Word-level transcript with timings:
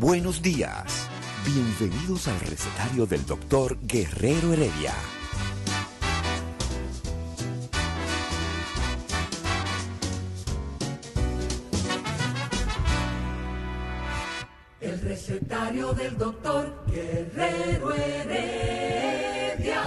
Buenos 0.00 0.40
días. 0.40 1.10
Bienvenidos 1.44 2.26
al 2.26 2.40
recetario 2.40 3.04
del 3.04 3.26
doctor 3.26 3.76
Guerrero 3.82 4.54
Heredia. 4.54 4.94
El 14.80 15.02
recetario 15.02 15.92
del 15.92 16.16
doctor 16.16 16.82
Guerrero 16.86 17.92
Heredia. 17.92 19.82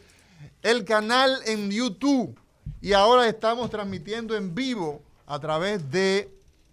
el 0.62 0.84
canal 0.84 1.38
en 1.46 1.70
YouTube. 1.70 2.38
Y 2.82 2.92
ahora 2.92 3.26
estamos 3.26 3.70
transmitiendo 3.70 4.36
en 4.36 4.54
vivo 4.54 5.02
a 5.26 5.38
través 5.40 5.90
de 5.90 6.30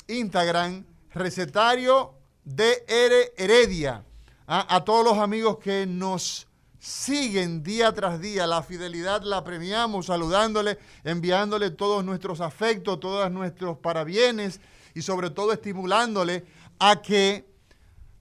Instagram, 0.07 0.83
recetario 1.13 2.13
Ere- 2.45 3.31
Heredia. 3.37 4.03
Ah, 4.45 4.65
a 4.69 4.83
todos 4.83 5.05
los 5.05 5.17
amigos 5.19 5.57
que 5.59 5.85
nos 5.85 6.45
siguen 6.83 7.63
día 7.63 7.93
tras 7.93 8.19
día, 8.19 8.45
la 8.45 8.61
fidelidad 8.61 9.21
la 9.21 9.41
premiamos, 9.45 10.07
saludándole, 10.07 10.77
enviándole 11.05 11.71
todos 11.71 12.03
nuestros 12.03 12.41
afectos, 12.41 12.99
todos 12.99 13.31
nuestros 13.31 13.77
parabienes 13.77 14.59
y 14.93 15.01
sobre 15.01 15.29
todo 15.29 15.53
estimulándole 15.53 16.43
a 16.79 17.01
que 17.01 17.47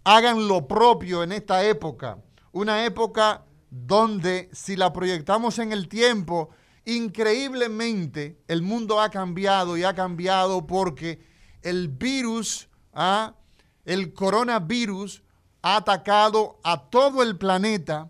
hagan 0.05 0.47
lo 0.47 0.69
propio 0.69 1.25
en 1.25 1.33
esta 1.33 1.65
época. 1.65 2.19
Una 2.53 2.85
época 2.85 3.45
donde 3.69 4.49
si 4.53 4.77
la 4.77 4.93
proyectamos 4.93 5.59
en 5.59 5.73
el 5.73 5.89
tiempo, 5.89 6.51
increíblemente 6.85 8.39
el 8.47 8.63
mundo 8.63 9.01
ha 9.01 9.11
cambiado 9.11 9.77
y 9.77 9.83
ha 9.83 9.93
cambiado 9.93 10.69
porque 10.69 11.21
el 11.63 11.89
virus, 11.89 12.69
ah, 12.93 13.35
el 13.85 14.15
coronavirus, 14.15 15.25
ha 15.63 15.79
atacado 15.79 16.61
a 16.63 16.89
todo 16.91 17.25
el 17.25 17.37
planeta 17.37 18.09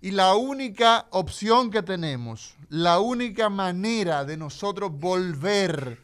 y 0.00 0.10
la 0.10 0.34
única 0.34 1.06
opción 1.10 1.70
que 1.70 1.82
tenemos, 1.82 2.54
la 2.68 3.00
única 3.00 3.48
manera 3.48 4.24
de 4.24 4.36
nosotros 4.36 4.92
volver 4.92 6.00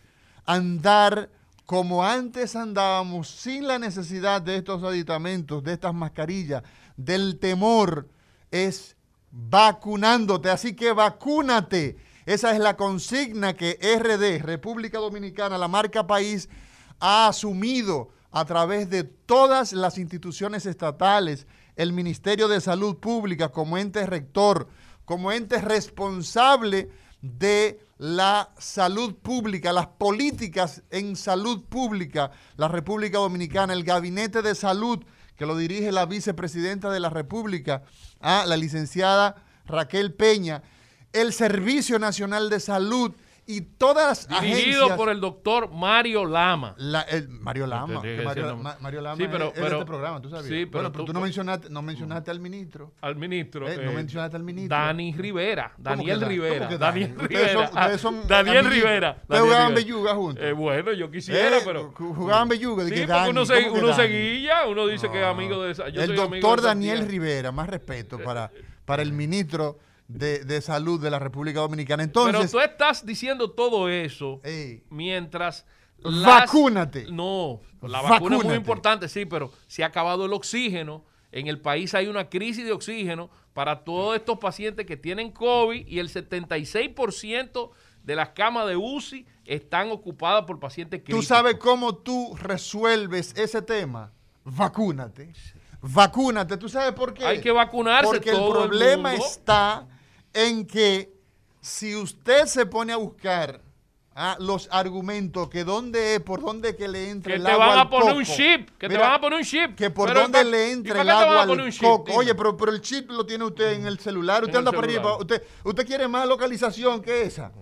a 0.47 0.55
andar 0.55 1.31
como 1.67 2.05
antes 2.05 2.57
andábamos, 2.57 3.29
sin 3.29 3.67
la 3.67 3.79
necesidad 3.79 4.43
de 4.43 4.57
estos 4.57 4.83
aditamentos, 4.83 5.63
de 5.63 5.73
estas 5.73 5.95
mascarillas, 5.95 6.63
del 6.97 7.39
temor, 7.39 8.09
es 8.51 8.97
vacunándote. 9.31 10.51
Así 10.51 10.75
que 10.75 10.93
vacúnate. 10.93 11.97
Esa 12.27 12.53
es 12.53 12.61
la 12.61 12.77
consigna 12.77 13.55
que 13.55 13.79
RD, 13.81 14.45
República 14.45 14.99
Dominicana, 14.99 15.57
la 15.59 15.69
marca 15.69 16.07
país, 16.07 16.49
ha 17.01 17.27
asumido 17.29 18.11
a 18.31 18.45
través 18.45 18.89
de 18.91 19.05
todas 19.05 19.73
las 19.73 19.99
instituciones 19.99 20.67
estatales, 20.67 21.47
el 21.77 21.93
Ministerio 21.93 22.49
de 22.49 22.61
Salud 22.61 22.97
Pública 22.97 23.51
como 23.51 23.79
ente 23.79 24.05
rector, 24.07 24.69
como 25.05 25.33
ente 25.33 25.61
responsable 25.61 26.91
de 27.21 27.81
la 27.99 28.51
salud 28.59 29.15
pública, 29.15 29.73
las 29.73 29.87
políticas 29.87 30.83
en 30.91 31.15
salud 31.15 31.65
pública, 31.65 32.33
la 32.57 32.69
República 32.69 33.19
Dominicana, 33.19 33.73
el 33.73 33.85
Gabinete 33.85 34.43
de 34.43 34.55
Salud, 34.55 35.05
que 35.37 35.47
lo 35.47 35.57
dirige 35.57 35.93
la 35.93 36.07
vicepresidenta 36.07 36.91
de 36.91 37.01
la 37.01 37.11
República, 37.11 37.85
a 38.21 38.45
la 38.47 38.57
licenciada 38.57 39.45
Raquel 39.67 40.13
Peña, 40.13 40.63
el 41.13 41.33
Servicio 41.33 41.99
Nacional 41.99 42.51
de 42.51 42.61
Salud 42.61 43.13
y 43.45 43.61
todas 43.61 44.29
las 44.31 44.41
Dirigido 44.41 44.85
agencias. 44.85 44.97
por 44.97 45.09
el 45.09 45.21
doctor 45.21 45.69
Mario 45.73 46.25
Lama. 46.25 46.75
La- 46.79 47.03
el 47.03 47.29
Mario 47.29 47.67
Lama. 47.67 48.01
Que 48.01 48.23
Mario, 48.23 48.57
Ma- 48.57 48.77
Lama 48.81 49.17
Sí, 49.17 49.27
pero- 49.31 49.47
es, 49.47 49.51
es 49.51 49.55
de 49.57 49.63
pero- 49.63 49.77
este 49.79 49.85
programa, 49.87 50.23
tú 50.23 50.29
sí, 50.29 50.35
pero 50.41 50.71
bueno, 50.71 50.93
pero 50.93 51.05
tú- 51.05 51.05
tú 51.07 51.13
no 51.13 51.21
mencionaste, 51.21 51.69
no 51.69 51.83
mencionaste 51.83 52.31
al 52.31 52.39
ministro. 52.41 52.93
Al 53.01 53.17
ministro. 53.17 53.69
Eh, 53.69 53.79
no 53.85 53.93
mencionaste 53.93 54.37
al 54.37 54.45
ministro. 54.45 54.77
Dani 54.77 55.13
Rivera. 55.17 55.73
¿Cómo 55.75 55.85
Daniel 55.85 56.19
que 56.21 56.25
Rivera. 56.27 56.59
Daniel 56.69 56.79
Dani? 56.79 57.01
Rivera. 57.07 57.23
Ustedes 57.25 57.53
son- 57.53 57.65
ustedes 57.65 58.01
son 58.01 58.29
Daniel. 58.29 58.65
Rivera. 58.71 59.19
Ustedes 59.23 59.43
jugaban 59.43 59.75
belluga 59.75 60.15
juntos. 60.15 60.45
Eh, 60.45 60.53
bueno, 60.53 60.93
yo 60.93 61.11
quisiera, 61.11 61.59
Eh, 61.59 61.63
pero. 61.65 61.93
ju- 61.93 62.15
Jugaban 62.15 62.49
belluga. 62.49 62.85
Sí, 62.85 62.91
porque 63.07 63.31
uno, 63.31 63.45
se, 63.45 63.63
¿cómo 63.65 63.75
que 63.75 63.81
uno 63.81 63.95
se 63.95 64.03
Dani? 64.03 64.15
guilla, 64.15 64.67
uno 64.69 64.87
dice 64.87 65.11
que 65.11 65.21
es 65.21 65.27
amigo 65.27 65.63
de 65.65 65.73
esa. 65.73 65.89
yo 65.89 66.01
el 66.01 66.07
soy 66.09 66.17
doctor 66.17 66.63
Daniel. 66.63 67.09
Rivera, 67.09 67.51
más 67.53 67.69
respeto 67.69 68.19
para, 68.21 68.51
para 68.85 69.03
el 69.03 69.13
ministro 69.13 69.79
de, 70.13 70.45
de 70.45 70.61
Salud 70.61 71.01
de 71.01 71.11
la 71.11 71.19
República 71.19 71.61
Dominicana. 71.61 72.05
Pero 72.07 72.27
Entonces, 72.27 72.51
tú 72.51 72.61
estás 72.61 73.05
diciendo 73.05 73.51
todo 73.51 73.89
eso 73.89 74.41
Ey. 74.45 74.85
mientras. 74.91 75.67
Vacúnate. 76.05 77.07
No, 77.11 77.61
la 77.81 78.03
vacuna 78.03 78.37
es 78.39 78.45
muy 78.45 78.55
importante, 78.57 79.09
sí, 79.09 79.25
pero 79.25 79.53
se 79.69 79.85
ha 79.85 79.87
acabado 79.87 80.27
el 80.27 80.33
oxígeno. 80.33 81.05
En 81.31 81.47
el 81.47 81.61
país 81.61 81.95
hay 81.95 82.09
una 82.09 82.29
crisis 82.29 82.65
de 82.65 82.73
oxígeno 82.73 83.31
para 83.55 83.85
todos 83.85 84.17
estos 84.17 84.39
pacientes 84.39 84.85
que 84.85 84.97
tienen 84.97 85.31
COVID 85.31 85.87
y 85.87 85.99
el 85.99 86.11
76% 86.11 87.71
de 88.03 88.17
las 88.17 88.31
camas 88.31 88.67
de 88.67 88.77
UCI 88.77 89.27
están 89.45 89.91
ocupadas 89.91 90.45
por 90.45 90.59
pacientes 90.59 91.01
¿tú 91.01 91.05
críticos. 91.05 91.27
sabes 91.27 91.55
cómo 91.57 91.95
tú 91.95 92.37
resuelves 92.37 93.33
ese 93.37 93.63
tema? 93.63 94.13
Vacúnate. 94.45 95.33
Vacúnate. 95.81 96.57
¿Tú 96.57 96.69
sabes 96.69 96.93
por 96.93 97.15
qué? 97.15 97.25
Hay 97.25 97.41
que 97.41 97.51
vacunarse 97.51 98.11
Porque 98.11 98.31
todo 98.31 98.59
el 98.59 98.63
el 98.65 98.69
problema 98.69 99.15
está 99.15 99.87
en 100.35 100.67
que 100.67 101.13
si 101.61 101.95
usted 101.97 102.47
se 102.47 102.67
pone 102.67 102.93
a 102.93 102.97
buscar 102.97 103.61
ah, 104.15 104.37
los 104.41 104.69
argumentos 104.73 105.49
que 105.49 105.65
dónde 105.65 106.15
es, 106.17 106.21
por 106.21 106.41
dónde 106.43 106.75
que 106.77 106.89
le 106.89 107.11
entra 107.11 107.33
Que 107.33 107.39
el 107.39 107.45
te 107.45 107.51
agua 107.53 107.67
van 107.69 107.79
a 107.79 107.89
poner 107.91 108.15
un 108.15 108.25
chip, 108.25 108.71
que 108.79 108.89
te 108.89 108.99
van 108.99 109.13
a 109.13 109.21
poner 109.21 109.39
un 109.39 109.45
chip. 109.45 109.75
Que 109.77 109.91
por 109.91 110.13
dónde 110.13 110.39
¿pa- 110.39 110.45
le 110.45 110.71
entra 110.73 111.01
el 111.01 111.07
te 111.07 111.13
agua 111.13 111.43
al 111.43 111.51
un 111.51 111.71
chip? 111.71 111.83
coco. 111.83 112.05
Dime. 112.07 112.19
Oye, 112.19 112.35
pero, 112.35 112.57
pero 112.57 112.73
el 112.73 112.81
chip 112.81 113.11
lo 113.11 113.25
tiene 113.25 113.45
usted 113.45 113.73
en 113.75 113.87
el 113.87 113.99
celular. 113.99 114.43
Usted 114.43 114.55
En 114.57 114.59
anda 114.59 114.73
por 114.73 114.85
celular. 114.87 115.17
Usted, 115.21 115.43
usted 115.65 115.87
quiere 115.87 116.09
más 116.09 116.27
localización 116.27 117.01
que 117.01 117.23
esa. 117.23 117.53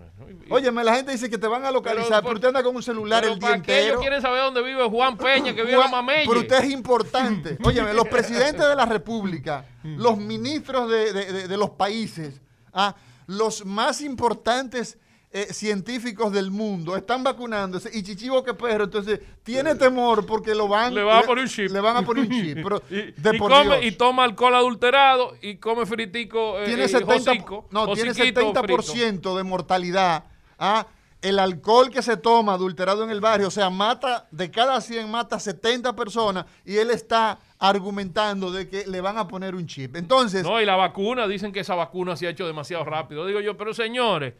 Óyeme, 0.49 0.83
la 0.83 0.95
gente 0.95 1.11
dice 1.11 1.29
que 1.29 1.37
te 1.37 1.47
van 1.47 1.63
a 1.65 1.71
localizar, 1.71 2.21
pero, 2.23 2.33
usted 2.35 2.47
anda 2.49 2.63
con 2.63 2.75
un 2.75 2.83
celular 2.83 3.23
el 3.23 3.37
día 3.39 3.49
¿para 3.49 3.61
qué 3.61 3.73
ellos 3.73 3.83
entero. 3.83 3.99
quieren 4.01 4.21
saber 4.21 4.41
dónde 4.41 4.61
vive 4.61 4.83
Juan 4.89 5.17
Peña, 5.17 5.53
que 5.53 5.61
vive 5.61 5.73
en 5.73 5.77
Juan- 5.79 5.91
la 5.91 5.97
Mameye? 6.01 6.25
Pero 6.27 6.39
usted 6.41 6.63
es 6.63 6.71
importante. 6.71 7.57
Óyeme, 7.63 7.93
los 7.93 8.07
presidentes 8.07 8.67
de 8.67 8.75
la 8.75 8.85
República, 8.85 9.65
los 9.83 10.17
ministros 10.17 10.89
de, 10.89 11.13
de- 11.13 11.31
de- 11.33 11.47
de 11.47 11.57
los 11.57 11.71
países, 11.71 12.41
ah, 12.73 12.95
los 13.27 13.65
más 13.65 14.01
importantes 14.01 14.97
eh, 15.33 15.53
científicos 15.53 16.33
del 16.33 16.51
mundo 16.51 16.97
están 16.97 17.23
vacunándose 17.23 17.89
y 17.93 18.03
Chichibo 18.03 18.43
que 18.43 18.53
perro, 18.53 18.83
entonces 18.83 19.21
tiene 19.43 19.75
temor 19.75 20.25
porque 20.25 20.53
lo 20.53 20.67
van, 20.67 20.93
Le 20.93 21.03
van 21.03 21.19
a 21.19 21.21
poner 21.25 21.45
un 21.45 21.49
chip. 21.49 21.71
Le 21.71 21.79
van 21.79 21.95
a 21.95 22.01
poner 22.01 22.25
un 22.25 22.29
chip. 22.41 22.57
Pero, 22.61 22.83
y, 22.89 23.11
de 23.13 23.35
y 23.35 23.37
por 23.39 23.49
come- 23.49 23.79
Dios. 23.79 23.85
y 23.85 23.91
toma 23.97 24.25
alcohol 24.25 24.55
adulterado 24.55 25.33
y 25.41 25.55
come 25.55 25.85
fritico. 25.85 26.59
eh, 26.59 26.65
tiene 26.65 26.83
eh, 26.83 26.89
70, 26.89 27.31
hocico, 27.31 27.67
no, 27.71 27.93
tiene 27.93 28.11
hociquito 28.11 28.41
70% 28.53 29.37
de 29.37 29.43
mortalidad. 29.43 30.25
¿ah? 30.59 30.85
El 31.21 31.39
alcohol 31.39 31.89
que 31.91 32.01
se 32.01 32.17
toma 32.17 32.55
adulterado 32.55 33.03
en 33.05 33.09
el 33.11 33.21
barrio, 33.21 33.47
o 33.47 33.51
sea, 33.51 33.69
mata, 33.69 34.27
de 34.31 34.51
cada 34.51 34.81
100 34.81 35.09
mata 35.09 35.39
70 35.39 35.95
personas 35.95 36.45
y 36.65 36.75
él 36.75 36.89
está 36.91 37.39
argumentando 37.61 38.51
de 38.51 38.67
que 38.67 38.85
le 38.87 39.01
van 39.01 39.17
a 39.19 39.27
poner 39.27 39.53
un 39.55 39.67
chip. 39.67 39.95
Entonces, 39.95 40.43
No, 40.43 40.59
y 40.59 40.65
la 40.65 40.75
vacuna, 40.75 41.27
dicen 41.27 41.51
que 41.51 41.59
esa 41.61 41.75
vacuna 41.75 42.17
se 42.17 42.25
ha 42.27 42.31
hecho 42.31 42.47
demasiado 42.47 42.83
rápido. 42.83 43.25
Digo 43.27 43.39
yo, 43.39 43.55
pero 43.55 43.73
señores, 43.73 44.33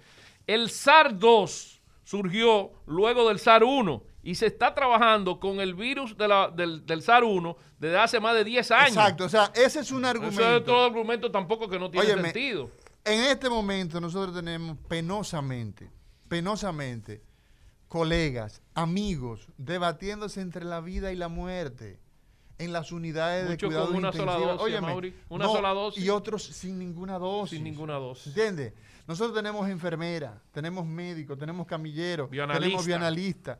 el 0.47 0.69
SARS-2 0.69 1.79
surgió 2.03 2.71
luego 2.88 3.27
del 3.29 3.38
SARS-1 3.38 4.01
y 4.23 4.35
se 4.35 4.47
está 4.47 4.73
trabajando 4.73 5.39
con 5.39 5.59
el 5.59 5.75
virus 5.75 6.18
de 6.18 6.27
la- 6.27 6.50
del, 6.50 6.83
del 6.85 7.01
SARS-1 7.03 7.56
desde 7.79 7.97
hace 8.00 8.19
más 8.19 8.33
de 8.35 8.44
10 8.44 8.71
años. 8.71 8.89
exacto, 8.97 9.25
o 9.25 9.29
sea, 9.29 9.51
ese 9.53 9.81
es 9.81 9.91
un 9.91 10.03
Eso 10.03 10.15
es 10.18 10.23
argumento. 10.23 10.56
otro 10.57 10.83
argumento 10.83 11.31
tampoco 11.31 11.69
que 11.69 11.77
no 11.77 11.91
tiene 11.91 12.07
Óyeme, 12.07 12.23
sentido. 12.31 12.71
En 13.06 13.21
este 13.25 13.50
momento 13.50 14.01
nosotros 14.01 14.35
tenemos 14.35 14.77
penosamente, 14.88 15.91
penosamente, 16.27 17.21
colegas, 17.88 18.62
amigos, 18.73 19.47
debatiéndose 19.57 20.41
entre 20.41 20.65
la 20.65 20.81
vida 20.81 21.12
y 21.12 21.15
la 21.15 21.27
muerte 21.27 22.00
en 22.62 22.72
las 22.74 22.92
unidades 22.92 23.50
de 23.50 23.58
cuidado 23.58 23.88
con 23.88 23.96
una 23.98 24.12
sola 24.12 24.34
intensiva. 24.34 24.52
dosis, 24.52 24.66
Óyeme, 24.66 24.88
Mauri, 24.88 25.16
una 25.30 25.46
no, 25.46 25.54
sola 25.54 25.69
dosis. 25.69 26.04
Y 26.04 26.10
otros 26.10 26.44
sin 26.44 26.78
ninguna 26.78 27.18
dosis. 27.18 27.58
Sin 27.58 27.63
ninguna 27.63 27.96
dosis. 27.96 28.28
¿Entiendes? 28.28 28.74
Nosotros 29.08 29.36
tenemos 29.36 29.68
enfermeras, 29.68 30.34
tenemos 30.52 30.86
médicos, 30.86 31.38
tenemos 31.38 31.66
camilleros, 31.66 32.30
Bioanalista. 32.30 32.63
tenemos 32.63 32.86
bioanalistas. 32.86 33.58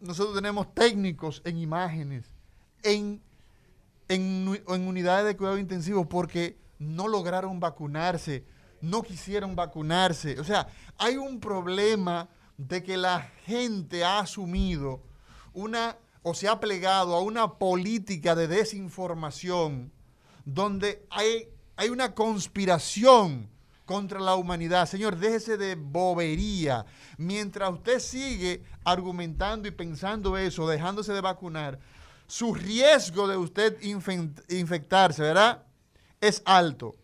Nosotros 0.00 0.34
tenemos 0.34 0.74
técnicos 0.74 1.40
en 1.44 1.56
imágenes, 1.56 2.24
en, 2.82 3.22
en 4.08 4.88
unidades 4.88 5.26
de 5.26 5.36
cuidado 5.36 5.58
intensivo 5.58 6.08
porque 6.08 6.58
no 6.78 7.06
lograron 7.08 7.60
vacunarse, 7.60 8.44
no 8.80 9.02
quisieron 9.02 9.54
vacunarse. 9.54 10.38
O 10.40 10.44
sea, 10.44 10.66
hay 10.98 11.16
un 11.16 11.40
problema 11.40 12.28
de 12.58 12.82
que 12.82 12.96
la 12.96 13.20
gente 13.44 14.04
ha 14.04 14.18
asumido 14.18 15.00
una 15.54 15.96
o 16.28 16.34
se 16.34 16.48
ha 16.48 16.58
plegado 16.58 17.14
a 17.14 17.20
una 17.20 17.54
política 17.54 18.34
de 18.34 18.48
desinformación 18.48 19.92
donde 20.44 21.06
hay, 21.08 21.48
hay 21.76 21.88
una 21.88 22.16
conspiración 22.16 23.48
contra 23.84 24.18
la 24.18 24.34
humanidad. 24.34 24.88
Señor, 24.88 25.18
déjese 25.18 25.56
de 25.56 25.76
bobería. 25.76 26.84
Mientras 27.16 27.70
usted 27.72 28.00
sigue 28.00 28.64
argumentando 28.82 29.68
y 29.68 29.70
pensando 29.70 30.36
eso, 30.36 30.66
dejándose 30.66 31.12
de 31.12 31.20
vacunar, 31.20 31.78
su 32.26 32.54
riesgo 32.54 33.28
de 33.28 33.36
usted 33.36 33.80
infectarse, 33.80 35.22
¿verdad? 35.22 35.62
Es 36.20 36.42
alto. 36.44 36.96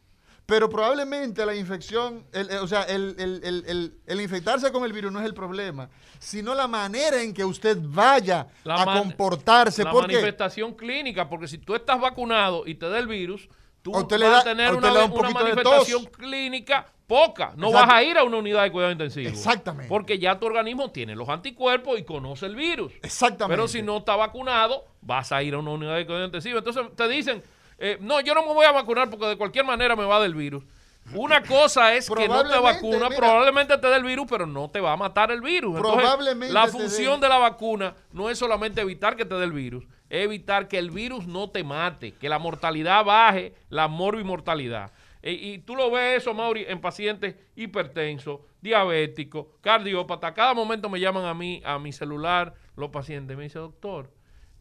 Pero 0.47 0.69
probablemente 0.69 1.47
la 1.47 1.55
infección, 1.55 2.25
el- 2.33 2.51
el- 2.51 2.59
o 2.59 2.67
sea, 2.67 2.83
el, 2.83 4.21
infectarse 4.21 4.71
con 4.73 4.85
el 4.85 4.93
virus 4.93 5.13
no 5.13 5.21
es 5.21 5.27
el 5.27 5.35
problema, 5.35 5.89
sino 6.19 6.55
la 6.55 6.67
manera 6.69 7.23
en 7.23 7.33
que 7.33 7.45
usted 7.45 7.79
vaya 7.81 8.49
La 8.65 8.83
a 8.83 8.99
comportarse. 8.99 9.85
La 9.85 9.91
porque 9.91 10.15
manifestación 10.15 10.75
clínica, 10.75 11.29
porque 11.29 11.49
si 11.49 11.59
tú 11.59 11.75
estás 11.75 12.01
vacunado 12.01 12.65
y 12.67 12.75
te 12.75 12.89
da 12.89 12.99
el 12.99 13.07
virus, 13.07 13.49
tú 13.83 13.93
vas 13.93 14.09
da- 14.09 14.39
a 14.41 14.45
tener 14.45 14.75
una, 14.75 15.05
un 15.05 15.33
manifestación 15.33 16.05
clínica 16.07 16.87
poca. 17.07 17.53
No 17.57 17.71
vas 17.73 17.89
a 17.91 18.03
ir 18.03 18.17
a 18.19 18.25
una 18.25 18.39
unidad 18.39 18.63
de 18.63 18.73
cuidado 18.73 18.93
intensivo. 18.93 19.29
Exactamente. 19.29 19.89
Porque 19.89 20.19
ya 20.19 20.39
tu 20.39 20.47
organismo 20.47 20.91
tiene 20.91 21.15
los 21.15 21.29
anticuerpos 21.29 21.99
y 21.99 22.05
conoce 22.05 22.47
el 22.47 22.57
virus. 22.57 22.93
Exactamente. 23.03 23.55
Pero 23.57 23.69
si 23.69 23.83
no 23.83 23.99
está 23.99 24.17
vacunado, 24.17 24.87
vas 25.03 25.31
a 25.33 25.43
ir 25.43 25.55
a 25.55 25.59
una 25.59 25.71
unidad 25.73 25.97
de 25.97 26.07
cuidado 26.07 26.25
intensivo. 26.25 26.59
Entonces 26.59 26.85
te 26.97 27.09
dicen, 27.09 27.43
eh, 27.85 27.99
no, 28.01 28.21
yo 28.21 28.33
no 28.35 28.47
me 28.47 28.55
voy 28.55 28.65
a 28.65 28.71
vacunar 28.71 29.11
porque 29.11 29.27
de 29.27 29.37
cualquier 29.37 29.65
manera 29.65 29.97
me 29.97 30.05
va 30.05 30.21
del 30.21 30.35
virus. 30.37 30.63
Una 31.15 31.43
cosa 31.43 31.95
es 31.97 32.09
que 32.09 32.29
no 32.29 32.49
te 32.49 32.59
vacuna, 32.61 33.09
mira. 33.09 33.17
probablemente 33.17 33.77
te 33.77 33.89
dé 33.89 33.97
el 33.97 34.05
virus, 34.05 34.27
pero 34.31 34.47
no 34.47 34.71
te 34.71 34.81
va 34.81 34.93
a 34.93 34.97
matar 34.97 35.33
el 35.33 35.41
virus. 35.41 35.77
Entonces, 35.77 36.01
Probablemente 36.01 36.55
la 36.55 36.69
función 36.69 37.21
de 37.21 37.29
la 37.29 37.39
vacuna 37.39 37.97
no 38.13 38.31
es 38.31 38.39
solamente 38.39 38.81
evitar 38.81 39.17
que 39.17 39.25
te 39.25 39.35
dé 39.35 39.43
el 39.43 39.53
virus, 39.53 39.85
es 40.09 40.25
evitar 40.25 40.69
que 40.69 40.79
el 40.79 40.93
virus 40.93 41.27
no 41.27 41.51
te 41.51 41.65
mate, 41.65 42.13
que 42.13 42.29
la 42.29 42.39
mortalidad 42.39 43.05
baje, 43.05 43.53
la 43.69 43.89
morbimortalidad. 43.89 44.93
E- 45.23 45.33
y 45.33 45.59
tú 45.59 45.75
lo 45.75 45.91
ves 45.91 46.23
eso, 46.23 46.35
Mauri, 46.35 46.65
en 46.69 46.81
pacientes 46.81 47.35
hipertensos, 47.57 48.39
diabéticos, 48.61 49.47
cardiópatas. 49.61 50.33
Cada 50.33 50.55
momento 50.55 50.89
me 50.89 51.01
llaman 51.01 51.25
a 51.25 51.35
mí, 51.35 51.61
a 51.65 51.79
mi 51.81 51.93
celular, 51.93 52.55
los 52.77 52.91
pacientes. 52.91 53.37
Me 53.37 53.43
dice, 53.45 53.59
doctor, 53.59 54.09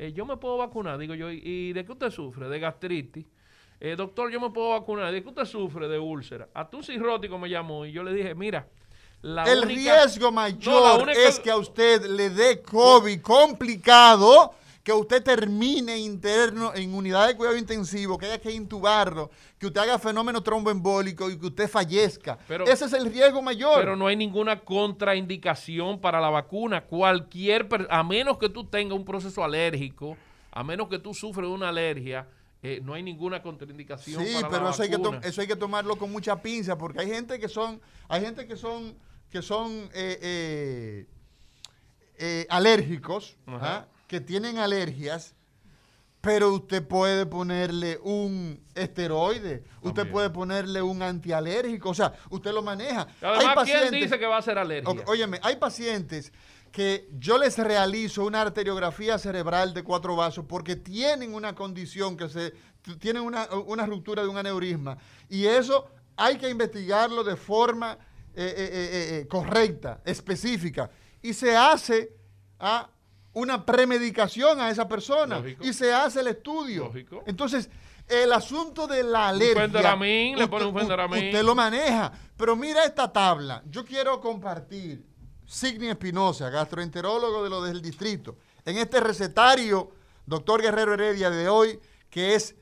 eh, 0.02 0.12
yo 0.14 0.26
me 0.26 0.36
puedo 0.38 0.58
vacunar. 0.58 0.98
Digo 0.98 1.14
yo, 1.16 1.32
¿y- 1.32 1.42
¿y 1.44 1.74
de 1.74 1.86
qué 1.86 1.92
usted 1.92 2.10
sufre? 2.10 2.50
De 2.50 2.60
gastritis. 2.60 3.26
Eh, 3.80 3.96
doctor, 3.96 4.32
yo 4.32 4.40
me 4.40 4.50
puedo 4.50 4.70
vacunar. 4.70 5.12
¿De 5.12 5.22
qué 5.24 5.30
usted 5.30 5.46
sufre? 5.46 5.88
De 5.88 5.98
úlcera. 6.00 6.48
A 6.54 6.70
tu 6.70 6.84
cirrótico 6.84 7.38
me 7.38 7.50
llamó 7.50 7.86
y 7.86 7.92
yo 7.92 8.04
le 8.04 8.14
dije, 8.14 8.36
mira, 8.36 8.68
la 9.22 9.44
el 9.44 9.60
única- 9.66 10.04
riesgo 10.04 10.26
No, 10.26 10.32
mayor 10.32 11.04
única- 11.04 11.20
es 11.28 11.40
que 11.40 11.52
a 11.52 11.58
usted 11.58 12.04
le 12.06 12.30
dé 12.32 12.62
COVID 12.62 13.22
complicado, 13.22 14.54
que 14.84 14.92
usted 14.94 15.22
termine 15.24 15.98
interno 16.00 16.74
en 16.74 16.94
unidad 16.96 17.28
de 17.28 17.36
cuidado 17.36 17.56
intensivo, 17.56 18.18
que 18.18 18.26
haya 18.26 18.42
que 18.42 18.52
intubarlo, 18.52 19.30
que 19.60 19.68
usted 19.68 19.80
haga 19.82 20.00
fenómeno 20.00 20.42
tromboembólico 20.42 21.30
y 21.30 21.38
que 21.38 21.46
usted 21.48 21.70
fallezca. 21.70 22.40
Pero- 22.48 22.66
Ese 22.66 22.86
es 22.86 22.94
el 22.94 23.12
riesgo 23.12 23.42
mayor. 23.44 23.80
Pero 23.80 23.96
no 23.96 24.08
hay 24.08 24.16
ninguna 24.16 24.60
contraindicación 24.62 26.00
para 26.02 26.20
la 26.20 26.30
vacuna. 26.30 26.82
Cualquier, 26.86 27.68
a 27.90 28.04
menos 28.04 28.38
que 28.40 28.50
tú 28.50 28.64
tengas 28.64 28.98
un 28.98 29.06
proceso 29.06 29.44
alérgico, 29.44 30.18
a 30.52 30.64
menos 30.64 30.88
que 30.90 30.98
tú 30.98 31.14
sufres 31.14 31.48
de 31.48 31.54
una 31.54 31.70
alergia, 31.70 32.28
eh, 32.64 32.80
no 32.84 32.94
hay 32.96 33.04
ninguna 33.04 33.42
contraindicación 33.42 34.26
Sí, 34.26 34.34
para 34.36 34.50
pero 34.50 34.64
la 34.66 34.70
eso 34.72 34.84
hay, 34.84 34.90
que 34.90 34.98
vacuna. 34.98 35.20
eso 35.24 35.42
hay 35.42 35.48
que 35.48 35.56
tomarlo 35.56 35.96
con 35.96 36.12
mucha 36.12 36.42
pinza, 36.42 36.78
porque 36.78 37.02
hay 37.02 37.08
gente 37.10 37.40
que 37.40 37.50
son, 37.50 37.80
hay 38.08 38.22
gente 38.22 38.48
que 38.48 38.56
son, 38.56 38.96
que 39.30 39.42
son 39.42 39.72
eh, 39.94 40.18
eh, 40.22 41.06
eh, 42.18 42.46
alérgicos. 42.50 43.38
¿ah? 43.48 43.86
Que 44.12 44.20
tienen 44.20 44.58
alergias, 44.58 45.34
pero 46.20 46.52
usted 46.52 46.86
puede 46.86 47.26
ponerle 47.26 47.98
un 48.04 48.62
esteroide, 48.76 49.64
usted 49.78 50.02
También. 50.02 50.12
puede 50.12 50.30
ponerle 50.32 50.82
un 50.82 51.02
antialérgico, 51.02 51.92
o 51.92 51.94
sea, 51.94 52.12
usted 52.30 52.52
lo 52.52 52.62
maneja. 52.62 53.08
Además, 53.22 53.64
¿quién 53.64 53.90
dice 53.90 54.20
que 54.20 54.26
va 54.26 54.36
a 54.36 54.42
ser 54.42 54.58
alergia? 54.58 54.92
Ok, 54.92 55.08
óyeme, 55.08 55.40
hay 55.42 55.56
pacientes 55.56 56.34
que 56.74 57.08
yo 57.20 57.38
les 57.38 57.58
realizo 57.58 58.26
una 58.26 58.42
arteriografía 58.42 59.18
cerebral 59.18 59.74
de 59.74 59.82
cuatro 59.82 60.18
vasos 60.18 60.44
porque 60.46 60.76
tienen 60.76 61.34
una 61.34 61.56
condición 61.56 62.18
que 62.18 62.28
se 62.28 62.54
tienen 63.00 63.24
una, 63.24 63.48
una 63.66 63.86
ruptura 63.86 64.24
de 64.24 64.28
un 64.28 64.38
aneurisma 64.38 64.98
y 65.30 65.46
eso 65.46 65.90
hay 66.18 66.38
que 66.38 66.50
investigarlo 66.50 67.24
de 67.24 67.38
forma 67.38 67.98
eh, 68.36 68.54
eh, 68.58 69.20
eh, 69.22 69.28
correcta, 69.30 70.02
específica 70.04 70.92
y 71.22 71.34
se 71.34 71.56
hace 71.56 72.14
a 72.60 72.90
una 73.34 73.66
premedicación 73.66 74.60
a 74.60 74.70
esa 74.70 74.88
persona 74.88 75.38
Lógico. 75.38 75.64
y 75.64 75.74
se 75.74 75.94
hace 75.94 76.20
el 76.20 76.28
estudio. 76.28 76.86
Lógico. 76.86 77.24
Entonces, 77.26 77.70
el 78.08 78.34
asunto 78.34 78.88
de 78.88 79.04
la 79.04 79.30
alergia. 79.30 79.62
Fenderamín, 79.62 80.38
le 80.38 80.48
pone 80.48 80.66
un. 80.66 80.76
Usted 80.76 81.44
lo 81.44 81.56
maneja. 81.56 82.12
Pero 82.36 82.56
mira 82.56 82.84
esta 82.84 83.12
tabla. 83.12 83.64
Yo 83.70 83.86
quiero 83.86 84.20
compartir. 84.20 85.06
Signi 85.46 85.90
Espinosa, 85.90 86.50
gastroenterólogo 86.50 87.44
de 87.44 87.50
lo 87.50 87.62
del 87.62 87.82
distrito. 87.82 88.38
En 88.64 88.78
este 88.78 89.02
recetario, 89.02 89.92
doctor 90.26 90.62
Guerrero 90.62 90.94
Heredia 90.94 91.30
de 91.30 91.50
hoy, 91.50 91.78
que 92.10 92.36
es 92.36 92.56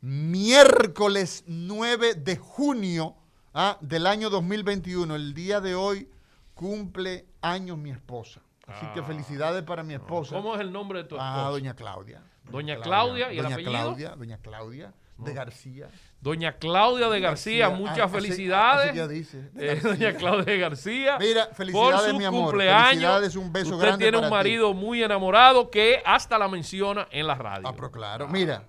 miércoles 0.00 1.42
9 1.48 2.14
de 2.14 2.36
junio 2.36 3.16
ah, 3.52 3.78
del 3.80 4.06
año 4.06 4.30
2021. 4.30 5.16
El 5.16 5.34
día 5.34 5.60
de 5.60 5.74
hoy 5.74 6.08
cumple 6.54 7.26
años 7.40 7.78
mi 7.78 7.90
esposa. 7.90 8.40
Así 8.66 8.86
que 8.94 9.00
Ah. 9.00 9.04
felicidades 9.04 9.62
para 9.62 9.82
mi 9.82 9.94
esposa. 9.94 10.34
¿Cómo 10.34 10.54
es 10.54 10.60
el 10.60 10.72
nombre 10.72 11.02
de 11.02 11.08
tu 11.08 11.14
esposa? 11.16 11.46
Ah, 11.46 11.50
doña 11.50 11.74
Claudia. 11.74 12.22
Doña 12.50 12.76
Claudia, 12.80 13.32
¿y 13.32 13.38
el 13.38 13.42
doña 13.44 13.54
apellido? 13.56 13.72
Claudia, 13.72 14.10
doña 14.16 14.38
Claudia 14.38 14.92
de 15.18 15.32
García. 15.34 15.88
Doña 16.20 16.52
Claudia 16.58 17.08
de 17.08 17.20
García, 17.20 17.68
García. 17.68 17.86
muchas 17.86 18.00
Ah, 18.00 18.08
felicidades. 18.08 18.98
así 19.00 19.14
dice, 19.14 19.50
Eh, 19.56 19.80
doña 19.82 20.12
Claudia 20.14 20.44
de 20.52 20.58
García. 20.58 21.16
Mira, 21.18 21.46
por 21.46 21.54
felicidades, 21.56 22.10
su 22.10 22.18
mi 22.18 22.24
amor. 22.24 22.42
cumpleaños. 22.50 22.88
Felicidades, 22.90 23.36
un 23.36 23.52
beso 23.52 23.70
Usted 23.74 23.80
grande 23.86 24.04
tiene 24.04 24.18
para 24.18 24.26
un 24.26 24.30
ti. 24.30 24.34
marido 24.36 24.74
muy 24.74 25.02
enamorado 25.02 25.70
que 25.70 26.02
hasta 26.04 26.36
la 26.38 26.48
menciona 26.48 27.08
en 27.10 27.26
la 27.26 27.34
radio. 27.36 27.66
Ah, 27.68 27.72
pero 27.74 27.90
claro. 27.90 28.28
Mira, 28.28 28.64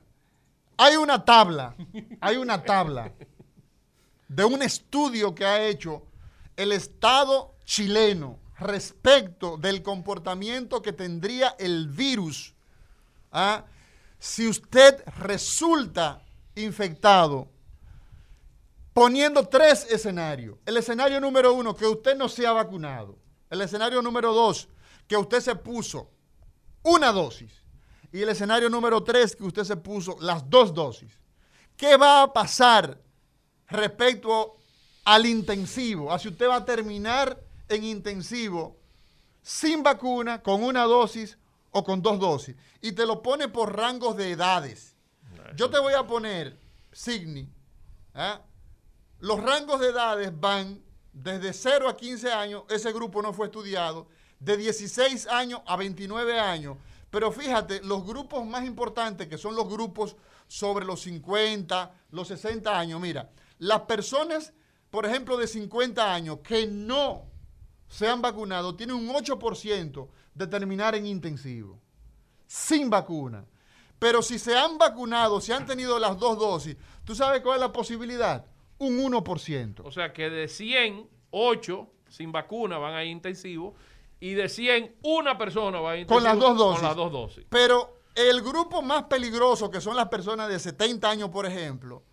hay 0.78 0.96
una 0.96 1.24
tabla, 1.26 1.76
hay 2.22 2.38
una 2.38 2.62
tabla 2.64 3.12
de 4.28 4.44
un 4.46 4.62
estudio 4.62 5.34
que 5.36 5.46
ha 5.46 5.64
hecho 5.68 6.04
el 6.56 6.72
Estado 6.72 7.56
chileno 7.66 8.38
respecto 8.60 9.58
del 9.58 9.84
comportamiento 9.84 10.82
que 10.82 10.94
tendría 10.94 11.56
el 11.60 11.88
virus 11.88 12.54
¿ah? 13.32 13.66
si 14.20 14.48
usted 14.48 15.04
resulta 15.18 16.24
infectado 16.56 17.50
poniendo 18.94 19.48
tres 19.48 19.86
escenarios. 19.92 20.58
El 20.66 20.78
escenario 20.78 21.22
número 21.22 21.54
uno, 21.54 21.76
que 21.76 21.86
usted 21.86 22.18
no 22.18 22.28
se 22.28 22.48
ha 22.48 22.52
vacunado. 22.52 23.16
El 23.48 23.62
escenario 23.62 24.02
número 24.02 24.34
dos, 24.34 24.68
que 25.08 25.16
usted 25.16 25.40
se 25.40 25.56
puso 25.56 26.10
una 26.82 27.12
dosis. 27.12 27.52
Y 28.12 28.24
el 28.24 28.30
escenario 28.30 28.72
número 28.72 29.04
tres, 29.04 29.36
que 29.36 29.44
usted 29.44 29.66
se 29.66 29.78
puso 29.78 30.18
las 30.20 30.50
dos 30.50 30.74
dosis. 30.74 31.12
¿Qué 31.76 31.96
va 31.96 32.24
a 32.24 32.34
pasar 32.34 33.00
respecto 33.68 34.58
al 35.06 35.28
intensivo? 35.28 36.12
A 36.12 36.18
si 36.18 36.30
usted 36.30 36.48
va 36.50 36.56
a 36.56 36.66
terminar 36.66 37.40
en 37.70 37.84
intensivo 37.84 38.78
sin 39.42 39.82
vacuna, 39.82 40.42
con 40.42 40.62
una 40.62 40.84
dosis 40.84 41.38
o 41.72 41.84
con 41.84 42.02
dos 42.02 42.20
dosis. 42.20 42.56
Y 42.82 42.92
te 42.92 43.06
lo 43.06 43.22
pone 43.22 43.48
por 43.48 43.76
rangos 43.76 44.18
de 44.18 44.32
edades. 44.32 44.96
Yo 45.56 45.70
te 45.70 45.80
voy 45.80 45.94
a 45.94 46.06
poner, 46.06 46.58
Signi, 46.92 47.50
¿ah? 48.14 48.42
los 49.20 49.42
rangos 49.42 49.80
de 49.80 49.88
edades 49.88 50.38
van 50.38 50.82
desde 51.14 51.54
0 51.54 51.90
a 51.90 51.96
15 51.96 52.32
años, 52.32 52.64
ese 52.70 52.92
grupo 52.92 53.22
no 53.22 53.34
fue 53.34 53.48
estudiado, 53.48 54.08
de 54.40 54.58
16 54.58 55.28
años 55.28 55.62
a 55.66 55.78
29 55.78 56.40
años. 56.40 56.78
Pero 57.10 57.32
fíjate, 57.32 57.82
los 57.84 58.06
grupos 58.06 58.46
más 58.46 58.66
importantes, 58.66 59.28
que 59.28 59.38
son 59.38 59.56
los 59.56 59.68
grupos 59.70 60.16
sobre 60.48 60.86
los 60.86 61.02
50, 61.02 61.92
los 62.12 62.28
60 62.28 62.78
años, 62.78 63.00
mira, 63.00 63.30
las 63.60 63.82
personas, 63.82 64.54
por 64.90 65.06
ejemplo, 65.06 65.38
de 65.38 65.48
50 65.48 66.14
años 66.14 66.40
que 66.44 66.68
no 66.68 67.26
se 67.88 68.08
han 68.08 68.22
vacunado, 68.22 68.76
tienen 68.76 68.96
un 68.96 69.10
8% 69.10 70.08
de 70.34 70.48
terminar 70.48 70.96
en 70.96 71.06
intensivo, 71.06 71.80
sin 72.46 72.90
vacuna. 72.90 73.46
Pero 74.00 74.22
si 74.22 74.38
se 74.38 74.56
han 74.56 74.78
vacunado, 74.78 75.42
si 75.42 75.52
han 75.52 75.66
tenido 75.66 75.98
las 75.98 76.20
dos 76.20 76.38
dosis, 76.38 76.78
¿tú 77.04 77.16
sabes 77.16 77.42
cuál 77.42 77.56
es 77.56 77.62
la 77.62 77.74
posibilidad? 77.74 78.46
Un 78.78 79.00
1%. 79.00 79.82
O 79.84 79.92
sea 79.92 80.14
que 80.14 80.30
de 80.30 80.48
100, 80.48 81.10
8 81.32 81.88
sin 82.10 82.32
vacuna 82.32 82.78
van 82.78 82.94
a 82.94 83.04
ir 83.04 83.12
intensivos 83.12 83.74
y 84.20 84.34
de 84.34 84.50
100, 84.50 84.98
una 85.04 85.38
persona 85.38 85.80
va 85.80 85.92
a 85.92 85.98
ir 85.98 86.08
Con 86.08 86.24
las 86.24 86.38
dos 86.38 86.58
dosis. 86.58 86.80
Con 86.80 86.88
las 86.88 86.96
dos 86.96 87.12
dosis. 87.12 87.46
Pero 87.50 88.02
el 88.16 88.42
grupo 88.42 88.82
más 88.82 89.04
peligroso, 89.04 89.70
que 89.70 89.82
son 89.82 89.96
las 89.96 90.08
personas 90.08 90.50
de 90.50 90.60
70 90.60 91.10
años, 91.10 91.30
por 91.30 91.46
ejemplo, 91.46 92.04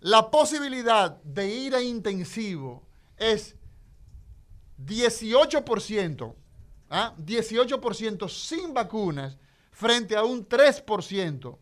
la 0.00 0.30
posibilidad 0.30 1.22
de 1.22 1.48
ir 1.48 1.74
a 1.74 1.82
intensivo 1.82 2.82
es 3.16 3.56
18%, 4.78 6.34
¿ah? 6.90 7.14
18% 7.18 8.28
sin 8.28 8.74
vacunas 8.74 9.36
frente 9.70 10.16
a 10.16 10.24
un 10.24 10.48
3% 10.48 11.58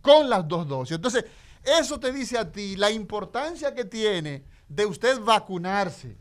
con 0.00 0.28
las 0.28 0.46
dos 0.46 0.68
dosis. 0.68 0.96
Entonces, 0.96 1.24
eso 1.62 1.98
te 1.98 2.12
dice 2.12 2.36
a 2.38 2.50
ti 2.50 2.76
la 2.76 2.90
importancia 2.90 3.74
que 3.74 3.84
tiene 3.84 4.44
de 4.68 4.86
usted 4.86 5.18
vacunarse 5.20 6.16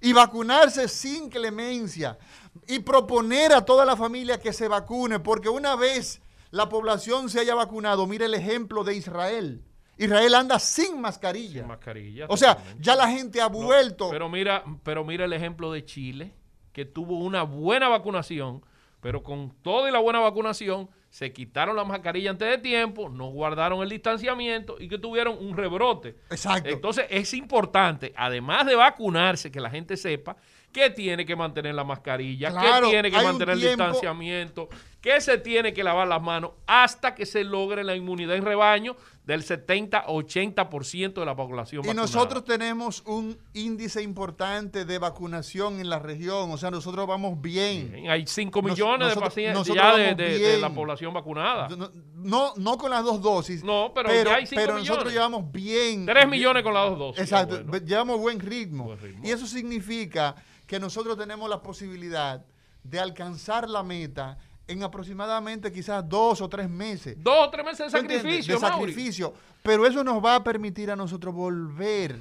y 0.00 0.12
vacunarse 0.12 0.88
sin 0.88 1.28
clemencia 1.28 2.18
y 2.66 2.78
proponer 2.80 3.52
a 3.52 3.64
toda 3.64 3.84
la 3.84 3.96
familia 3.96 4.38
que 4.38 4.52
se 4.52 4.68
vacune, 4.68 5.20
porque 5.20 5.48
una 5.48 5.74
vez 5.74 6.20
la 6.50 6.68
población 6.68 7.28
se 7.28 7.40
haya 7.40 7.54
vacunado, 7.54 8.06
mire 8.06 8.26
el 8.26 8.34
ejemplo 8.34 8.84
de 8.84 8.94
Israel. 8.94 9.64
Israel 9.98 10.34
anda 10.34 10.58
sin 10.58 11.00
mascarilla. 11.00 11.60
Sin 11.60 11.68
mascarilla. 11.68 12.26
O 12.28 12.36
sea, 12.36 12.54
totalmente. 12.54 12.84
ya 12.84 12.96
la 12.96 13.08
gente 13.10 13.40
ha 13.40 13.48
No, 13.48 13.58
vuelto. 13.58 14.08
pero 14.10 14.28
mira, 14.28 14.64
pero 14.82 15.04
mira 15.04 15.24
el 15.24 15.32
ejemplo 15.32 15.72
de 15.72 15.84
Chile, 15.84 16.32
que 16.72 16.84
tuvo 16.84 17.18
una 17.18 17.42
buena 17.42 17.88
vacunación, 17.88 18.62
pero 19.00 19.22
con 19.22 19.50
toda 19.62 19.88
y 19.88 19.92
la 19.92 19.98
buena 19.98 20.20
vacunación 20.20 20.88
se 21.10 21.32
quitaron 21.32 21.74
la 21.74 21.84
mascarilla 21.84 22.30
antes 22.30 22.48
de 22.48 22.58
tiempo, 22.58 23.08
no 23.08 23.28
guardaron 23.30 23.82
el 23.82 23.88
distanciamiento 23.88 24.76
y 24.78 24.88
que 24.88 24.98
tuvieron 24.98 25.36
un 25.38 25.56
rebrote. 25.56 26.16
Exacto. 26.30 26.68
Entonces 26.68 27.06
es 27.08 27.32
importante, 27.34 28.12
además 28.16 28.66
de 28.66 28.74
vacunarse, 28.76 29.50
que 29.50 29.60
la 29.60 29.70
gente 29.70 29.96
sepa 29.96 30.36
que 30.70 30.90
tiene 30.90 31.24
que 31.24 31.34
mantener 31.34 31.74
la 31.74 31.82
mascarilla, 31.82 32.50
Claro, 32.50 32.86
que 32.86 32.92
tiene 32.92 33.10
que 33.10 33.22
mantener 33.22 33.54
el 33.54 33.60
distanciamiento, 33.62 34.68
que 35.00 35.18
se 35.20 35.38
tiene 35.38 35.72
que 35.72 35.82
lavar 35.82 36.06
las 36.06 36.20
manos 36.20 36.50
hasta 36.66 37.14
que 37.14 37.24
se 37.24 37.42
logre 37.42 37.82
la 37.84 37.96
inmunidad 37.96 38.36
en 38.36 38.44
rebaño 38.44 38.94
del 39.28 39.44
70-80% 39.44 41.12
de 41.20 41.26
la 41.26 41.36
población 41.36 41.84
Y 41.84 41.88
vacunada. 41.88 42.06
nosotros 42.06 42.44
tenemos 42.44 43.02
un 43.06 43.36
índice 43.52 44.02
importante 44.02 44.84
de 44.86 44.98
vacunación 44.98 45.80
en 45.80 45.90
la 45.90 45.98
región. 45.98 46.50
O 46.50 46.56
sea, 46.56 46.70
nosotros 46.70 47.06
vamos 47.06 47.40
bien. 47.40 47.92
Bien, 47.92 48.10
Hay 48.10 48.26
5 48.26 48.62
Nos- 48.62 48.70
millones 48.72 48.98
de 49.00 49.04
nosotros- 49.14 49.28
pacientes 49.28 49.66
ya 49.74 49.96
de, 49.96 50.14
de- 50.14 50.38
de 50.38 50.58
la 50.58 50.70
población 50.70 51.12
vacunada. 51.12 51.68
No, 51.68 51.90
no, 52.14 52.52
no 52.56 52.78
con 52.78 52.90
las 52.90 53.04
dos 53.04 53.20
dosis. 53.20 53.62
No, 53.62 53.92
pero 53.94 54.08
ya 54.08 54.36
hay 54.36 54.46
cinco 54.46 54.62
pero 54.62 54.78
nosotros 54.78 55.04
millones. 55.06 55.12
llevamos 55.12 55.52
bien. 55.52 56.06
3 56.06 56.26
millones 56.26 56.62
con 56.62 56.72
las 56.74 56.88
dos 56.88 56.98
dosis. 56.98 57.20
Exacto, 57.22 57.62
Bueno. 57.64 57.86
llevamos 57.86 58.18
buen 58.20 58.40
ritmo. 58.40 58.84
Buen 58.84 58.98
ritmo. 58.98 59.26
Y 59.26 59.30
eso 59.30 59.46
significa 59.46 60.34
que 60.66 60.80
nosotros 60.80 61.18
tenemos 61.18 61.50
la 61.50 61.60
posibilidad 61.60 62.44
de 62.82 62.98
alcanzar 63.00 63.68
la 63.68 63.82
meta 63.82 64.38
en 64.68 64.82
aproximadamente 64.82 65.72
quizás 65.72 66.06
dos 66.08 66.40
o 66.40 66.48
tres 66.48 66.68
meses. 66.68 67.16
Dos 67.18 67.48
o 67.48 67.50
tres 67.50 67.64
meses 67.64 67.90
de 67.90 67.98
sacrificio, 67.98 68.54
De 68.54 68.60
sacrificio. 68.60 69.34
Pero 69.62 69.86
eso 69.86 70.04
nos 70.04 70.24
va 70.24 70.36
a 70.36 70.44
permitir 70.44 70.90
a 70.90 70.96
nosotros 70.96 71.34
volver 71.34 72.16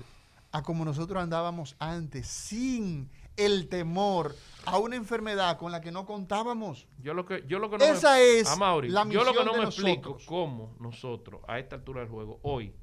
a 0.52 0.64
como 0.64 0.86
nosotros 0.86 1.22
andábamos 1.22 1.76
antes, 1.78 2.26
sin 2.26 3.10
el 3.36 3.68
temor 3.70 4.34
a 4.66 4.80
una 4.80 4.96
enfermedad 4.96 5.58
con 5.58 5.72
la 5.72 5.82
que 5.82 5.92
no 5.92 6.06
contábamos. 6.06 6.88
Yo 7.00 7.14
lo 7.14 7.26
que, 7.26 7.44
yo 7.48 7.60
lo 7.60 7.70
que 7.70 7.78
no 7.78 7.86
Esa 7.86 8.16
me, 8.16 8.40
es 8.40 8.48
Ah, 8.50 8.80
la 8.84 9.08
yo 9.08 9.24
lo 9.24 9.34
que 9.34 9.46
no 9.46 9.54
me 9.54 9.66
explico 9.66 10.18
cómo 10.26 10.76
nosotros, 10.80 11.42
a 11.48 11.60
esta 11.60 11.76
altura 11.76 12.02
del 12.02 12.10
juego, 12.10 12.40
hoy, 12.42 12.74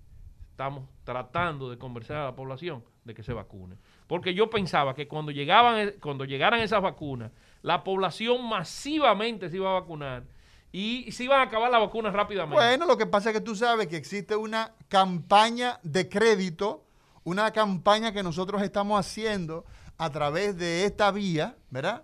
estamos 0.51 0.89
tratando 1.03 1.69
de 1.69 1.79
convencer 1.79 2.17
a 2.17 2.27
la 2.27 2.37
población 2.37 2.85
de 3.05 3.15
que 3.15 3.23
se 3.23 3.33
vacune. 3.33 3.77
Porque 4.07 4.35
yo 4.35 4.49
pensaba 4.49 4.95
que 4.95 5.09
cuando 5.09 5.33
llegaban, 5.33 5.95
cuando 6.01 6.25
llegaran 6.25 6.61
esas 6.61 6.81
vacunas, 6.81 7.33
la 7.65 7.83
población 7.83 8.47
masivamente 8.47 9.49
se 9.49 9.57
iba 9.57 9.71
a 9.71 9.81
vacunar 9.81 10.25
y 10.71 11.11
se 11.13 11.25
iban 11.25 11.41
a 11.41 11.45
acabar 11.45 11.71
las 11.71 11.81
vacunas 11.81 12.13
rápidamente. 12.13 12.55
Bueno, 12.57 12.85
lo 12.85 12.99
que 12.99 13.07
pasa 13.07 13.31
es 13.31 13.35
que 13.37 13.41
tú 13.41 13.57
sabes 13.57 13.87
que 13.87 13.97
existe 13.97 14.37
una 14.37 14.75
campaña 14.89 15.81
de 15.83 16.07
crédito, 16.11 16.85
una 17.25 17.51
campaña 17.53 18.13
que 18.13 18.23
nosotros 18.23 18.61
estamos 18.61 19.01
haciendo 19.01 19.65
a 19.97 20.11
través 20.11 20.59
de 20.59 20.85
esta 20.85 21.11
vía, 21.11 21.57
¿verdad? 21.71 22.03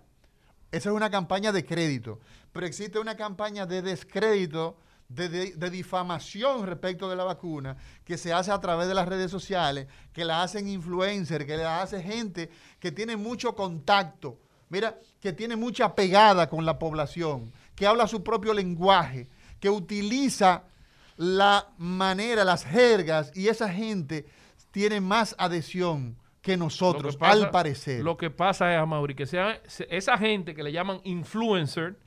Esa 0.71 0.89
es 0.89 0.95
una 0.95 1.11
campaña 1.11 1.51
de 1.51 1.63
crédito, 1.63 2.19
pero 2.51 2.65
existe 2.65 2.97
una 2.97 3.15
campaña 3.15 3.67
de 3.67 3.83
descrédito, 3.83 4.77
de, 5.09 5.29
de- 5.29 5.51
de 5.51 5.69
difamación 5.69 6.65
respecto 6.65 7.07
de 7.07 7.17
la 7.17 7.23
vacuna, 7.25 7.77
que 8.03 8.17
se 8.17 8.33
hace 8.33 8.49
a 8.51 8.59
través 8.61 8.87
de 8.87 8.95
las 8.95 9.07
redes 9.07 9.29
sociales, 9.29 9.85
que 10.11 10.25
la 10.25 10.41
hacen 10.41 10.67
influencers, 10.67 11.45
que 11.45 11.57
la 11.57 11.83
hace 11.83 12.01
gente 12.01 12.49
que 12.79 12.91
tiene 12.91 13.15
mucho 13.15 13.53
contacto, 13.53 14.39
mira, 14.71 14.97
que 15.19 15.33
tiene 15.33 15.55
mucha 15.55 15.93
pegada 15.93 16.49
con 16.49 16.65
la 16.65 16.79
población, 16.79 17.51
que 17.75 17.85
habla 17.85 18.07
su 18.07 18.23
propio 18.23 18.53
lenguaje, 18.53 19.27
que 19.59 19.69
utiliza 19.69 20.63
la 21.17 21.67
manera, 21.77 22.43
las 22.43 22.65
jergas, 22.65 23.31
y 23.35 23.47
esa 23.49 23.69
gente 23.69 24.25
tiene 24.71 24.99
más 25.01 25.35
adhesión 25.37 26.17
que 26.41 26.57
nosotros, 26.57 27.15
que 27.15 27.19
pasa- 27.19 27.33
al 27.33 27.51
parecer. 27.51 28.03
Lo 28.03 28.17
que 28.17 28.31
pasa 28.31 28.73
es, 28.81 28.87
Mauri, 28.87 29.13
que 29.13 29.27
sea, 29.27 29.61
se- 29.67 29.87
esa 29.95 30.17
gente 30.17 30.55
que 30.55 30.63
le 30.63 30.71
llaman 30.71 30.99
influencer 31.03 31.99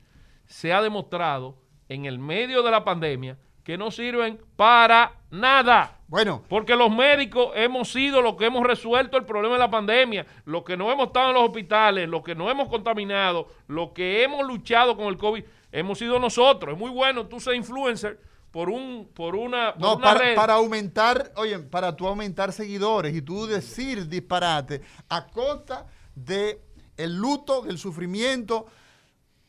se 0.45 0.73
ha 0.73 0.81
demostrado 0.81 1.57
en 1.87 2.05
el 2.05 2.19
medio 2.19 2.61
de 2.63 2.71
la 2.71 2.83
pandemia 2.83 3.37
que 3.63 3.77
no 3.77 3.91
sirven 3.91 4.39
para 4.57 5.13
nada. 5.31 5.94
Bueno, 6.07 6.43
Porque 6.47 6.75
los 6.75 6.91
médicos 6.91 7.51
hemos 7.55 7.91
sido 7.91 8.21
los 8.21 8.35
que 8.35 8.45
hemos 8.45 8.65
resuelto 8.65 9.17
el 9.17 9.25
problema 9.25 9.55
de 9.55 9.59
la 9.59 9.71
pandemia, 9.71 10.25
los 10.45 10.63
que 10.63 10.77
no 10.77 10.91
hemos 10.91 11.07
estado 11.07 11.29
en 11.29 11.33
los 11.35 11.43
hospitales, 11.45 12.07
los 12.07 12.21
que 12.23 12.35
no 12.35 12.49
hemos 12.51 12.69
contaminado, 12.69 13.47
los 13.67 13.89
que 13.91 14.23
hemos 14.23 14.45
luchado 14.45 14.95
con 14.95 15.07
el 15.07 15.17
COVID, 15.17 15.43
hemos 15.71 15.97
sido 15.97 16.19
nosotros. 16.19 16.73
Es 16.73 16.79
muy 16.79 16.91
bueno 16.91 17.25
tú 17.25 17.39
ser 17.39 17.55
influencer 17.55 18.19
por 18.51 18.69
un 18.69 19.09
por 19.13 19.35
una, 19.35 19.73
por 19.73 19.81
No, 19.81 19.95
una 19.95 20.05
para, 20.05 20.19
red. 20.19 20.35
para 20.35 20.53
aumentar, 20.53 21.31
oye, 21.35 21.59
para 21.59 21.95
tú 21.95 22.07
aumentar 22.07 22.53
seguidores 22.53 23.15
y 23.15 23.21
tú 23.21 23.47
decir 23.47 24.07
disparate 24.07 24.81
a 25.09 25.27
costa 25.27 25.87
de 26.13 26.61
el 26.97 27.17
luto, 27.17 27.63
del 27.63 27.77
sufrimiento 27.77 28.67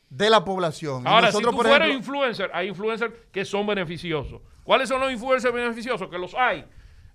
de 0.09 0.29
la 0.29 0.43
población. 0.43 1.07
Ahora, 1.07 1.31
si 1.31 1.41
tú 1.41 1.51
por 1.51 1.65
fueras 1.67 1.87
ejemplo, 1.87 1.97
influencer, 2.15 2.49
hay 2.53 2.67
influencers 2.67 3.13
que 3.31 3.45
son 3.45 3.67
beneficiosos. 3.67 4.41
¿Cuáles 4.67 4.89
son 4.89 4.99
los 4.99 5.09
influencers 5.09 5.53
beneficiosos? 5.53 6.09
Que 6.09 6.17
los 6.17 6.35
hay. 6.35 6.65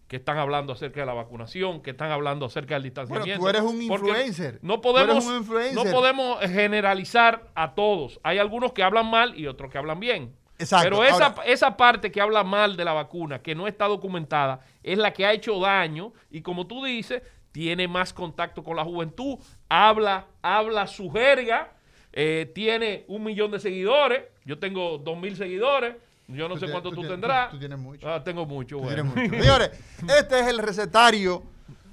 Que 0.08 0.16
están 0.16 0.38
hablando 0.38 0.72
acerca 0.72 1.00
de 1.00 1.06
la 1.06 1.12
vacunación, 1.12 1.82
que 1.82 1.90
están 1.90 2.10
hablando 2.10 2.46
acerca 2.46 2.76
del 2.76 2.84
distanciamiento. 2.84 3.38
tú 3.42 3.46
eres 3.46 3.60
un 3.60 3.82
influencer. 3.82 4.58
No 4.62 4.80
podemos, 4.80 5.26
un 5.26 5.36
influencer. 5.36 5.74
no 5.74 5.84
podemos 5.92 6.40
generalizar 6.40 7.50
a 7.54 7.74
todos. 7.74 8.18
Hay 8.22 8.38
algunos 8.38 8.72
que 8.72 8.82
hablan 8.82 9.04
mal 9.10 9.38
y 9.38 9.46
otros 9.48 9.70
que 9.70 9.76
hablan 9.76 10.00
bien. 10.00 10.34
Exacto. 10.58 10.88
Pero 10.88 11.04
esa, 11.04 11.26
Ahora- 11.26 11.42
esa 11.44 11.76
parte 11.76 12.10
que 12.10 12.22
habla 12.22 12.42
mal 12.42 12.74
de 12.74 12.86
la 12.86 12.94
vacuna, 12.94 13.42
que 13.42 13.54
no 13.54 13.66
está 13.66 13.86
documentada, 13.86 14.60
es 14.82 14.96
la 14.96 15.12
que 15.12 15.26
ha 15.26 15.34
hecho 15.34 15.60
daño 15.60 16.14
y 16.30 16.40
como 16.40 16.66
tú 16.66 16.82
dices, 16.82 17.22
tiene 17.52 17.86
más 17.86 18.14
contacto 18.14 18.62
con 18.64 18.76
la 18.76 18.84
juventud, 18.84 19.38
habla, 19.68 20.26
habla 20.40 20.86
su 20.86 21.10
jerga, 21.10 21.74
eh, 22.14 22.50
tiene 22.54 23.04
un 23.08 23.24
millón 23.24 23.50
de 23.50 23.60
seguidores, 23.60 24.22
yo 24.46 24.58
tengo 24.58 24.96
dos 24.96 25.18
mil 25.18 25.36
seguidores, 25.36 25.96
Yo 26.28 26.48
no 26.48 26.54
Tú 26.54 26.60
sé 26.60 26.70
cuánto 26.70 26.90
tú 26.90 27.02
tú, 27.02 27.08
tendrás. 27.08 27.50
tú- 27.50 27.58
tienes 27.58 27.78
mucho. 27.78 28.08
Ah, 28.08 28.22
tengo 28.22 28.46
mucho, 28.46 28.78
bueno. 28.78 29.04
mucho. 29.04 29.20
Señores, 29.30 29.70
este 30.18 30.40
es 30.40 30.46
el 30.46 30.58
recetario. 30.58 31.42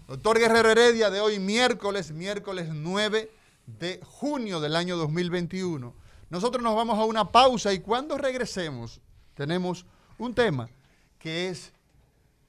Doctor 0.07 0.39
Guerrero 0.39 0.69
Heredia 0.71 1.09
de 1.09 1.19
hoy, 1.19 1.39
miércoles, 1.39 2.11
miércoles 2.11 2.69
9 2.71 3.29
de 3.65 3.99
junio 4.03 4.59
del 4.59 4.75
año 4.75 4.97
2021. 4.97 5.93
Nosotros 6.29 6.63
nos 6.63 6.75
vamos 6.75 6.97
a 6.97 7.03
una 7.05 7.31
pausa 7.31 7.73
y 7.73 7.79
cuando 7.79 8.17
regresemos 8.17 9.01
tenemos 9.33 9.85
un 10.17 10.33
tema 10.33 10.69
que 11.17 11.49
es 11.49 11.73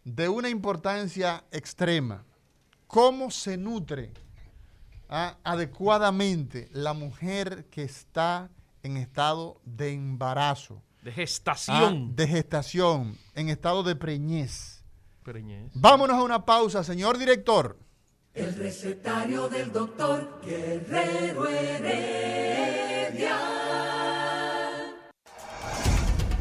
de 0.05 0.29
una 0.29 0.49
importancia 0.49 1.45
extrema. 1.51 2.25
¿Cómo 2.87 3.31
se 3.31 3.57
nutre 3.57 4.13
ah, 5.09 5.37
adecuadamente 5.45 6.69
la 6.73 6.93
mujer 6.95 7.67
que 7.71 7.83
está 7.83 8.49
en 8.83 8.97
estado 8.97 9.61
de 9.65 9.93
embarazo? 9.93 10.83
De 11.03 11.11
ah, 11.11 11.15
gestación. 11.15 12.15
de 12.15 12.29
gestación, 12.29 13.17
en 13.35 13.49
estado 13.49 13.83
de 13.83 13.97
preñez. 13.97 14.85
Preñez. 15.23 15.71
Vámonos 15.75 16.17
a 16.17 16.23
una 16.23 16.45
pausa, 16.45 16.85
señor 16.85 17.17
director. 17.19 17.79
El 18.35 18.55
recetario 18.55 19.49
del 19.49 19.73
doctor 19.73 20.41
Guerrero 20.45 21.49
Heredia. 21.49 22.81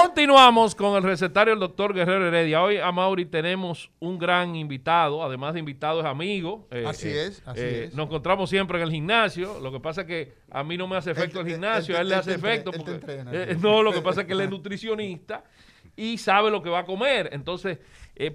Continuamos 0.00 0.74
con 0.74 0.96
el 0.96 1.02
recetario 1.02 1.52
del 1.52 1.60
doctor 1.60 1.92
Guerrero 1.92 2.26
Heredia. 2.26 2.62
Hoy 2.62 2.78
a 2.78 2.90
Mauri 2.92 3.26
tenemos 3.26 3.90
un 4.00 4.18
gran 4.18 4.56
invitado, 4.56 5.22
además 5.22 5.52
de 5.52 5.60
invitado 5.60 6.00
es 6.00 6.06
amigo. 6.06 6.66
Eh, 6.70 6.84
Así 6.86 7.08
eh, 7.08 7.26
es, 7.26 7.42
así 7.44 7.60
eh, 7.60 7.84
es. 7.84 7.94
Nos 7.94 8.06
encontramos 8.06 8.48
siempre 8.48 8.78
en 8.78 8.84
el 8.84 8.90
gimnasio. 8.90 9.60
Lo 9.60 9.70
que 9.70 9.80
pasa 9.80 10.00
es 10.02 10.06
que 10.06 10.32
a 10.50 10.64
mí 10.64 10.78
no 10.78 10.88
me 10.88 10.96
hace 10.96 11.10
efecto 11.10 11.40
el 11.40 11.46
gimnasio, 11.46 11.94
a 11.98 12.00
él 12.00 12.08
le 12.08 12.14
hace 12.14 12.32
efecto. 12.34 12.70
porque- 12.72 12.92
entrena, 12.92 13.30
no, 13.60 13.82
lo 13.82 13.92
que 13.92 14.00
pasa 14.00 14.20
es 14.22 14.26
que 14.26 14.32
él 14.32 14.40
es 14.40 14.48
nutricionista 14.50 15.44
y 15.94 16.16
sabe 16.16 16.50
lo 16.50 16.62
que 16.62 16.70
va 16.70 16.78
a 16.80 16.84
comer. 16.86 17.28
Entonces, 17.32 17.78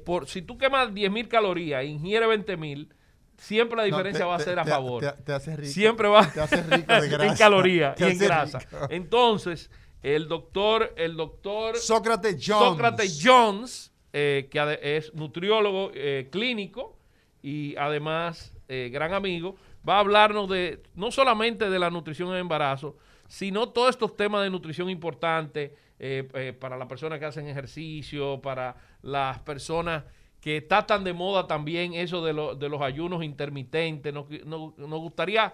por 0.06 0.28
si 0.28 0.44
tú 0.44 0.60
quemas 0.60 0.94
10 0.94 1.10
mil 1.12 1.28
calorías 1.28 1.82
e 1.82 1.86
ingieres 1.88 2.30
20 2.30 2.56
mil, 2.56 2.94
siempre 3.36 3.78
la 3.78 3.82
No, 3.88 3.88
diferencia 3.98 4.26
te- 4.26 4.30
va 4.30 4.36
a 4.36 4.40
ser 4.40 4.60
a 4.60 4.64
favor. 4.66 5.02
te- 5.04 5.24
te 5.24 5.34
hace 5.34 5.56
rico. 5.56 5.72
Siempre 5.74 6.08
va 6.08 6.24
Te 6.32 6.40
hace 6.40 6.62
rico 6.62 6.94
de 6.94 7.08
grasa. 7.10 7.26
en 7.26 7.36
calorías 7.36 8.00
y 8.00 8.04
en 8.04 8.18
grasa. 8.20 8.60
rico. 8.60 8.78
Entonces, 8.92 9.72
el 10.04 10.28
doctor, 10.28 10.94
el 10.98 11.16
doctor 11.16 11.76
Sócrates 11.78 12.36
Jones. 12.46 12.68
Sócrates 12.70 13.22
Jones, 13.24 13.94
eh, 14.14 14.48
que 14.50 14.80
es 14.82 15.14
nutriólogo 15.14 15.92
eh, 15.94 16.28
clínico 16.32 16.98
y 17.42 17.76
además 17.78 18.54
eh, 18.68 18.90
gran 18.92 19.14
amigo, 19.14 19.56
va 19.88 19.98
a 19.98 20.00
hablarnos 20.00 20.50
de 20.50 20.84
no 20.96 21.12
solamente 21.12 21.70
de 21.70 21.80
la 21.80 21.90
nutrición 21.90 22.30
en 22.30 22.38
embarazo, 22.38 22.98
sino 23.28 23.70
todos 23.70 23.92
estos 23.92 24.16
temas 24.16 24.44
de 24.44 24.50
nutrición 24.50 24.90
importantes 24.90 25.72
eh, 26.00 26.28
eh, 26.34 26.54
para 26.58 26.78
las 26.78 26.88
personas 26.88 27.20
que 27.20 27.26
hacen 27.26 27.48
ejercicio, 27.48 28.40
para 28.42 28.76
las 29.02 29.40
personas 29.40 30.04
que 30.40 30.58
está 30.58 30.86
tan 30.86 31.04
de 31.04 31.14
moda 31.14 31.48
también 31.48 31.94
eso 31.94 32.24
de, 32.24 32.32
lo- 32.34 32.56
de 32.56 32.70
los 32.70 32.82
ayunos 32.82 33.24
intermitentes. 33.24 34.14
Nos, 34.14 34.30
nos- 34.46 34.78
nos 34.78 35.00
gustaría 35.00 35.54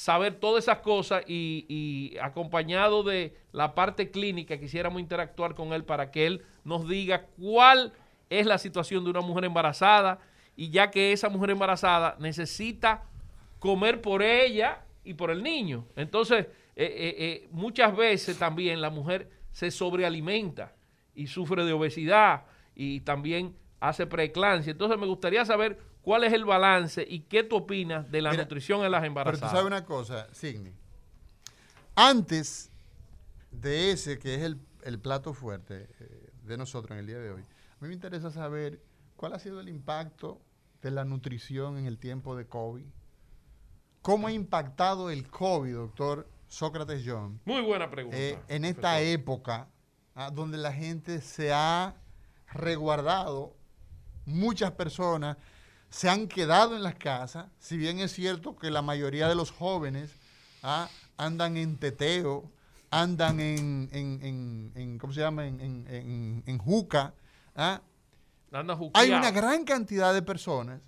saber 0.00 0.36
todas 0.36 0.64
esas 0.64 0.78
cosas 0.78 1.22
y, 1.28 2.16
acompañado 2.22 3.02
de 3.02 3.36
la 3.52 3.74
parte 3.74 4.10
clínica 4.10 4.58
quisiéramos 4.58 4.98
interactuar 4.98 5.54
con 5.54 5.74
él 5.74 5.84
para 5.84 6.10
que 6.10 6.26
él 6.26 6.42
nos 6.64 6.88
diga 6.88 7.26
cuál 7.38 7.92
es 8.30 8.46
la 8.46 8.56
situación 8.56 9.04
de 9.04 9.10
una 9.10 9.20
mujer 9.20 9.44
embarazada 9.44 10.18
y 10.56 10.70
ya 10.70 10.90
que 10.90 11.12
esa 11.12 11.28
mujer 11.28 11.50
embarazada 11.50 12.16
necesita 12.18 13.02
comer 13.58 14.00
por 14.00 14.22
ella 14.22 14.80
y 15.04 15.12
por 15.12 15.30
el 15.30 15.42
niño. 15.42 15.84
Entonces, 15.96 16.46
eh, 16.46 16.84
eh, 16.84 17.14
eh, 17.18 17.48
muchas 17.50 17.94
veces 17.94 18.38
también 18.38 18.80
la 18.80 18.88
mujer 18.88 19.28
se 19.52 19.70
sobrealimenta 19.70 20.72
y 21.14 21.26
sufre 21.26 21.66
de 21.66 21.74
obesidad 21.74 22.44
y 22.74 23.00
también 23.00 23.54
hace 23.80 24.06
preeclampsia. 24.06 24.70
Entonces, 24.70 24.98
me 24.98 25.06
gustaría 25.06 25.44
saber 25.44 25.78
cuál 26.02 26.24
es 26.24 26.32
el 26.32 26.44
balance 26.44 27.04
y 27.08 27.20
qué 27.20 27.42
tú 27.44 27.56
opinas 27.56 28.10
de 28.10 28.22
la 28.22 28.30
Mira, 28.30 28.42
nutrición 28.44 28.84
en 28.84 28.90
las 28.90 29.00
Pero 29.02 29.12
tú 29.14 29.20
embarazadas. 29.20 29.50
sabes 29.50 29.66
una 29.66 29.84
cosa, 29.84 30.28
Signi. 30.32 30.72
Antes 31.94 32.70
de 33.50 33.90
ese, 33.92 34.18
que 34.18 34.34
es 34.34 34.42
el, 34.42 34.58
el 34.84 34.98
plato 34.98 35.34
fuerte 35.34 35.88
eh, 36.00 36.30
de 36.44 36.56
nosotros 36.56 36.92
en 36.92 36.98
el 36.98 37.06
día 37.06 37.18
de 37.18 37.30
hoy, 37.30 37.42
a 37.42 37.82
mí 37.82 37.88
me 37.88 37.94
interesa 37.94 38.30
saber 38.30 38.80
cuál 39.16 39.34
ha 39.34 39.38
sido 39.38 39.60
el 39.60 39.68
impacto 39.68 40.40
de 40.82 40.90
la 40.90 41.04
nutrición 41.04 41.76
en 41.78 41.86
el 41.86 41.98
tiempo 41.98 42.36
de 42.36 42.46
COVID. 42.46 42.84
¿Cómo 44.02 44.28
ha 44.28 44.32
impactado 44.32 45.10
el 45.10 45.28
COVID, 45.28 45.74
doctor 45.74 46.26
Sócrates 46.48 47.02
John, 47.06 47.40
Muy 47.44 47.60
buena 47.60 47.90
pregunta. 47.90 48.16
eh, 48.18 48.38
en 48.48 48.64
esta 48.64 48.92
profesor. 48.92 49.06
época 49.20 49.68
ah, 50.14 50.30
donde 50.30 50.56
la 50.58 50.72
gente 50.72 51.20
se 51.20 51.52
ha 51.52 51.94
resguardado, 52.52 53.54
muchas 54.24 54.72
personas 54.72 55.36
se 55.90 56.08
han 56.08 56.28
quedado 56.28 56.76
en 56.76 56.82
las 56.82 56.94
casas, 56.94 57.46
si 57.58 57.76
bien 57.76 57.98
es 57.98 58.12
cierto 58.12 58.56
que 58.56 58.70
la 58.70 58.80
mayoría 58.82 59.28
de 59.28 59.34
los 59.34 59.50
jóvenes 59.50 60.10
ah, 60.62 60.88
andan 61.16 61.56
en 61.56 61.76
teteo, 61.76 62.50
andan 62.90 63.40
en, 63.40 63.88
en- 63.92 64.20
en- 64.22 64.72
en- 64.74 64.98
¿cómo 64.98 65.12
se 65.12 65.20
llama?, 65.20 65.46
en, 65.46 66.58
juca, 66.58 67.14
ah, 67.56 67.82
hay 68.94 69.10
una 69.18 69.30
gran 69.30 69.64
cantidad 69.64 70.12
de 70.14 70.22
personas 70.22 70.80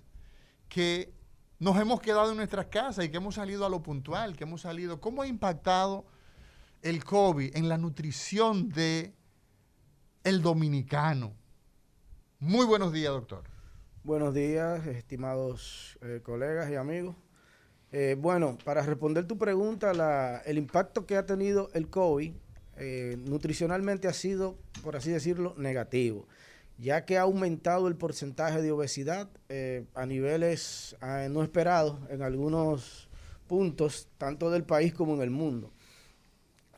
que 0.69 1.13
nos 1.59 1.77
hemos 1.77 2.01
quedado 2.01 2.31
en 2.31 2.37
nuestras 2.37 2.65
casas 2.67 3.05
y 3.05 3.09
que 3.09 3.17
hemos 3.17 3.35
salido 3.35 3.65
a 3.65 3.69
lo 3.69 3.81
puntual, 3.83 4.35
que 4.35 4.43
hemos 4.43 4.61
salido. 4.61 4.99
¿Cómo 4.99 5.21
ha 5.21 5.27
impactado 5.27 6.05
el 6.81 7.05
COVID 7.05 7.55
en 7.55 7.69
la 7.69 7.77
nutrición 7.77 8.67
de 8.69 9.13
el 10.25 10.41
dominicano? 10.41 11.33
Muy 12.39 12.65
buenos 12.65 12.91
días, 12.91 13.13
doctor. 13.13 13.43
Buenos 14.03 14.33
días, 14.33 14.85
estimados 14.87 15.97
eh, 16.01 16.19
colegas 16.23 16.69
y 16.69 16.75
amigos. 16.75 17.15
Eh, 17.91 18.15
bueno, 18.19 18.57
para 18.65 18.81
responder 18.81 19.25
tu 19.25 19.37
pregunta, 19.37 19.93
la- 19.93 20.41
el 20.45 20.57
impacto 20.57 21.05
que 21.05 21.15
ha 21.15 21.25
tenido 21.25 21.69
el 21.73 21.89
COVID 21.89 22.33
eh, 22.77 23.17
nutricionalmente 23.19 24.07
ha 24.07 24.13
sido, 24.13 24.57
por 24.81 24.95
así 24.95 25.11
decirlo, 25.11 25.53
negativo, 25.57 26.27
ya 26.79 27.05
que 27.05 27.17
ha 27.17 27.21
aumentado 27.21 27.87
el 27.87 27.95
porcentaje 27.95 28.61
de 28.63 28.71
obesidad 28.71 29.29
a 29.93 30.05
niveles 30.07 30.97
no 31.29 31.43
esperados 31.43 31.99
en 32.09 32.23
algunos 32.23 33.07
puntos, 33.47 34.07
tanto 34.17 34.49
del 34.49 34.63
país 34.63 34.91
como 34.91 35.13
en 35.13 35.21
el 35.21 35.29
mundo. 35.29 35.71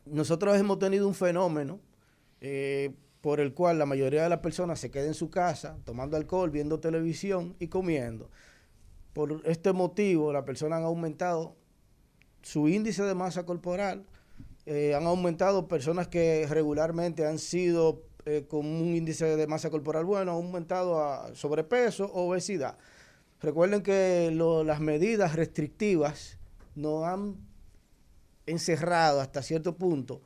Nosotros 0.05 0.57
hemos 0.57 0.79
tenido 0.79 1.07
un 1.07 1.15
fenómeno 1.15 1.79
por 3.25 3.39
el 3.39 3.55
cual 3.55 3.79
la 3.79 3.87
mayoría 3.87 4.21
de 4.21 4.29
las 4.29 4.41
personas 4.41 4.79
se 4.79 4.91
queda 4.91 5.07
en 5.07 5.15
su 5.15 5.31
casa 5.31 5.79
tomando 5.83 6.15
alcohol, 6.15 6.51
viendo 6.51 6.79
televisión 6.79 7.55
y 7.57 7.69
comiendo. 7.69 8.29
Por 9.13 9.41
este 9.45 9.73
motivo, 9.73 10.31
las 10.31 10.43
personas 10.43 10.77
han 10.77 10.85
aumentado 10.85 11.55
su 12.43 12.67
índice 12.67 13.01
de 13.01 13.15
masa 13.15 13.43
corporal, 13.43 14.05
eh, 14.67 14.93
han 14.93 15.07
aumentado 15.07 15.67
personas 15.67 16.07
que 16.07 16.45
regularmente 16.47 17.25
han 17.25 17.39
sido 17.39 18.03
eh, 18.27 18.45
con 18.47 18.67
un 18.67 18.95
índice 18.95 19.35
de 19.35 19.47
masa 19.47 19.71
corporal 19.71 20.05
bueno, 20.05 20.33
han 20.33 20.37
aumentado 20.37 21.01
a 21.01 21.33
sobrepeso, 21.33 22.05
obesidad. 22.13 22.77
Recuerden 23.41 23.81
que 23.81 24.29
las 24.31 24.79
medidas 24.81 25.35
restrictivas 25.35 26.37
nos 26.75 27.05
han 27.05 27.37
encerrado 28.45 29.19
hasta 29.19 29.41
cierto 29.41 29.75
punto 29.77 30.21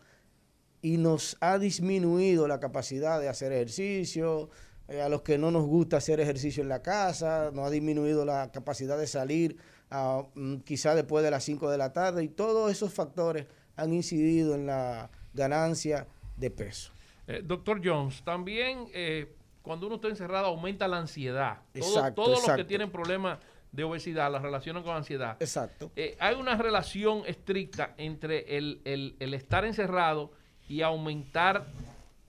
y 0.82 0.98
nos 0.98 1.38
ha 1.42 1.58
disminuido 1.60 2.48
la 2.48 2.60
capacidad 2.60 3.20
de 3.20 3.28
hacer 3.30 3.52
ejercicio, 3.52 4.50
eh, 4.88 5.02
a 5.02 5.10
los 5.10 5.22
que 5.22 5.38
no 5.38 5.52
nos 5.52 5.66
gusta 5.66 5.98
hacer 5.98 6.20
ejercicio 6.20 6.64
en 6.64 6.70
la 6.70 6.82
casa, 6.82 7.52
nos 7.54 7.68
ha 7.68 7.70
disminuido 7.70 8.26
la 8.26 8.52
capacidad 8.52 8.98
de 8.98 9.08
salir 9.08 9.58
a, 9.92 10.24
mm, 10.36 10.58
quizá 10.60 10.96
después 10.96 11.24
de 11.24 11.32
las 11.32 11.44
5 11.44 11.70
de 11.70 11.78
la 11.78 11.92
tarde 11.94 12.24
y 12.24 12.28
todos 12.30 12.72
esos 12.72 12.94
factores 12.94 13.46
han 13.76 13.94
incidido 13.94 14.56
en 14.56 14.66
la 14.68 15.10
ganancia 15.34 16.08
de 16.38 16.50
peso. 16.52 16.92
Eh, 17.28 17.42
doctor 17.44 17.82
Jones, 17.84 18.24
también 18.24 18.88
eh, 18.94 19.36
cuando 19.62 19.86
uno 19.88 19.96
está 19.98 20.08
encerrado 20.08 20.48
aumenta 20.48 20.88
la 20.88 20.98
ansiedad. 20.98 21.60
Todo- 21.74 21.84
Exacto, 21.84 22.24
todos 22.24 22.48
los 22.48 22.56
que 22.58 22.64
tienen 22.64 22.92
problemas 22.92 23.40
de 23.72 23.84
obesidad 23.84 24.32
la 24.32 24.40
relacionan 24.40 24.82
con 24.82 24.96
ansiedad. 24.96 25.38
Exacto. 25.40 25.92
Eh, 25.96 26.18
hay 26.20 26.36
una 26.36 26.56
relación 26.58 27.22
estricta 27.28 27.94
entre 27.98 28.58
el, 28.58 28.82
el- 28.86 29.16
el 29.20 29.34
estar 29.36 29.64
encerrado 29.66 30.32
y 30.70 30.82
aumentar 30.82 31.66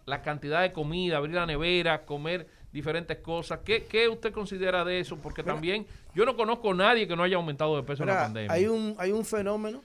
la 0.07 0.23
cantidad 0.23 0.63
de 0.63 0.73
comida, 0.73 1.19
abrir 1.19 1.37
la 1.37 1.47
nevera, 1.47 2.05
comer 2.05 2.49
diferentes 2.73 3.19
cosas. 3.19 3.61
¿Qué, 3.65 3.85
qué 3.85 4.09
usted 4.09 4.33
considera 4.33 4.85
de 4.85 4.99
eso? 5.01 5.17
Porque 5.17 5.43
también 5.45 5.87
yo 6.15 6.25
no 6.25 6.35
conozco 6.37 6.73
a 6.73 6.75
nadie 6.75 7.07
que 7.07 7.15
no 7.15 7.23
haya 7.23 7.37
aumentado 7.37 7.77
de 7.77 7.83
peso 7.85 8.03
en 8.03 8.09
la 8.09 8.23
pandemia. 8.23 8.51
hay 8.53 8.67
un, 8.67 8.97
hay 8.99 9.13
un 9.13 9.25
fenómeno 9.25 9.83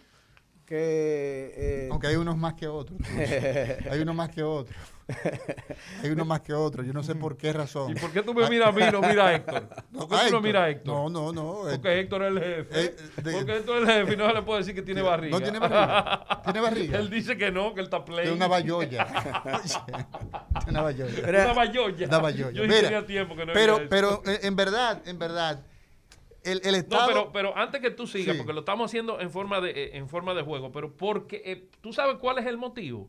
que... 0.66 1.54
eh, 1.56 1.88
Aunque 1.92 2.08
hay 2.08 2.16
unos 2.16 2.38
más 2.38 2.54
que 2.56 2.68
otros. 2.68 2.98
hay 3.92 4.00
unos 4.00 4.16
más 4.16 4.30
que 4.30 4.42
otros. 4.42 4.76
Hay 6.04 6.10
unos 6.10 6.26
más 6.26 6.42
que 6.42 6.54
otros. 6.54 6.86
Yo 6.86 6.92
no 6.94 7.04
sé 7.04 7.14
por 7.16 7.38
qué 7.38 7.54
razón. 7.54 7.92
¿Y 7.92 7.96
por 7.96 8.12
qué 8.12 8.22
tú 8.24 8.34
me 8.34 8.50
miras 8.50 8.70
a 8.70 8.72
mí 8.72 8.82
y 8.88 8.92
no 8.92 9.02
miras 9.02 9.26
a 9.28 9.36
Héctor? 9.36 9.68
¿Por 9.94 10.10
qué 10.10 10.16
tú 10.28 10.32
no 10.32 10.42
miras 10.42 10.64
a 10.64 10.70
Héctor? 10.70 10.94
No, 10.96 11.10
no, 11.10 11.32
no. 11.32 11.70
eh, 11.70 11.74
Porque 11.74 12.00
Héctor 12.00 12.24
es 12.24 12.28
el 12.32 12.40
jefe. 12.44 12.82
Eh, 12.82 12.96
de- 13.22 13.32
Porque 13.34 13.58
Héctor 13.58 13.84
es 13.84 13.90
el 13.90 13.96
jefe 13.96 14.14
y 14.14 14.18
no 14.18 14.28
se 14.28 14.34
le 14.34 14.42
puede 14.42 14.60
decir 14.60 14.76
que 14.76 14.82
tiene 14.82 15.02
barriga. 15.04 15.38
No 15.38 15.44
tiene 15.44 15.60
barriga. 15.60 16.42
Tiene 16.44 16.60
barriga. 16.62 17.00
Él 17.00 17.10
dice 17.10 17.38
que 17.38 17.52
no, 17.52 17.74
que 17.74 17.82
él 17.82 17.86
está 17.86 18.04
play. 18.04 18.22
Tiene 18.24 18.36
una 18.38 18.48
bayolla. 18.48 19.06
Tiene 20.66 20.70
una 20.70 20.82
bayolla. 20.82 21.22
Mira, 21.26 21.44
Una 21.46 21.54
bayolla. 21.54 22.08
Una 22.08 22.20
bayolla. 22.20 22.52
Yo 22.52 22.64
Mira, 22.64 22.82
tenía 22.82 23.06
tiempo 23.06 23.36
que 23.36 23.46
no 23.46 23.54
pero, 23.54 23.82
pero 23.90 24.22
eh, 24.26 24.40
en 24.44 24.56
verdad, 24.56 25.02
en 25.08 25.20
verdad, 25.20 25.64
el, 26.44 26.62
el 26.64 26.72
No, 26.72 26.78
Estado... 26.78 27.08
pero, 27.08 27.32
pero 27.32 27.58
antes 27.58 27.82
que 27.82 27.92
tú 27.92 28.08
sigas, 28.08 28.36
Sí. 28.36 28.38
porque 28.40 28.54
lo 28.54 28.60
estamos 28.62 28.90
haciendo 28.90 29.20
en 29.20 29.30
forma 29.32 29.62
de, 29.62 29.70
eh, 29.72 29.98
en 29.98 30.10
forma 30.10 30.34
de 30.34 30.42
juego, 30.42 30.72
pero 30.72 30.96
porque 30.96 31.42
eh, 31.46 31.70
tú 31.82 31.94
sabes 31.94 32.18
cuál 32.18 32.38
es 32.40 32.46
el 32.48 32.58
motivo. 32.58 33.08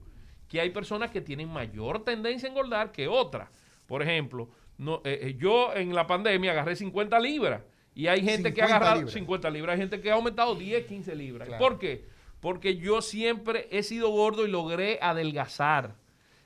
Que 0.49 0.61
hay 0.61 0.71
personas 0.71 1.11
que 1.11 1.21
tienen 1.21 1.49
mayor 1.49 2.05
tendencia 2.05 2.49
a 2.49 2.51
engordar 2.51 2.93
que 2.93 3.09
otras. 3.09 3.49
Por 3.87 4.03
ejemplo, 4.03 4.49
no, 4.79 5.01
eh, 5.05 5.19
eh, 5.23 5.37
yo 5.39 5.75
en 5.75 5.95
la 5.95 6.07
pandemia 6.07 6.53
agarré 6.53 6.77
50 6.77 7.19
libras 7.21 7.63
y 7.95 8.07
hay 8.09 8.23
gente 8.23 8.53
que 8.53 8.63
ha 8.63 8.67
50 8.67 8.77
agarrado 8.77 8.97
libras. 9.01 9.15
50 9.15 9.51
libras, 9.51 9.73
hay 9.75 9.81
gente 9.81 10.01
que 10.01 10.11
ha 10.11 10.15
aumentado 10.15 10.55
10, 10.55 10.87
15 10.87 11.15
libras. 11.17 11.49
Claro. 11.49 11.63
¿Por 11.65 11.79
qué? 11.79 12.05
Porque 12.41 12.77
yo 12.77 13.01
siempre 13.03 13.67
he 13.71 13.83
sido 13.83 14.11
gordo 14.11 14.47
y 14.47 14.51
logré 14.51 14.99
adelgazar. 15.01 15.95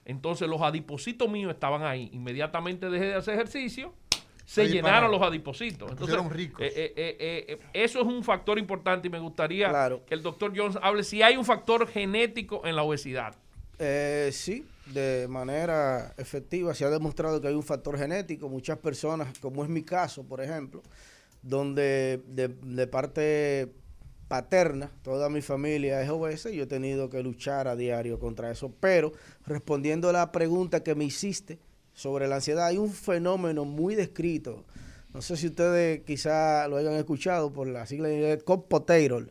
Entonces 0.05 0.49
los 0.49 0.63
adipositos 0.63 1.29
míos 1.29 1.53
estaban 1.53 1.83
ahí. 1.83 2.09
Inmediatamente 2.13 2.89
dejé 2.89 3.07
de 3.07 3.15
hacer 3.15 3.35
ejercicio, 3.35 3.93
se 4.45 4.67
llenaron 4.67 5.11
los 5.11 5.23
adipositos. 5.23 5.91
Entonces, 5.91 6.19
ricos. 6.31 6.61
eh, 6.63 6.73
eh, 6.75 6.93
eh, 6.97 7.17
eh, 7.21 7.45
eh, 7.49 7.59
eso 7.73 8.01
es 8.01 8.07
un 8.07 8.25
factor 8.25 8.59
importante 8.59 9.09
y 9.09 9.11
me 9.11 9.19
gustaría 9.21 9.69
Claro. 9.69 10.05
que 10.07 10.15
el 10.15 10.23
doctor 10.23 10.53
Jones 10.57 10.79
hable 10.83 11.05
si 11.05 11.23
hay 11.23 11.37
un 11.37 11.45
factor 11.45 11.87
genético 11.87 12.63
en 12.67 12.75
la 12.77 12.83
obesidad. 12.83 13.37
Eh, 13.83 14.29
sí, 14.33 14.67
de 14.93 15.27
manera 15.27 16.13
efectiva 16.19 16.75
se 16.75 16.85
ha 16.85 16.91
demostrado 16.91 17.41
que 17.41 17.49
hay 17.49 17.55
un 17.55 17.63
factor 17.63 17.97
genético. 17.97 18.49
Muchas 18.49 18.77
personas, 18.79 19.39
como 19.39 19.65
es 19.65 19.71
mi 19.71 19.83
caso, 19.83 20.23
por 20.23 20.43
ejemplo, 20.43 20.83
donde 21.43 22.21
de, 22.29 22.49
de 22.49 22.87
parte 22.87 23.73
paterna, 24.29 24.93
toda 25.03 25.31
mi 25.31 25.41
familia 25.41 26.03
es 26.03 26.11
obesa 26.11 26.51
y 26.51 26.57
yo 26.57 26.65
he 26.65 26.67
tenido 26.67 27.09
que 27.09 27.23
luchar 27.23 27.69
a 27.69 27.75
diario 27.75 28.19
contra 28.19 28.51
eso. 28.51 28.71
Pero 28.79 29.13
respondiendo 29.47 30.11
a 30.11 30.13
la 30.13 30.31
pregunta 30.31 30.83
que 30.85 30.95
me 30.95 31.05
hiciste 31.05 31.59
sobre 31.95 32.29
la 32.29 32.37
ansiedad, 32.37 32.67
hay 32.67 32.77
un 32.77 32.93
fenómeno 32.93 33.65
muy 33.65 33.95
descrito. 33.95 34.65
No 35.15 35.23
sé 35.23 35.37
si 35.37 35.49
ustedes 35.49 36.03
quizá 36.03 36.69
lo 36.69 36.77
hayan 36.77 36.95
escuchado 36.95 37.53
por 37.53 37.67
la 37.67 37.87
sigla 37.87 38.09
en 38.09 38.17
inglés, 38.17 38.43
Cop 38.45 38.69
Potato. 38.69 39.21
Sí, 39.21 39.31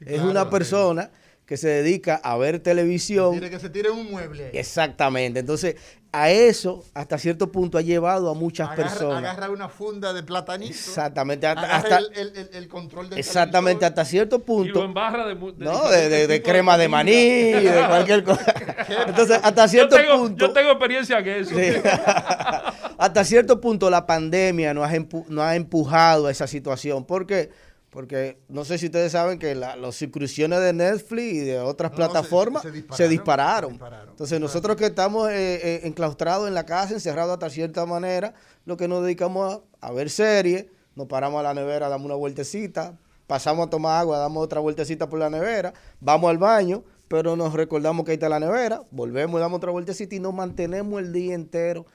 es 0.00 0.14
claro, 0.14 0.30
una 0.30 0.50
persona 0.50 1.10
que 1.46 1.56
se 1.56 1.68
dedica 1.68 2.16
a 2.22 2.36
ver 2.36 2.58
televisión. 2.60 3.32
Tiene 3.32 3.50
que 3.50 3.58
se 3.60 3.68
tire 3.70 3.90
un 3.90 4.10
mueble. 4.10 4.44
ahí. 4.46 4.50
Exactamente. 4.54 5.40
Entonces, 5.40 5.76
a 6.10 6.30
eso, 6.30 6.84
hasta 6.94 7.18
cierto 7.18 7.50
punto, 7.52 7.76
ha 7.76 7.82
llevado 7.82 8.30
a 8.30 8.34
muchas 8.34 8.68
Agarra, 8.70 8.88
personas. 8.88 9.18
agarra 9.18 9.50
una 9.50 9.68
funda 9.68 10.12
de 10.12 10.22
platanito. 10.22 10.70
Exactamente. 10.72 11.46
Hasta, 11.46 11.98
el, 11.98 12.08
el- 12.14 12.36
el- 12.36 12.50
el 12.54 12.68
control 12.68 13.10
del 13.10 13.18
exactamente, 13.18 13.80
televisor. 13.80 14.00
hasta 14.00 14.04
cierto 14.10 14.36
Y 14.36 14.38
lo 14.38 14.44
punto. 14.44 14.84
embarra 14.84 15.26
de, 15.26 15.34
No, 15.58 15.88
de, 15.90 16.42
crema 16.42 16.78
de 16.78 16.88
maní, 16.88 17.12
de 17.52 17.84
cualquier 17.88 18.22
cosa. 18.24 18.54
Entonces, 19.08 19.40
hasta 19.42 19.66
Yo 19.66 19.68
cierto 19.70 19.96
tengo, 19.96 20.16
punto. 20.18 20.46
yo 20.46 20.52
tengo 20.52 20.70
experiencia 20.70 21.18
en 21.18 21.28
eso. 21.28 21.50
Sí. 21.50 21.72
Hasta 22.98 23.24
cierto 23.24 23.60
punto 23.60 23.90
la 23.90 24.06
pandemia 24.06 24.72
nos 24.72 24.88
ha, 24.88 24.94
empu- 24.94 25.26
nos 25.28 25.44
ha 25.44 25.56
empujado 25.56 26.28
a 26.28 26.30
esa 26.30 26.46
situación. 26.46 27.04
¿Por 27.04 27.26
qué? 27.26 27.50
Porque 27.94 28.38
no 28.48 28.64
sé 28.64 28.76
si 28.76 28.86
ustedes 28.86 29.12
saben 29.12 29.38
que 29.38 29.54
la- 29.54 29.76
las 29.76 29.94
suscripciones 29.94 30.60
de 30.60 30.72
Netflix 30.72 31.32
y 31.34 31.38
de 31.38 31.60
otras 31.60 31.92
No, 31.92 31.96
no, 31.98 32.04
se- 32.04 32.10
plataformas 32.10 32.62
dispararon. 32.64 32.96
se 32.96 33.08
dispararon. 33.08 33.80
Entonces 34.10 34.40
nosotros 34.40 34.76
que 34.76 34.86
estamos 34.86 35.30
eh, 35.30 35.60
eh, 35.62 35.80
enclaustrados 35.84 36.48
en 36.48 36.54
la 36.54 36.66
casa, 36.66 36.92
encerrados 36.94 37.32
hasta 37.34 37.50
cierta 37.50 37.86
manera, 37.86 38.34
lo 38.64 38.76
que 38.76 38.88
nos 38.88 39.04
dedicamos 39.04 39.62
a, 39.80 39.86
a 39.88 39.92
ver 39.92 40.10
series, 40.10 40.66
nos 40.96 41.06
paramos 41.06 41.38
a 41.38 41.44
la 41.44 41.54
nevera, 41.54 41.88
damos 41.88 42.06
una 42.06 42.16
vueltecita, 42.16 42.98
pasamos 43.28 43.68
a 43.68 43.70
tomar 43.70 44.00
agua, 44.00 44.18
damos 44.18 44.42
otra 44.44 44.58
vueltecita 44.60 45.08
por 45.08 45.20
la 45.20 45.30
nevera, 45.30 45.72
vamos 46.00 46.30
al 46.30 46.38
baño, 46.38 46.82
pero 47.06 47.36
nos 47.36 47.52
recordamos 47.54 48.04
que 48.04 48.10
ahí 48.10 48.16
está 48.16 48.28
la 48.28 48.40
nevera, 48.40 48.82
volvemos 48.90 49.38
y 49.38 49.40
damos 49.40 49.58
otra 49.58 49.70
vueltecita 49.70 50.16
y 50.16 50.20
nos 50.20 50.34
mantenemos 50.34 51.00
el 51.00 51.12
día 51.12 51.34
entero 51.34 51.86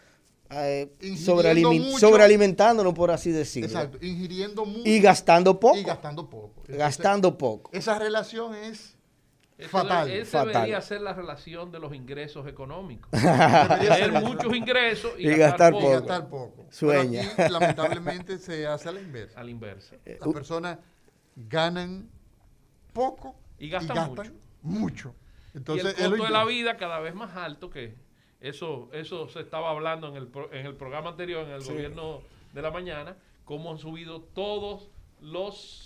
eh, 0.51 0.91
mucho. 1.01 1.99
sobrealimentándonos, 1.99 2.93
por 2.93 3.11
así 3.11 3.31
decirlo. 3.31 3.67
Exacto, 3.69 3.97
ingiriendo 4.01 4.65
mucho 4.65 4.81
Y 4.89 4.99
gastando 4.99 5.59
poco. 5.59 5.77
y 5.77 5.83
gastando 5.83 6.29
poco. 6.29 6.53
Entonces, 6.61 6.77
Gastando 6.77 7.37
poco. 7.37 7.69
Esa 7.73 7.97
relación 7.99 8.55
es 8.55 8.97
Esa 9.57 9.69
fatal. 9.69 10.09
Esa 10.09 10.39
Fatal. 10.39 10.53
debería 10.53 10.81
ser 10.81 11.01
la 11.01 11.13
relación 11.13 11.71
de 11.71 11.79
los 11.79 11.93
ingresos 11.93 12.47
económicos. 12.47 13.09
Debería 13.11 13.77
Tener 13.95 14.11
ser 14.11 14.23
muchos 14.23 14.55
ingresos 14.55 15.11
y, 15.17 15.27
Y 15.27 15.35
gastar, 15.35 15.73
gastar 15.73 15.73
poco. 15.73 15.87
y 15.87 15.91
gastar 15.93 16.29
poco. 16.29 16.65
Sueña. 16.71 17.21
Pero 17.35 17.43
aquí, 17.43 17.53
lamentablemente 17.53 18.37
se 18.37 18.65
hace 18.67 18.89
a 18.89 18.91
la 18.93 19.01
inversa. 19.01 19.39
A 19.39 19.43
la 19.43 19.51
inversa. 19.51 19.95
Las 20.05 20.29
personas 20.33 20.77
ganan 21.35 22.09
poco 22.93 23.35
Y 23.59 23.69
gastan 23.69 24.13
mucho. 24.61 25.13
y 25.53 25.57
Entonces, 25.57 25.95
el 25.97 26.05
es 26.05 26.09
lo 26.11 26.17
costo 26.17 26.23
de 26.25 26.29
la 26.31 26.45
vida 26.45 26.77
cada 26.77 26.99
vez 26.99 27.13
más 27.15 27.35
alto 27.35 27.69
que 27.69 27.95
eso 28.41 28.89
eso 28.93 29.27
se 29.29 29.41
estaba 29.41 29.69
hablando 29.71 30.07
en 30.07 30.15
el, 30.15 30.27
pro- 30.27 30.51
en 30.53 30.65
el 30.65 30.75
programa 30.75 31.09
anterior, 31.11 31.45
en 31.45 31.51
el 31.53 31.63
gobierno 31.63 32.21
de 32.53 32.61
la 32.61 32.71
mañana, 32.71 33.15
cómo 33.45 33.71
han 33.71 33.77
subido 33.79 34.21
todos 34.21 34.89
los 35.21 35.85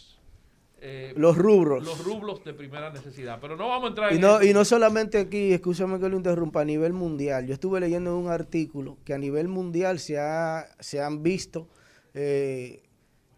eh, 0.86 1.14
Los 1.16 1.38
rubros. 1.38 1.84
los 1.86 2.04
rublos 2.04 2.44
de 2.44 2.54
primera 2.54 2.90
necesidad. 2.92 3.40
Pero 3.42 3.56
no 3.56 3.70
vamos 3.70 3.86
a 3.86 3.88
entrar 3.90 4.12
Y 4.12 4.16
en 4.16 4.22
no, 4.22 4.40
eso. 4.42 4.44
y 4.50 4.54
no 4.54 4.66
solamente 4.66 5.18
aquí, 5.18 5.54
escúchame 5.54 5.98
que 6.00 6.10
lo 6.10 6.18
interrumpa, 6.18 6.60
a 6.62 6.66
nivel 6.66 6.92
mundial. 6.92 7.48
Yo 7.48 7.54
estuve 7.54 7.80
leyendo 7.80 8.12
en 8.12 8.18
un 8.26 8.30
artículo 8.32 8.98
que 9.06 9.14
a 9.14 9.18
nivel 9.18 9.48
mundial 9.48 10.00
se, 10.00 10.20
ha, 10.20 10.68
se 10.82 11.02
han 11.02 11.24
visto 11.24 11.70
eh, 12.14 12.84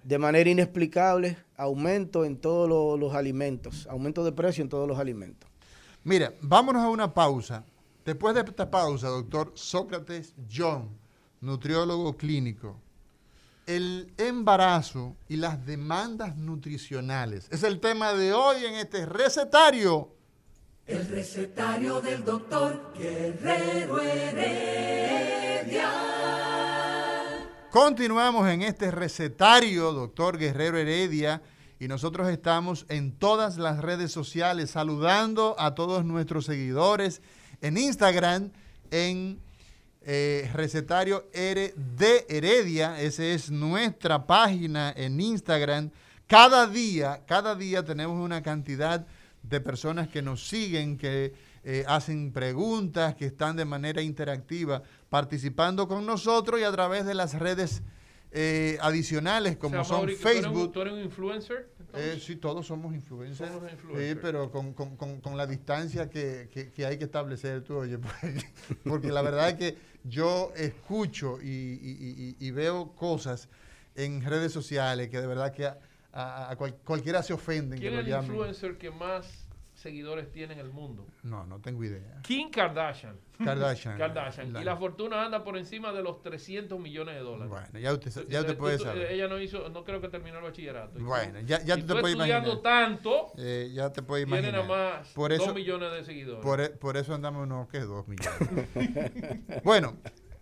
de 0.03 0.17
manera 0.17 0.49
inexplicable 0.49 1.37
aumento 1.55 2.25
en 2.25 2.37
todos 2.37 2.67
lo- 2.67 2.97
los 2.97 3.13
alimentos, 3.13 3.85
aumento 3.91 4.23
de 4.25 4.31
precio 4.31 4.63
en 4.63 4.69
todos 4.69 4.87
los 4.87 4.97
alimentos. 4.97 5.47
Mira, 6.03 6.33
vámonos 6.41 6.81
a 6.83 6.89
una 6.89 7.13
pausa. 7.13 7.63
Después 8.05 8.35
de 8.35 8.41
esta 8.41 8.69
pausa, 8.69 9.07
doctor 9.07 9.51
Sócrates 9.55 10.35
John, 10.55 10.95
nutriólogo 11.41 12.15
clínico, 12.15 12.79
el 13.65 14.13
embarazo 14.19 15.17
y 15.27 15.37
las 15.37 15.65
demandas 15.65 16.37
nutricionales 16.37 17.47
es 17.49 17.63
el 17.63 17.79
tema 17.79 18.13
de 18.13 18.31
hoy 18.31 18.63
en 18.63 18.75
este 18.75 19.07
recetario. 19.07 20.13
El 20.85 21.07
recetario 21.07 21.99
del 21.99 22.23
doctor 22.23 22.93
Guerrero 22.95 23.99
Heredia. 23.99 25.89
Continuamos 27.71 28.47
en 28.49 28.61
este 28.61 28.91
recetario, 28.91 29.93
doctor 29.93 30.37
Guerrero 30.37 30.77
Heredia, 30.77 31.41
y 31.79 31.87
nosotros 31.87 32.29
estamos 32.29 32.85
en 32.87 33.13
todas 33.17 33.57
las 33.57 33.79
redes 33.79 34.11
sociales 34.11 34.69
saludando 34.69 35.55
a 35.57 35.73
todos 35.73 36.05
nuestros 36.05 36.45
seguidores 36.45 37.23
en 37.61 37.77
Instagram, 37.77 38.51
en 38.91 39.39
eh, 40.01 40.49
recetario 40.53 41.27
de 41.33 42.25
Heredia, 42.29 43.01
esa 43.01 43.23
es 43.25 43.49
nuestra 43.49 44.25
página 44.27 44.93
en 44.95 45.19
Instagram. 45.19 45.89
Cada 46.27 46.67
día, 46.67 47.23
cada 47.25 47.55
día 47.55 47.83
tenemos 47.83 48.23
una 48.23 48.41
cantidad 48.41 49.05
de 49.43 49.61
personas 49.61 50.07
que 50.07 50.21
nos 50.21 50.47
siguen, 50.47 50.97
que 50.97 51.33
eh, 51.63 51.83
hacen 51.87 52.31
preguntas, 52.31 53.15
que 53.15 53.25
están 53.25 53.55
de 53.55 53.65
manera 53.65 54.01
interactiva 54.01 54.83
participando 55.09 55.87
con 55.87 56.05
nosotros 56.05 56.59
y 56.59 56.63
a 56.63 56.71
través 56.71 57.05
de 57.05 57.15
las 57.15 57.33
redes 57.33 57.81
eh, 58.31 58.77
adicionales 58.81 59.55
como 59.57 59.75
O 59.79 59.83
sea, 59.83 59.83
son 59.85 59.97
Mauri, 59.97 60.15
que 60.15 60.21
tú 60.21 60.27
eres 60.27 60.37
un- 60.45 60.51
Facebook. 60.51 60.71
¿Tú 60.73 60.81
eres 60.81 60.93
un 60.93 60.99
influencer? 60.99 61.69
Eh, 61.97 62.19
sí, 62.21 62.35
todos 62.35 62.67
somos 62.67 62.93
influencers. 62.93 63.49
Somos 63.51 63.71
influencers. 63.71 64.13
Sí, 64.13 64.19
pero 64.21 64.51
con, 64.51 64.73
con- 64.73 64.95
con- 64.97 65.21
con 65.21 65.37
la 65.37 65.47
distancia 65.47 66.09
que, 66.09 66.49
que- 66.51 66.71
que 66.71 66.85
hay 66.85 66.97
que 66.97 67.05
establecer 67.05 67.63
tú, 67.63 67.77
oye, 67.77 67.97
porque, 67.99 68.45
porque 68.83 69.07
la 69.11 69.21
verdad 69.21 69.49
es 69.49 69.55
que 69.55 69.77
yo 70.03 70.51
escucho 70.55 71.39
y, 71.41 71.47
y- 71.47 72.35
y- 72.39 72.47
y 72.47 72.51
veo 72.51 72.93
cosas 72.95 73.49
en 73.95 74.23
redes 74.23 74.51
sociales 74.51 75.09
que 75.09 75.21
de 75.21 75.27
verdad 75.27 75.53
que 75.53 75.65
a, 75.65 75.77
a- 76.11 76.51
a 76.51 76.55
cual- 76.55 76.75
cualquiera 76.83 77.23
se 77.23 77.33
ofende 77.33 77.75
en 77.75 77.81
que 77.81 77.87
¿Quién 77.87 77.99
es 77.99 78.05
el 78.05 78.11
llamen. 78.11 78.25
influencer 78.31 78.77
que 78.77 78.91
más 78.91 79.44
seguidores 79.85 80.31
tiene 80.31 80.53
en 80.53 80.59
el 80.59 80.69
mundo? 80.71 81.05
No, 81.23 81.45
no 81.45 81.59
tengo 81.61 81.83
idea. 81.83 82.19
Kim 82.23 82.49
Kardashian. 82.49 83.15
Kardashian. 83.43 83.97
Kardashian. 83.99 84.51
La- 84.53 84.61
Y 84.61 84.63
la 84.65 84.75
fortuna 84.77 85.23
anda 85.25 85.43
por 85.43 85.57
encima 85.57 85.93
de 85.93 86.01
los 86.01 86.21
300 86.21 86.79
millones 86.79 87.15
de 87.15 87.21
dólares. 87.21 87.49
Bueno, 87.49 87.79
ya 87.79 87.93
usted, 87.93 88.11
ya 88.27 88.39
Eh, 88.39 88.41
usted 88.41 88.53
tú- 88.53 88.59
puede 88.59 88.77
tú- 88.77 88.83
saber. 88.85 89.11
Ella 89.11 89.27
no 89.27 89.39
hizo, 89.39 89.69
no 89.69 89.83
creo 89.83 90.01
que 90.01 90.09
terminó 90.09 90.37
el 90.39 90.43
bachillerato. 90.43 90.99
Bueno, 90.99 91.39
ya, 91.41 91.61
ya 91.63 91.77
y 91.77 91.81
tú 91.81 91.93
te 91.93 92.01
puedes 92.01 92.17
estudiando 92.17 92.51
imaginar. 92.53 92.63
tanto, 92.87 93.31
Eh, 93.37 93.71
ya 93.73 93.93
te 93.93 94.01
puedes 94.01 94.25
tiene 94.25 94.39
imaginar. 94.49 94.67
nada 94.67 94.97
más 94.99 95.07
por 95.13 95.31
2 95.31 95.41
eso, 95.41 95.53
millones 95.53 95.91
de 95.91 96.03
seguidores. 96.03 96.43
por, 96.43 96.59
e- 96.59 96.69
por 96.71 96.97
eso 96.97 97.13
andamos 97.13 97.43
unos, 97.43 97.67
¿qué? 97.69 97.79
Dos 97.81 98.07
millones. 98.07 98.67
bueno, 99.63 99.95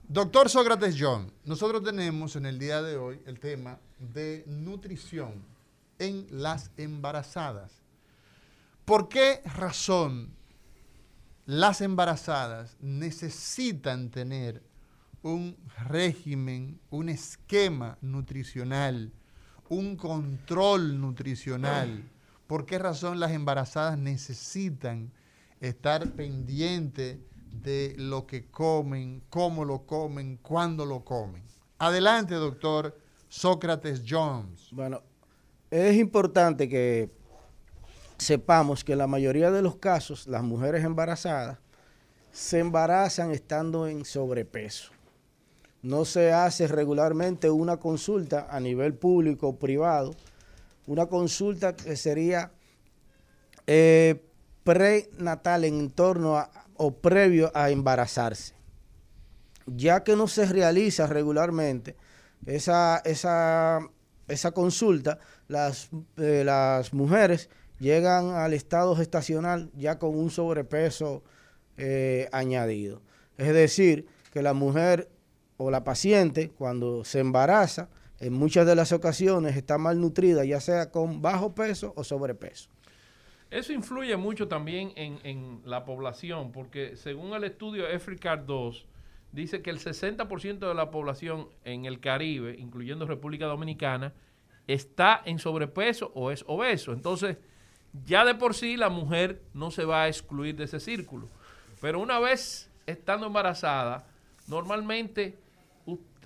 doctor 0.07 0.49
Sócrates 0.49 0.95
John, 0.99 1.31
nosotros 1.45 1.83
tenemos 1.83 2.35
en 2.35 2.45
el 2.45 2.57
día 2.59 2.81
de 2.81 2.97
hoy 2.97 3.19
el 3.25 3.39
tema 3.39 3.79
de 3.99 4.43
nutrición 4.47 5.45
en 5.99 6.25
las 6.31 6.71
embarazadas. 6.77 7.82
¿Por 8.85 9.07
qué 9.07 9.41
razón 9.45 10.35
las 11.45 11.79
embarazadas 11.79 12.75
necesitan 12.81 14.09
tener 14.09 14.61
un 15.21 15.55
régimen, 15.87 16.81
un 16.89 17.07
esquema 17.07 17.97
nutricional, 18.01 19.13
un 19.69 19.95
control 19.95 20.99
nutricional? 20.99 22.03
¿Por 22.45 22.65
qué 22.65 22.77
razón 22.77 23.21
las 23.21 23.31
embarazadas 23.31 23.97
necesitan 23.97 25.13
estar 25.61 26.11
pendientes 26.11 27.19
de 27.53 27.95
lo 27.97 28.27
que 28.27 28.47
comen, 28.51 29.23
cómo 29.29 29.63
lo 29.63 29.85
comen, 29.85 30.35
cuándo 30.41 30.85
lo 30.85 31.05
comen? 31.05 31.43
Adelante, 31.79 32.35
doctor 32.35 32.99
Sócrates 33.29 34.03
Jones. 34.05 34.67
Bueno, 34.71 35.01
es 35.71 35.95
importante 35.95 36.67
que 36.67 37.22
sepamos 38.23 38.83
que 38.83 38.95
la 38.95 39.05
mayoría 39.05 39.51
de 39.51 39.61
los 39.61 39.75
casos, 39.75 40.27
las 40.27 40.41
mujeres 40.43 40.83
embarazadas 40.83 41.59
se 42.31 42.59
embarazan 42.59 43.31
estando 43.31 43.87
en 43.87 44.05
sobrepeso. 44.05 44.91
No 45.83 46.05
se 46.05 46.33
hace 46.33 46.67
regularmente 46.67 47.51
una 47.51 47.77
consulta 47.77 48.47
a 48.49 48.59
nivel 48.59 48.95
público 48.95 49.49
o 49.49 49.59
privado, 49.59 50.15
una 50.87 51.05
consulta 51.05 51.75
que 51.75 51.95
sería 51.95 52.51
eh, 53.67 54.25
prenatal 54.63 55.65
en 55.65 55.91
torno 55.91 56.49
o 56.75 56.91
previo 56.95 57.51
a 57.53 57.69
embarazarse. 57.69 58.55
Ya 59.67 60.03
que 60.03 60.15
no 60.15 60.27
se 60.27 60.45
realiza 60.45 61.05
regularmente 61.07 61.95
esa, 62.45 63.01
esa, 63.05 63.79
esa 64.27 64.51
consulta, 64.51 65.19
las, 65.47 65.89
eh, 66.17 66.43
las 66.45 66.93
mujeres 66.93 67.49
llegan 67.83 68.29
al 68.29 68.53
estado 68.53 68.95
gestacional 68.95 69.69
ya 69.75 69.99
con 69.99 70.17
un 70.17 70.31
sobrepeso 70.31 71.21
eh, 71.77 72.29
añadido. 72.31 73.01
Es 73.37 73.53
decir, 73.53 74.07
que 74.31 74.41
la 74.41 74.53
mujer 74.53 75.09
o 75.57 75.69
la 75.69 75.83
paciente 75.83 76.49
cuando 76.49 77.03
se 77.03 77.19
embaraza, 77.19 77.89
en 78.19 78.33
muchas 78.33 78.65
de 78.65 78.75
las 78.75 78.93
ocasiones 78.93 79.57
está 79.57 79.77
malnutrida, 79.77 80.45
ya 80.45 80.61
sea 80.61 80.91
con 80.91 81.21
bajo 81.21 81.53
peso 81.53 81.93
o 81.97 82.05
sobrepeso. 82.05 82.69
Eso 83.51 83.73
influye 83.73 84.15
mucho 84.15 84.47
también 84.47 84.93
en, 84.95 85.19
en 85.23 85.61
la 85.65 85.83
población, 85.83 86.51
porque 86.51 86.95
según 86.95 87.33
el 87.33 87.43
estudio 87.43 87.87
EFRICAR 87.87 88.45
2, 88.45 88.87
dice 89.33 89.61
que 89.61 89.69
el 89.69 89.79
60% 89.79 90.67
de 90.67 90.73
la 90.73 90.89
población 90.89 91.49
en 91.65 91.85
el 91.85 91.99
Caribe, 91.99 92.55
incluyendo 92.57 93.05
República 93.05 93.45
Dominicana, 93.45 94.13
está 94.67 95.21
en 95.25 95.37
sobrepeso 95.37 96.11
o 96.15 96.31
es 96.31 96.45
obeso. 96.47 96.93
Entonces, 96.93 97.37
ya 98.05 98.25
de 98.25 98.35
por 98.35 98.53
sí 98.53 98.77
la 98.77 98.89
mujer 98.89 99.41
no 99.53 99.71
se 99.71 99.85
va 99.85 100.03
a 100.03 100.07
excluir 100.07 100.55
de 100.55 100.65
ese 100.65 100.79
círculo. 100.79 101.27
Pero 101.81 101.99
una 101.99 102.19
vez 102.19 102.69
estando 102.85 103.27
embarazada, 103.27 104.05
normalmente 104.47 105.37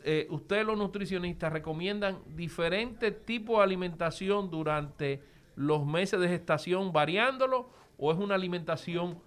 eh, 0.03 0.27
ustedes 0.29 0.65
los 0.65 0.77
nutricionistas 0.77 1.51
recomiendan 1.51 2.19
diferentes 2.35 3.25
tipos 3.25 3.57
de 3.57 3.63
alimentación 3.63 4.49
durante 4.49 5.21
los 5.55 5.85
meses 5.85 6.19
de 6.19 6.29
gestación 6.29 6.93
variándolo 6.93 7.69
o 7.97 8.11
es 8.11 8.17
una 8.17 8.35
alimentación, 8.35 9.19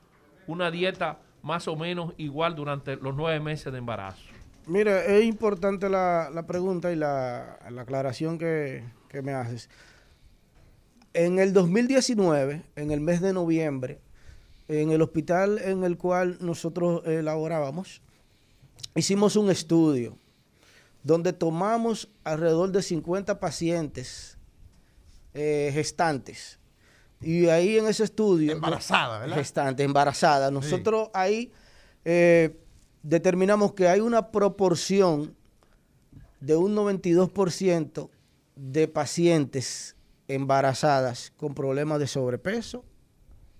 una 0.46 0.70
dieta 0.70 1.18
más 1.42 1.68
o 1.68 1.76
menos 1.76 2.14
igual 2.16 2.54
durante 2.54 2.96
los 2.96 3.14
nueve 3.14 3.40
meses 3.40 3.72
de 3.72 3.78
embarazo. 3.78 4.22
Mira, 4.66 5.04
es 5.04 5.24
importante 5.24 5.88
la, 5.88 6.30
la 6.32 6.46
pregunta 6.46 6.92
y 6.92 6.96
la, 6.96 7.58
la 7.70 7.82
aclaración 7.82 8.38
que, 8.38 8.84
que 9.08 9.22
me 9.22 9.32
haces. 9.32 9.68
En 11.12 11.38
el 11.38 11.52
2019, 11.52 12.62
en 12.76 12.90
el 12.90 13.00
mes 13.00 13.20
de 13.20 13.32
noviembre, 13.32 14.00
en 14.68 14.90
el 14.90 15.02
hospital 15.02 15.58
en 15.58 15.82
el 15.82 15.96
cual 15.96 16.38
nosotros 16.40 17.02
eh, 17.04 17.22
laborábamos, 17.22 18.00
hicimos 18.94 19.34
un 19.34 19.50
estudio 19.50 20.16
donde 21.02 21.32
tomamos 21.32 22.08
alrededor 22.22 22.70
de 22.70 22.82
50 22.82 23.40
pacientes 23.40 24.38
eh, 25.34 25.70
gestantes. 25.72 26.58
Y 27.20 27.46
ahí 27.48 27.78
en 27.78 27.86
ese 27.86 28.04
estudio... 28.04 28.52
Embarazada, 28.52 29.18
¿verdad? 29.18 29.36
Gestante, 29.36 29.82
embarazada. 29.82 30.50
Nosotros 30.50 31.08
ahí 31.12 31.52
eh, 32.04 32.56
determinamos 33.02 33.72
que 33.74 33.88
hay 33.88 34.00
una 34.00 34.30
proporción 34.30 35.34
de 36.40 36.56
un 36.56 36.74
92% 36.76 38.08
de 38.54 38.88
pacientes 38.88 39.96
embarazadas 40.34 41.32
con 41.36 41.54
problemas 41.54 41.98
de 41.98 42.06
sobrepeso 42.06 42.84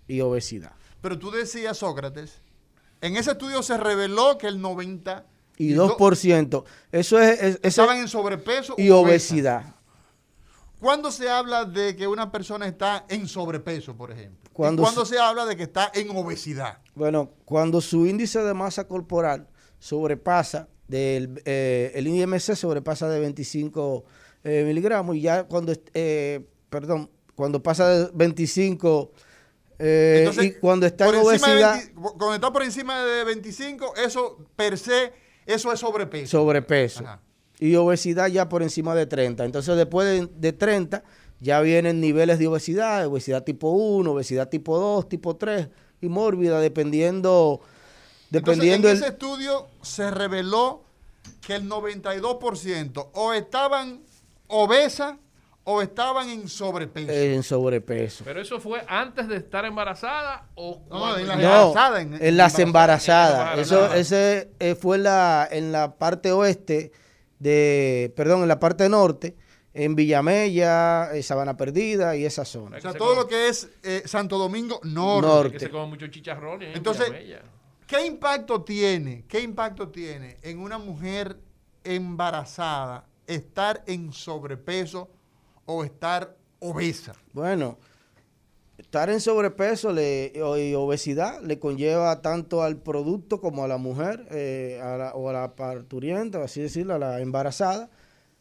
y 0.07 0.21
obesidad. 0.21 0.73
Pero 1.01 1.19
tú 1.19 1.31
decías, 1.31 1.79
Sócrates, 1.79 2.43
en 3.01 3.17
ese 3.17 3.33
estudio 3.33 3.63
se 3.63 3.77
reveló 3.79 4.37
que 4.39 4.47
el 4.47 4.61
90 4.61 5.27
Y 5.57 5.75
2%. 5.75 6.65
Eso 6.93 7.19
es... 7.19 7.59
estaban 7.63 7.99
en 7.99 8.09
sobrepeso 8.09 8.75
y 8.77 8.91
obesidad. 8.91 9.75
¿Cuándo 10.81 11.11
se 11.11 11.29
habla 11.29 11.67
de 11.67 11.95
que 11.95 12.07
una 12.09 12.33
persona 12.33 12.67
está 12.67 13.05
en 13.09 13.29
sobrepeso, 13.29 13.95
por 13.97 14.11
ejemplo? 14.11 14.51
Cuando 14.53 14.83
¿Y 14.83 14.85
cuándo 14.85 15.05
se- 15.05 15.15
se 15.15 15.21
habla 15.21 15.45
de 15.45 15.57
que 15.57 15.65
está 15.65 15.91
en 15.95 16.09
obesidad? 16.17 16.79
Bueno, 16.95 17.31
cuando 17.45 17.81
su 17.81 18.07
índice 18.07 18.43
de 18.43 18.55
masa 18.55 18.89
corporal 18.89 19.47
sobrepasa, 19.79 20.69
del, 20.89 21.41
eh, 21.45 21.93
el 21.95 22.07
IMC 22.09 22.57
sobrepasa 22.57 23.09
de 23.09 23.21
25 23.21 24.05
eh, 24.43 24.65
miligramos 24.67 25.17
y 25.17 25.21
ya 25.21 25.45
cuando, 25.45 25.73
eh, 25.95 26.47
perdón, 26.71 27.11
cuando 27.35 27.63
pasa 27.63 27.89
de 27.89 28.11
25 28.15 29.13
eh, 29.79 30.17
Entonces, 30.21 30.45
y 30.45 30.53
cuando 30.61 30.87
está 30.87 31.09
en 31.09 31.15
obesidad, 31.17 31.75
20 31.75 31.93
cuando 31.95 32.35
está 32.35 32.53
por 32.53 32.63
encima 32.63 33.03
de 33.03 33.25
25, 33.25 33.97
eso 33.97 34.39
per 34.55 34.79
se, 34.79 35.13
eso 35.47 35.73
es 35.73 35.81
sobrepeso. 35.81 36.39
sobrepeso. 36.39 37.01
Ajá. 37.01 37.21
Y 37.59 37.75
obesidad 37.77 38.29
ya 38.29 38.49
por 38.49 38.63
encima 38.63 38.95
de 38.95 39.07
30. 39.07 39.45
Entonces 39.45 39.77
después 39.77 40.07
de, 40.07 40.29
de 40.35 40.53
30 40.53 41.03
ya 41.41 41.61
vienen 41.61 42.01
niveles 42.01 42.39
de 42.39 42.47
obesidad, 42.47 43.07
obesidad 43.07 43.43
tipo 43.45 43.71
1, 43.71 44.13
obesidad 44.13 44.49
tipo 44.49 44.79
2, 44.79 45.09
tipo 45.09 45.37
3 45.37 45.69
y 46.03 46.09
mórbida 46.09 46.61
dependiendo, 46.61 47.61
dependiendo 48.31 48.89
Entonces, 48.89 49.09
en 49.09 49.11
el- 49.13 49.13
ese 49.13 49.13
estudio 49.13 49.69
se 49.83 50.11
reveló 50.11 50.83
que 51.47 51.55
el 51.55 51.69
92% 51.69 53.11
o 53.15 53.33
estaban 53.33 54.01
obesas 54.49 55.17
o 55.65 55.83
estaban 55.83 56.29
en 56.31 56.49
sobrepeso. 56.49 57.13
en 57.13 57.43
sobrepeso. 57.43 58.25
Pero 58.25 58.41
eso 58.41 58.59
fue 58.61 58.83
antes 58.89 59.29
de 59.29 59.37
estar 59.37 59.65
embarazada 59.65 60.49
o 60.55 60.83
No, 60.91 61.17
en 61.19 61.27
la- 61.29 61.37
No, 61.37 61.43
embarazada, 61.43 62.01
en- 62.01 62.15
en, 62.23 62.37
las 62.37 62.59
embarazada. 62.59 63.53
embarazadas. 63.53 63.55
En 63.55 63.61
Eso, 63.61 63.95
ese 63.95 64.51
eh, 64.59 64.75
fue 64.75 64.97
en 64.97 65.03
la, 65.05 65.49
en 65.51 65.71
la 65.73 65.97
parte 65.97 66.33
oeste 66.33 66.93
de, 67.39 68.13
perdón, 68.17 68.43
en 68.43 68.49
la 68.49 68.59
parte 68.59 68.89
norte, 68.89 69.37
en 69.73 69.95
Villamella, 69.95 71.11
eh, 71.15 71.23
Sabana 71.23 71.57
Perdida 71.57 72.17
y 72.17 72.25
esa 72.25 72.45
zona. 72.45 72.79
O 72.79 72.81
sea, 72.81 72.93
todo 72.95 73.15
lo 73.15 73.29
que 73.29 73.49
es 73.49 73.69
eh, 73.83 74.03
Santo 74.07 74.37
Domingo 74.39 74.81
Norte. 74.83 75.27
Norte. 75.29 75.53
que 75.53 75.61
se 75.61 75.71
comen 75.71 75.91
muchos 75.91 76.11
chicharrones. 76.11 76.71
en 76.71 76.77
Entonces, 76.77 77.05
Villamella. 77.11 77.43
¿Qué 77.87 78.07
impacto 78.07 78.63
tiene? 78.63 79.25
¿Qué 79.29 79.41
impacto 79.41 79.89
tiene 79.89 80.37
en 80.43 80.59
una 80.59 80.79
mujer 80.79 81.37
embarazada 81.85 83.05
estar 83.27 83.83
en 83.87 84.13
sobrepeso 84.13 85.09
o 85.67 85.85
estar 85.85 86.37
obesa? 86.59 87.15
Bueno, 87.33 87.79
estar 88.79 89.11
en 89.11 89.21
sobrepeso 89.21 89.93
le- 89.93 90.33
y 90.35 90.75
obesidad 90.75 91.41
le 91.43 91.59
conlleva 91.59 92.23
tanto 92.23 92.63
al 92.63 92.77
producto 92.79 93.41
como 93.41 93.65
a 93.65 93.69
la 93.69 93.77
mujer 93.79 94.27
eh, 94.31 94.81
a 94.83 94.97
la- 94.97 95.15
o 95.15 95.29
a 95.29 95.33
la 95.33 95.55
parturienta, 95.57 96.43
así 96.43 96.61
decirlo, 96.61 96.95
a 96.95 96.99
la 96.99 97.21
embarazada, 97.21 97.91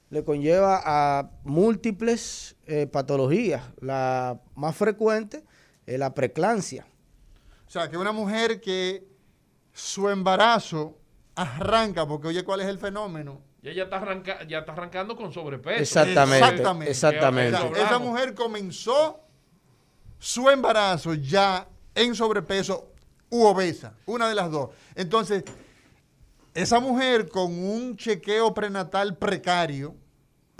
le 0.10 0.24
conlleva 0.24 0.82
a 0.86 1.30
múltiples 1.44 2.56
eh, 2.66 2.88
patologías. 2.88 3.64
La 3.80 4.42
más 4.56 4.76
frecuente 4.76 5.44
es 5.86 6.00
la 6.00 6.14
preclancia. 6.14 6.88
O 7.68 7.70
sea, 7.72 7.90
que 7.90 7.98
una 7.98 8.12
mujer 8.12 8.60
que 8.60 9.08
su 9.74 10.10
embarazo 10.10 10.98
arranca, 11.36 12.08
porque 12.08 12.28
oye, 12.30 12.44
¿cuál 12.44 12.62
es 12.62 12.68
el 12.68 12.80
fenómeno? 12.80 13.42
Y 13.62 13.70
ella 13.70 13.84
está, 13.84 13.98
arranca- 14.02 14.44
ya 14.48 14.60
está 14.60 14.72
arrancando 14.72 15.16
con 15.18 15.34
sobrepeso. 15.34 15.82
Exactamente. 15.82 16.46
Exactamente. 16.48 16.92
Exactamente. 16.92 17.58
Esa 17.82 18.00
mujer 18.00 18.34
comenzó 18.34 19.20
su 20.18 20.50
embarazo 20.50 21.14
ya 21.14 21.68
en 21.96 22.16
sobrepeso 22.16 22.92
u 23.30 23.44
obesa, 23.46 23.94
una 24.06 24.28
de 24.30 24.36
las 24.36 24.50
dos. 24.50 24.70
Entonces, 24.96 25.44
esa 26.54 26.80
mujer 26.80 27.28
con 27.30 27.52
un 27.52 27.96
chequeo 27.98 28.54
prenatal 28.54 29.18
precario, 29.18 29.94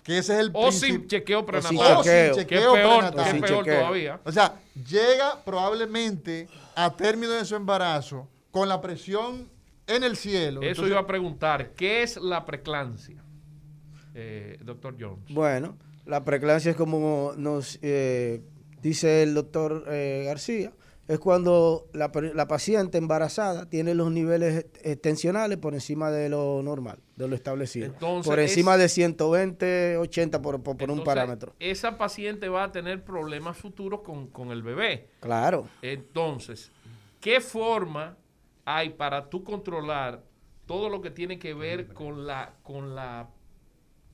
que 0.04 0.18
ese 0.18 0.34
es 0.34 0.40
el 0.40 0.52
O 0.54 0.72
sin 0.72 1.08
chequeo 1.08 1.40
sin 1.40 1.46
prenatal. 1.46 1.78
o 1.78 2.04
sin 2.04 2.04
chequeo. 2.04 2.04
Que 2.04 2.30
es 2.30 2.36
chequeo 2.38 2.74
peor, 2.74 2.98
prenatal. 3.00 3.14
que 3.16 3.22
es 3.30 3.32
Sin 3.32 3.42
peor 3.42 3.64
chequeo. 3.66 3.80
todavía. 3.80 4.20
O 4.26 4.32
sea, 4.32 4.60
llega 4.88 5.44
probablemente 5.44 6.48
a 6.76 6.92
término 6.96 7.32
de 7.34 7.46
su 7.46 7.56
embarazo 7.56 8.28
con 8.52 8.68
la 8.70 8.80
presión 8.82 9.50
en 9.90 10.04
el 10.04 10.16
cielo. 10.16 10.62
Eso 10.62 10.70
Entonces, 10.70 10.92
iba 10.92 11.00
a 11.02 11.08
preguntar. 11.08 11.72
¿Qué 11.74 12.04
es 12.04 12.18
la 12.18 12.46
preclancia, 12.46 13.24
eh, 14.14 14.58
doctor 14.64 14.96
Jones? 15.00 15.26
Bueno, 15.34 15.78
la 16.06 16.24
preeclampsia 16.24 16.72
es 16.72 16.78
como 16.78 17.34
nos 17.38 17.80
eh, 17.82 18.42
dice 18.82 19.24
el 19.24 19.34
doctor 19.34 19.86
eh, 19.88 20.24
García, 20.26 20.74
es 21.08 21.18
cuando 21.18 21.88
la, 21.94 22.12
paciente 22.48 23.00
embarazada 23.00 23.68
tiene 23.68 23.96
los 23.96 24.12
niveles 24.12 24.68
tensionales 25.02 25.58
por 25.58 25.74
encima 25.74 26.12
de 26.12 26.30
lo 26.30 26.62
normal, 26.62 27.00
de 27.16 27.28
lo 27.28 27.36
establecido. 27.36 27.88
Entonces, 27.88 28.30
por 28.30 28.40
encima 28.40 28.76
es- 28.76 28.82
de 28.82 28.90
120, 28.90 29.98
80 29.98 30.40
por, 30.40 30.62
por- 30.62 30.78
por 30.78 30.92
un 30.92 31.04
parámetro. 31.04 31.56
Esa 31.58 31.98
paciente 31.98 32.48
va 32.48 32.66
a 32.66 32.72
tener 32.72 33.04
problemas 33.04 33.58
futuros 33.58 34.02
con, 34.02 34.28
con 34.28 34.52
el 34.52 34.62
bebé. 34.62 35.10
Claro. 35.20 35.68
Entonces, 35.82 36.72
¿qué 37.20 37.42
forma 37.42 38.16
hay 38.78 38.90
para 38.92 39.30
tú 39.30 39.44
controlar 39.44 40.24
todo 40.66 40.90
lo 40.90 41.02
que 41.02 41.10
tiene 41.10 41.40
que 41.40 41.54
ver 41.54 41.88
con 41.88 42.28
la, 42.28 42.54
con 42.64 42.94
la, 42.96 43.28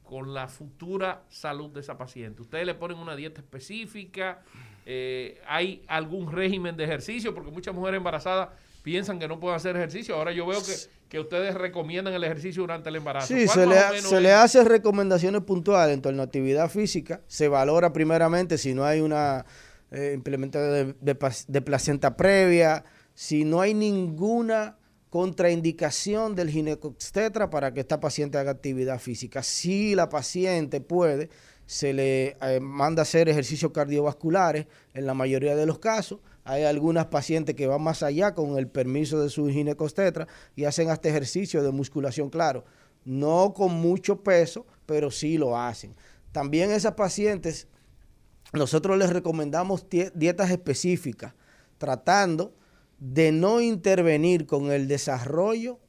con 0.04 0.34
la 0.34 0.48
futura 0.48 1.24
salud 1.30 1.72
de 1.72 1.82
esa 1.82 1.98
paciente? 1.98 2.41
¿Ustedes 2.41 2.65
le 2.65 2.74
ponen 2.76 2.98
una 2.98 3.15
dieta 3.15 3.41
específica? 3.41 4.41
Eh, 4.86 5.41
¿Hay 5.48 5.84
algún 5.88 6.32
régimen 6.32 6.78
de 6.78 6.86
ejercicio? 6.86 7.34
Porque 7.34 7.52
muchas 7.52 7.74
mujeres 7.74 7.98
embarazadas 7.98 8.50
piensan 8.84 9.20
que 9.20 9.28
no 9.28 9.39
pueden 9.39 9.56
hacer 9.58 9.76
ejercicio. 9.76 10.15
Ahora 10.15 10.32
yo 10.32 10.46
veo 10.46 10.60
que, 10.63 10.74
que 11.10 11.20
ustedes 11.20 11.56
recomiendan 11.56 12.13
el 12.13 12.24
ejercicio 12.24 12.62
durante 12.63 12.88
el 12.89 12.96
embarazo. 12.98 13.28
Sí, 13.28 13.46
¿Cuál 13.46 13.60
se, 13.60 13.65
le, 13.68 13.78
ha- 13.80 13.94
se 14.02 14.22
le 14.22 14.32
hace 14.32 14.63
recomendaciones 14.63 15.41
puntuales 15.41 15.94
en 15.96 16.02
torno 16.02 16.22
a 16.22 16.26
actividad 16.26 16.70
física. 16.70 17.22
Se 17.28 17.48
valora 17.48 17.91
primeramente 17.91 18.58
si 18.60 18.74
no 18.76 18.86
hay 18.86 19.02
una 19.02 19.44
eh, 19.91 20.12
implementación 20.13 20.72
de, 20.72 20.96
de 21.02 21.20
pas- 21.20 21.46
de 21.48 21.62
placenta 21.62 22.15
previa, 22.15 22.86
si 23.15 23.45
no 23.45 23.62
hay 23.62 23.73
ninguna 23.73 24.78
contraindicación 25.10 26.36
del 26.36 26.49
ginecobstetra 26.49 27.49
para 27.49 27.73
que 27.73 27.80
esta 27.80 28.01
paciente 28.01 28.38
haga 28.38 28.51
actividad 28.51 28.99
física. 28.99 29.41
Si 29.41 29.95
la 29.95 30.10
paciente 30.10 30.82
puede, 30.82 31.30
se 31.65 31.93
le 31.93 32.36
eh, 32.41 32.60
manda 32.60 33.04
hacer 33.04 33.30
ejercicios 33.30 33.71
cardiovasculares 33.71 34.67
en 34.93 35.06
la 35.06 35.13
mayoría 35.13 35.56
de 35.56 35.65
los 35.65 35.80
casos. 35.80 36.19
Hay 36.43 36.63
algunas 36.63 37.06
pacientes 37.06 37.56
que 37.56 37.65
van 37.65 37.82
más 37.82 38.04
allá 38.04 38.36
con 38.36 38.58
el 38.58 38.67
permiso 38.67 39.21
de 39.21 39.30
su 39.30 39.47
ginecobstetra 39.47 40.28
y 40.54 40.65
hacen 40.65 40.89
hasta 40.89 41.08
ejercicio 41.08 41.63
de 41.63 41.71
musculación, 41.71 42.30
claro, 42.30 42.65
no 43.06 43.54
con 43.56 43.71
mucho 43.71 44.21
peso, 44.21 44.67
pero 44.86 45.10
sí 45.10 45.38
lo 45.38 45.58
hacen. 45.58 45.95
También 46.34 46.71
esas 46.71 46.95
pacientes, 46.95 47.69
nosotros 48.51 48.97
les 48.97 49.12
recomendamos 49.12 49.88
dietas 50.13 50.51
específicas, 50.51 51.34
tratando 51.78 52.54
de 52.99 53.31
no 53.31 53.62
intervenir 53.62 54.45
con 54.47 54.71
el 54.71 54.88
desarrollo 54.88 55.79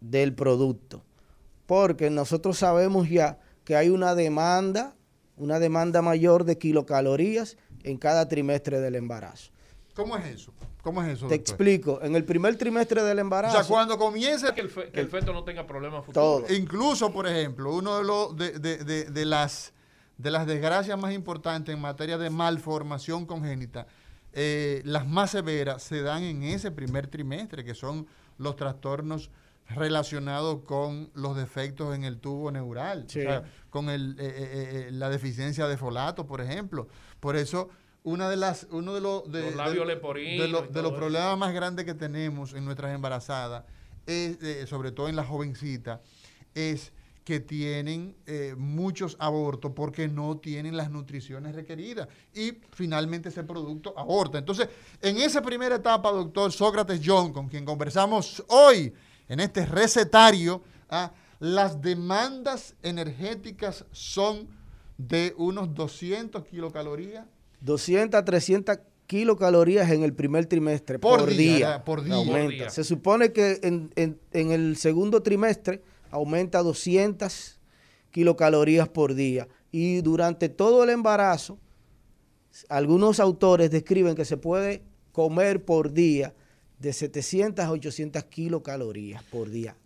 del 0.00 0.34
producto, 0.34 1.04
porque 1.66 2.10
nosotros 2.10 2.58
sabemos 2.58 3.08
ya 3.08 3.38
que 3.64 3.76
hay 3.76 3.88
una 3.90 4.14
demanda, 4.14 4.96
una 5.36 5.58
demanda 5.58 6.02
mayor 6.02 6.44
de 6.44 6.58
kilocalorías 6.58 7.56
en 7.84 7.96
cada 7.98 8.28
trimestre 8.28 8.80
del 8.80 8.96
embarazo. 8.96 9.50
¿Cómo 9.94 10.16
es 10.16 10.24
eso? 10.26 10.52
¿Cómo 10.82 11.00
es 11.02 11.10
eso? 11.10 11.28
Te 11.28 11.36
doctor? 11.36 11.54
explico, 11.54 12.00
en 12.02 12.16
el 12.16 12.24
primer 12.24 12.56
trimestre 12.56 13.02
del 13.04 13.18
O 13.18 13.20
embarazo, 13.20 13.56
sea, 13.58 13.64
cuando 13.68 13.96
comienza, 13.98 14.52
que 14.52 14.62
el, 14.62 14.68
fe- 14.68 14.90
que 14.90 14.98
el 15.00 15.08
feto 15.08 15.32
no 15.32 15.44
tenga 15.44 15.64
problemas 15.64 16.04
futuros. 16.04 16.44
Todo. 16.46 16.56
incluso, 16.56 17.12
por 17.12 17.28
ejemplo, 17.28 17.72
uno 17.74 17.98
de, 17.98 18.04
los 18.04 18.36
de, 18.36 18.58
de- 18.58 18.78
de- 18.84 19.04
de 19.04 19.24
las, 19.24 19.72
de 20.18 20.30
las 20.32 20.44
desgracias 20.46 20.98
más 20.98 21.12
importantes 21.14 21.72
en 21.72 21.80
materia 21.80 22.18
de 22.18 22.30
malformación 22.30 23.26
congénita, 23.26 23.86
eh, 24.32 24.82
las 24.84 25.06
más 25.06 25.30
severas 25.32 25.82
se 25.82 26.02
dan 26.02 26.22
en 26.22 26.42
ese 26.42 26.70
primer 26.70 27.06
trimestre, 27.06 27.64
que 27.64 27.74
son 27.74 28.06
los 28.38 28.56
trastornos 28.56 29.30
relacionados 29.68 30.62
con 30.64 31.10
los 31.14 31.36
defectos 31.36 31.94
en 31.94 32.04
el 32.04 32.18
tubo 32.18 32.50
neural, 32.50 33.04
Sí. 33.08 33.20
o 33.20 33.22
sea, 33.22 33.44
con 33.70 33.88
el, 33.88 34.16
eh, 34.18 34.24
eh, 34.26 34.86
eh, 34.88 34.90
la 34.92 35.08
deficiencia 35.08 35.66
de 35.66 35.76
folato, 35.76 36.26
por 36.26 36.40
ejemplo. 36.40 36.88
Por 37.20 37.36
eso, 37.36 37.70
una 38.02 38.28
de 38.28 38.36
las, 38.36 38.66
uno 38.70 38.94
de 38.94 39.00
los, 39.00 39.30
de, 39.30 39.42
Los 39.46 39.54
labios 39.54 39.86
de- 39.86 40.48
los- 40.48 40.72
de 40.72 40.82
problemas 40.92 41.38
más 41.38 41.52
grandes 41.54 41.84
que 41.84 41.94
tenemos 41.94 42.52
en 42.54 42.64
nuestras 42.64 42.94
embarazadas, 42.94 43.64
es, 44.06 44.68
sobre 44.68 44.90
todo 44.92 45.08
en 45.08 45.16
las 45.16 45.26
jovencitas, 45.28 46.00
es 46.54 46.92
que 47.24 47.38
tienen 47.40 48.16
eh, 48.26 48.54
muchos 48.58 49.16
abortos 49.20 49.72
porque 49.74 50.08
no 50.08 50.38
tienen 50.38 50.76
las 50.76 50.90
nutriciones 50.90 51.54
requeridas 51.54 52.08
y 52.34 52.54
finalmente 52.72 53.28
ese 53.28 53.44
producto 53.44 53.94
aborta. 53.96 54.38
Entonces, 54.38 54.68
en 55.00 55.18
esa 55.18 55.40
primera 55.40 55.76
etapa, 55.76 56.10
doctor 56.10 56.50
Sócrates 56.52 57.00
John, 57.04 57.32
con 57.32 57.48
quien 57.48 57.64
conversamos 57.64 58.42
hoy 58.48 58.92
en 59.28 59.38
este 59.40 59.64
recetario, 59.66 60.62
ah, 60.90 61.12
las 61.38 61.80
demandas 61.80 62.74
energéticas 62.82 63.84
son 63.92 64.48
de 64.98 65.34
unos 65.36 65.74
200 65.74 66.44
kilocalorías 66.44 67.26
200 67.60 68.18
a 68.18 68.24
300 68.24 68.78
kilocalorías 69.06 69.90
en 69.90 70.02
el 70.02 70.12
primer 70.14 70.46
trimestre 70.46 70.98
Por 70.98 71.20
por, 71.20 71.30
día. 71.30 71.84
Por 71.84 72.02
día. 72.02 72.14
Aumenta. 72.14 72.70
Se 72.70 72.82
supone 72.82 73.32
que 73.32 73.60
en, 73.62 73.92
en- 73.96 74.18
en 74.32 74.50
el 74.50 74.76
segundo 74.76 75.22
trimestre 75.22 75.82
aumenta 76.12 76.62
200 76.62 77.58
kilocalorías 78.12 78.88
por 78.88 79.14
día. 79.14 79.48
Y 79.72 80.02
durante 80.02 80.48
todo 80.48 80.84
el 80.84 80.90
embarazo, 80.90 81.58
algunos 82.68 83.18
autores 83.18 83.70
describen 83.70 84.14
que 84.14 84.24
se 84.24 84.36
puede 84.36 84.82
comer 85.10 85.64
por 85.64 85.92
día 85.92 86.34
de 86.78 86.92
700 86.92 87.64
a 87.64 87.70
800 87.72 88.24
kilocalorías 88.24 89.22
por 89.24 89.50
día. 89.50 89.76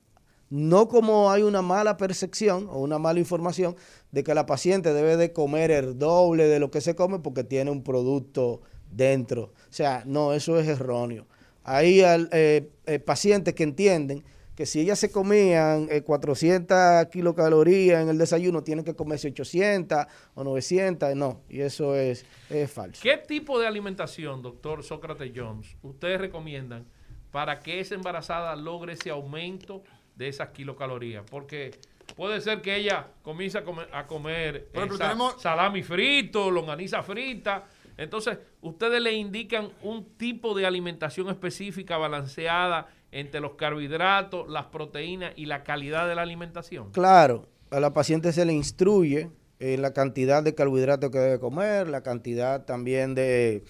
No 0.51 0.89
como 0.89 1.31
hay 1.31 1.43
una 1.43 1.62
mala 1.62 1.97
percepción 1.97 2.69
o 2.71 2.81
una 2.81 2.99
mala 2.99 3.19
información 3.19 3.77
de 4.12 4.23
que 4.23 4.35
la 4.35 4.47
paciente 4.47 4.93
debe 4.93 5.17
de 5.17 5.33
comer 5.33 5.71
el 5.71 5.99
doble 5.99 6.47
de 6.47 6.61
lo 6.61 6.71
que 6.71 6.81
se 6.81 6.95
come 6.95 7.19
porque 7.19 7.45
tiene 7.45 7.71
un 7.71 7.83
producto 7.83 8.61
dentro. 8.91 9.53
O 9.69 9.73
sea, 9.73 10.03
no, 10.07 10.33
eso 10.33 10.59
es 10.59 10.69
erróneo. 10.69 11.27
Hay 11.65 12.01
eh, 12.01 12.71
eh, 12.87 12.99
pacientes 13.01 13.55
que 13.55 13.65
entienden 13.65 14.25
que 14.57 14.64
si 14.66 14.81
ellas 14.81 14.99
se 14.99 15.11
comían 15.12 15.87
eh, 15.90 16.03
400 16.03 17.07
kilocalorías 17.12 18.03
en 18.03 18.09
el 18.09 18.19
desayuno, 18.19 18.62
tienen 18.62 18.85
que 18.85 18.95
comerse 18.95 19.29
800 19.29 20.07
o 20.35 20.45
900. 20.45 21.14
No, 21.14 21.42
y 21.49 21.61
eso 21.61 21.95
es, 21.95 22.25
es 22.49 22.71
falso. 22.71 23.01
¿Qué 23.03 23.19
tipo 23.19 23.59
de 23.61 23.66
alimentación, 23.66 24.42
doctor 24.42 24.83
Sócrates 24.83 25.31
Jones, 25.37 25.77
ustedes 25.83 26.21
recomiendan 26.21 26.87
para 27.31 27.61
que 27.61 27.81
esa 27.81 27.95
embarazada 27.95 28.57
logre 28.57 28.95
ese 28.95 29.11
aumento 29.11 29.83
de 30.16 30.29
esas 30.29 30.49
kilocalorías? 30.49 31.25
Porque 31.31 31.73
puede 32.16 32.40
ser 32.40 32.62
que 32.62 32.77
ella 32.77 33.09
comience 33.23 33.59
a 33.59 33.64
comer, 33.64 33.88
a 33.92 34.07
comer 34.07 34.69
Por 34.69 34.77
ejemplo, 34.79 34.95
eh, 34.97 34.99
sa- 34.99 35.05
tenemos- 35.09 35.42
salami 35.42 35.83
frito, 35.83 36.51
longaniza 36.51 37.03
frita. 37.03 37.64
Entonces, 37.99 38.38
ustedes 38.62 39.01
le 39.03 39.12
indican 39.12 39.71
un 39.83 40.05
tipo 40.16 40.55
de 40.55 40.66
alimentación 40.66 41.29
específica, 41.29 41.97
balanceada 41.97 42.87
entre 43.12 43.40
los 43.40 43.53
carbohidratos, 43.55 44.49
las 44.49 44.66
proteínas 44.66 45.33
y 45.37 45.47
la 45.47 45.64
calidad 45.64 46.09
de 46.09 46.14
la 46.14 46.23
alimentación. 46.23 46.90
Claro, 46.92 47.49
a 47.71 47.81
la 47.81 47.92
paciente 47.92 48.33
se 48.33 48.45
le 48.45 48.53
instruye 48.53 49.31
en 49.59 49.83
la 49.83 49.92
cantidad 49.92 50.42
de 50.42 50.55
carbohidratos 50.55 51.11
que 51.11 51.19
debe 51.19 51.38
comer, 51.38 51.88
la 51.88 52.03
cantidad 52.03 52.64
también 52.64 53.14
de 53.14 53.64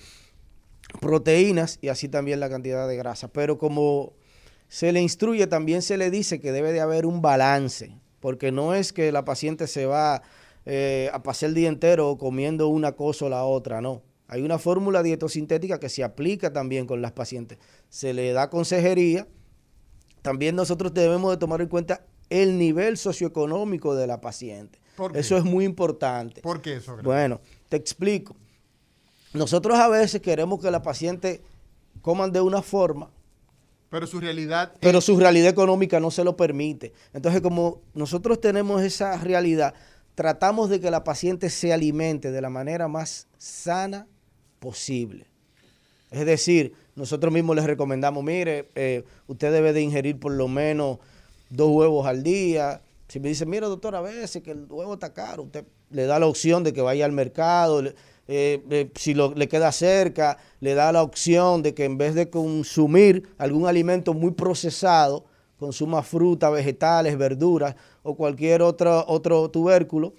proteínas 1.01 1.79
y 1.81 1.89
así 1.89 2.09
también 2.09 2.41
la 2.41 2.49
cantidad 2.49 2.89
de 2.89 2.97
grasa. 2.97 3.29
Pero 3.29 3.59
como 3.59 4.13
se 4.69 4.93
le 4.93 5.01
instruye, 5.01 5.47
también 5.47 5.83
se 5.83 5.97
le 5.97 6.11
dice 6.11 6.41
que 6.41 6.53
debe 6.53 6.73
de 6.73 6.81
haber 6.81 7.07
un 7.07 7.23
balance, 7.23 7.97
porque 8.21 8.51
no 8.51 8.75
es 8.75 8.93
que 8.93 9.13
la 9.13 9.25
paciente 9.25 9.67
se 9.67 9.87
va 9.87 10.23
eh, 10.65 11.11
a 11.13 11.23
pasar 11.23 11.51
el 11.51 11.55
día 11.55 11.69
entero 11.69 12.17
comiendo 12.19 12.69
una 12.69 12.93
cosa 12.93 13.27
o 13.27 13.29
la 13.29 13.45
otra, 13.45 13.81
no. 13.81 14.03
Hay 14.29 14.43
una 14.43 14.59
fórmula 14.59 15.03
dietosintética 15.03 15.79
que 15.79 15.89
se 15.89 16.03
aplica 16.03 16.53
también 16.53 16.87
con 16.87 17.01
las 17.01 17.13
pacientes. 17.13 17.59
Se 17.89 18.13
le 18.13 18.33
da 18.33 18.51
consejería. 18.51 19.29
También 20.23 20.57
nosotros 20.57 20.93
debemos 20.93 21.31
de 21.31 21.37
tomar 21.37 21.61
en 21.61 21.69
cuenta 21.69 22.05
el 22.29 22.59
nivel 22.59 22.97
socioeconómico 22.97 23.95
de 23.95 24.07
la 24.07 24.21
paciente. 24.21 24.81
¿Por 24.97 25.13
qué? 25.13 25.21
Eso 25.21 25.37
es 25.37 25.45
muy 25.45 25.65
importante. 25.65 26.41
¿Por 26.41 26.61
qué, 26.61 26.81
Sócrates? 26.81 27.05
Bueno, 27.05 27.41
te 27.69 27.77
explico. 27.77 28.35
Nosotros 29.33 29.79
a 29.79 29.89
veces 29.89 30.21
queremos 30.21 30.61
que 30.61 30.71
la 30.71 30.83
paciente 30.83 31.43
coman 32.03 32.33
de 32.33 32.41
una 32.41 32.63
forma, 32.63 33.11
Pero 33.91 34.07
su 34.07 34.19
realidad 34.21 34.73
pero 34.81 35.01
su 35.01 35.19
realidad 35.19 35.49
económica 35.49 36.01
no 36.01 36.11
se 36.11 36.25
lo 36.25 36.37
permite. 36.37 36.93
Entonces, 37.13 37.41
como 37.41 37.83
nosotros 37.95 38.41
tenemos 38.41 38.83
esa 38.83 39.17
realidad, 39.19 39.75
tratamos 40.15 40.71
de 40.71 40.81
que 40.81 40.91
la 40.91 41.05
paciente 41.05 41.51
se 41.51 41.73
alimente 41.73 42.33
de 42.33 42.41
la 42.41 42.51
manera 42.51 42.89
más 42.89 43.29
sana 43.39 44.07
posible. 44.59 45.27
Es 46.11 46.25
decir, 46.25 46.73
nosotros 46.95 47.33
mismos 47.33 47.57
les 47.57 47.65
recomendamos, 47.65 48.23
mire, 48.25 48.69
eh, 48.75 49.05
usted 49.27 49.53
debe 49.53 49.73
de 49.73 49.83
ingerir 49.83 50.19
por 50.19 50.33
lo 50.33 50.49
menos 50.49 50.99
dos 51.51 51.71
huevos 51.71 52.07
al 52.07 52.23
día. 52.23 52.81
Si 53.09 53.21
me 53.21 53.29
dice, 53.29 53.45
mira 53.47 53.67
doctor, 53.69 53.95
a 53.97 54.01
veces 54.01 54.43
que 54.43 54.53
el 54.53 54.67
huevo 54.71 54.95
está 54.95 55.13
caro, 55.13 55.45
usted 55.45 55.65
le 55.91 56.07
da 56.07 56.19
la 56.19 56.27
opción 56.27 56.65
de 56.65 56.73
que 56.73 56.81
vaya 56.81 57.05
al 57.05 57.13
mercado, 57.13 57.83
eh, 57.85 57.93
eh, 58.29 58.91
si 58.97 59.15
lo- 59.15 59.35
le 59.35 59.49
queda 59.49 59.71
cerca, 59.73 60.39
le 60.61 60.75
da 60.75 60.91
la 60.91 61.03
opción 61.03 61.63
de 61.63 61.75
que 61.75 61.85
en 61.85 61.99
vez 61.99 62.15
de 62.15 62.29
consumir 62.31 63.29
algún 63.39 63.67
alimento 63.69 64.15
muy 64.15 64.33
procesado, 64.33 65.25
consuma 65.59 66.03
fruta, 66.03 66.51
vegetales, 66.51 67.17
verduras 67.17 67.77
o 68.03 68.17
cualquier 68.17 68.63
otro, 68.63 69.05
otro 69.09 69.49
tubérculo 69.51 70.13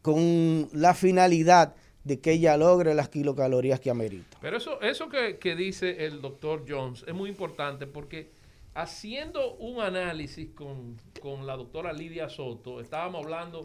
con 0.00 0.68
la 0.72 0.94
finalidad 0.94 1.74
de 2.04 2.20
que 2.20 2.32
ella 2.32 2.56
logre 2.56 2.94
las 2.94 3.08
kilocalorías 3.08 3.78
que 3.80 3.90
amerita. 3.90 4.36
Pero 4.40 4.56
eso, 4.56 4.80
eso 4.80 5.08
que, 5.08 5.38
que 5.38 5.54
dice 5.54 6.04
el 6.06 6.20
doctor 6.20 6.64
Jones 6.68 7.04
es 7.06 7.14
muy 7.14 7.30
importante 7.30 7.86
porque 7.86 8.30
haciendo 8.74 9.54
un 9.56 9.80
análisis 9.80 10.50
con, 10.54 10.96
con 11.20 11.46
la 11.46 11.56
doctora 11.56 11.92
Lidia 11.92 12.28
Soto, 12.28 12.80
estábamos 12.80 13.24
hablando 13.24 13.62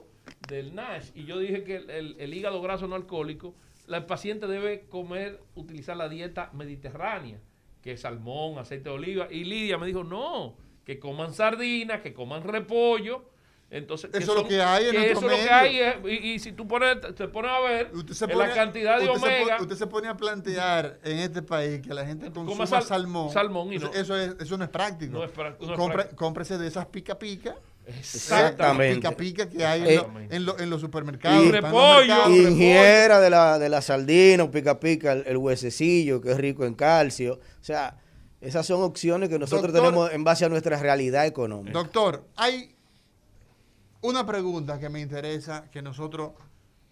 del 0.47 0.75
NASH 0.75 1.11
y 1.15 1.25
yo 1.25 1.39
dije 1.39 1.63
que 1.63 1.77
el, 1.77 2.15
el- 2.19 2.33
hígado 2.33 2.61
graso 2.61 2.87
no 2.87 2.95
alcohólico, 2.95 3.55
la- 3.87 3.97
el 3.97 4.05
paciente 4.05 4.47
debe 4.47 4.81
comer, 4.87 5.39
utilizar 5.55 5.95
la 5.97 6.09
dieta 6.09 6.51
mediterránea, 6.53 7.39
que 7.81 7.93
es 7.93 8.01
salmón, 8.01 8.59
aceite 8.59 8.89
de 8.89 8.95
oliva. 8.95 9.27
Y 9.31 9.45
Lidia 9.45 9.77
me 9.77 9.87
dijo, 9.87 10.03
no, 10.03 10.57
que 10.83 10.99
coman 10.99 11.33
sardinas, 11.33 12.01
que 12.01 12.13
coman 12.13 12.43
repollo. 12.43 13.23
Entonces, 13.69 14.09
Eso 14.13 14.31
es 14.31 14.43
lo 14.43 14.47
que 14.47 14.61
hay 14.61 14.85
en 14.85 14.91
que 14.91 14.97
nuestro 14.97 15.17
Eso 15.19 15.29
es 15.29 15.31
lo 15.31 15.37
que 15.37 15.63
medio. 15.65 15.85
hay. 15.85 16.09
eh, 16.09 16.21
Y, 16.23 16.31
y 16.35 16.39
si 16.39 16.53
tú 16.53 16.65
pones, 16.67 16.97
te 17.15 17.27
pones 17.27 17.51
a 17.51 17.59
ver 17.59 17.91
Usted 17.93 18.13
se 18.13 18.23
en 18.25 18.31
pone- 18.31 18.47
la 18.47 18.53
cantidad 18.55 18.97
de 18.97 19.09
usted 19.09 19.19
se 19.19 19.25
omega. 19.41 19.57
usted 19.61 19.75
se 19.75 19.87
pone 19.87 20.07
a 20.07 20.15
plantear 20.15 20.99
en 21.03 21.17
este 21.19 21.41
país 21.41 21.81
que 21.81 21.93
la 21.93 22.05
gente 22.05 22.31
consuma 22.31 22.65
sal- 22.65 22.83
salmón. 22.83 23.29
salmón 23.29 23.73
y 23.73 23.77
no- 23.79 23.91
eso, 23.93 24.15
es, 24.17 24.35
eso 24.39 24.57
no 24.57 24.63
es 24.63 24.69
práctico. 24.69 25.11
No 25.11 25.23
es 25.25 25.31
no 25.35 25.45
es 25.49 25.79
Compre- 25.79 25.93
práctico. 25.93 26.15
cómprese 26.15 26.57
de 26.57 26.65
esas 26.67 26.85
pica 26.85 27.19
pica. 27.19 27.55
Exactamente. 27.87 28.95
Pica 28.95 29.11
pica 29.11 29.49
que 29.49 29.65
hay 29.65 29.81
en, 29.81 29.95
lo- 29.97 30.11
en 30.29 30.45
lo- 30.45 30.59
en 30.59 30.69
los 30.69 30.81
supermercados. 30.81 31.45
y 31.45 31.51
repollo. 31.51 32.29
Ingiera 32.29 33.19
de 33.19 33.29
la, 33.29 33.59
de 33.59 33.69
la 33.69 33.81
sardina 33.81 34.49
pica 34.49 34.79
pica, 34.79 35.11
el, 35.11 35.23
el 35.27 35.37
huesecillo 35.37 36.21
que 36.21 36.31
es 36.31 36.37
rico 36.37 36.65
en 36.65 36.73
calcio. 36.73 37.33
O 37.33 37.63
sea, 37.63 37.97
esas 38.41 38.65
son 38.65 38.81
opciones 38.83 39.29
que 39.29 39.39
nosotros 39.39 39.73
Doctor- 39.73 39.81
tenemos 39.91 40.13
en 40.13 40.23
base 40.23 40.45
a 40.45 40.49
nuestra 40.49 40.77
realidad 40.79 41.25
económica. 41.25 41.73
Doctor, 41.77 42.25
hay 42.35 42.75
una 44.01 44.25
pregunta 44.25 44.79
que 44.79 44.89
me 44.89 44.99
interesa 44.99 45.69
que 45.69 45.81
nosotros 45.81 46.31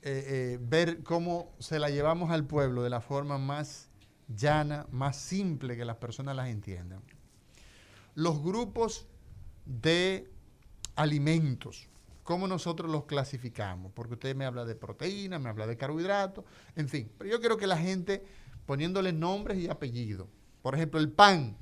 eh, 0.01 0.23
eh, 0.27 0.59
ver 0.61 1.03
cómo 1.03 1.53
se 1.59 1.79
la 1.79 1.89
llevamos 1.89 2.31
al 2.31 2.45
pueblo 2.45 2.83
de 2.83 2.89
la 2.89 3.01
forma 3.01 3.37
más 3.37 3.89
llana, 4.27 4.85
más 4.91 5.17
simple 5.17 5.77
que 5.77 5.85
las 5.85 5.97
personas 5.97 6.35
las 6.35 6.49
entiendan. 6.49 7.01
Los 8.13 8.41
grupos 8.41 9.07
de 9.65 10.31
alimentos, 10.95 11.89
¿cómo 12.23 12.47
nosotros 12.47 12.89
los 12.89 13.05
clasificamos? 13.05 13.91
Porque 13.93 14.13
usted 14.13 14.35
me 14.35 14.45
habla 14.45 14.65
de 14.65 14.75
proteína, 14.75 15.39
me 15.39 15.49
habla 15.49 15.67
de 15.67 15.77
carbohidratos, 15.77 16.45
en 16.75 16.87
fin. 16.87 17.11
Pero 17.17 17.31
yo 17.31 17.39
quiero 17.39 17.57
que 17.57 17.67
la 17.67 17.77
gente, 17.77 18.23
poniéndole 18.65 19.11
nombres 19.11 19.57
y 19.57 19.69
apellidos, 19.69 20.27
por 20.61 20.75
ejemplo, 20.75 20.99
el 20.99 21.11
pan, 21.11 21.57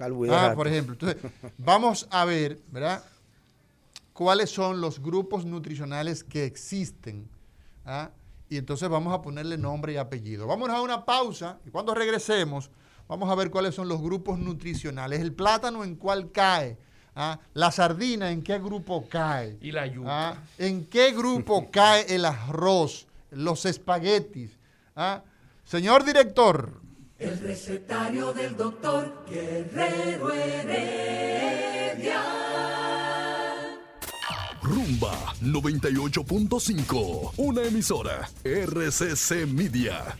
Carbohidratos. 0.00 0.52
Ah, 0.52 0.54
por 0.54 0.66
ejemplo. 0.66 0.94
Entonces, 0.94 1.30
vamos 1.58 2.08
a 2.10 2.24
ver, 2.24 2.58
¿verdad? 2.70 3.04
¿Cuáles 4.12 4.50
son 4.50 4.80
los 4.80 5.00
grupos 5.00 5.44
nutricionales 5.44 6.24
que 6.24 6.44
existen? 6.44 7.28
¿ah? 7.84 8.10
Y 8.48 8.56
entonces 8.56 8.88
vamos 8.88 9.14
a 9.14 9.22
ponerle 9.22 9.56
nombre 9.56 9.92
y 9.92 9.96
apellido. 9.96 10.46
Vamos 10.46 10.68
a 10.70 10.80
una 10.82 11.04
pausa 11.04 11.58
y 11.64 11.70
cuando 11.70 11.94
regresemos 11.94 12.70
vamos 13.08 13.30
a 13.30 13.34
ver 13.34 13.50
cuáles 13.50 13.74
son 13.74 13.88
los 13.88 14.02
grupos 14.02 14.38
nutricionales. 14.38 15.20
El 15.20 15.32
plátano 15.32 15.84
en 15.84 15.94
cuál 15.96 16.30
cae. 16.32 16.76
¿Ah? 17.14 17.38
La 17.54 17.70
sardina 17.72 18.30
en 18.30 18.42
qué 18.42 18.58
grupo 18.58 19.06
cae. 19.08 19.58
Y 19.60 19.72
la 19.72 19.86
yuca. 19.86 20.30
¿Ah? 20.30 20.36
¿En 20.58 20.84
qué 20.86 21.12
grupo 21.12 21.70
cae 21.72 22.14
el 22.14 22.24
arroz? 22.24 23.06
Los 23.30 23.66
espaguetis. 23.66 24.58
¿Ah? 24.96 25.22
Señor 25.64 26.04
director, 26.04 26.80
El 27.18 27.38
recetario 27.38 28.32
del 28.32 28.56
doctor 28.56 29.24
Guerrero 29.28 30.32
Heredia. 30.32 31.20
Rumba 34.62 35.32
98.5, 35.42 37.32
una 37.38 37.62
emisora 37.62 38.28
RCC 38.44 39.46
Media. 39.46 40.14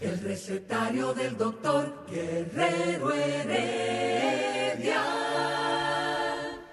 El 0.00 0.20
recetario 0.20 1.12
del 1.12 1.36
doctor 1.36 2.06
Guerrero 2.08 3.12
Heredia. 3.12 5.02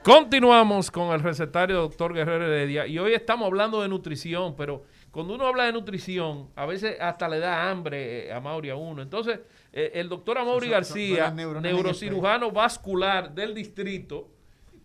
Continuamos 0.03 0.91
con 0.91 1.11
el 1.13 1.21
recetario 1.21 1.77
del 1.77 1.85
doctor 1.89 2.13
Guerrero 2.13 2.45
Heredia 2.45 2.85
y 2.85 2.99
hoy 2.99 3.13
estamos 3.13 3.47
hablando 3.47 3.81
de 3.81 3.87
nutrición, 3.87 4.55
pero 4.55 4.83
cuando 5.09 5.33
uno 5.33 5.47
habla 5.47 5.63
de 5.63 5.73
nutrición, 5.73 6.51
a 6.55 6.67
veces 6.67 6.95
hasta 7.01 7.27
le 7.27 7.39
da 7.39 7.71
hambre 7.71 8.27
eh, 8.27 8.31
a 8.31 8.39
Mauri 8.39 8.69
a 8.69 8.75
uno. 8.75 9.01
Entonces, 9.01 9.39
eh, 9.73 9.93
el 9.95 10.07
doctor 10.07 10.37
Amaury 10.37 10.69
García, 10.69 11.31
neurocirujano 11.31 12.51
vascular 12.51 13.33
del 13.33 13.55
distrito, 13.55 14.27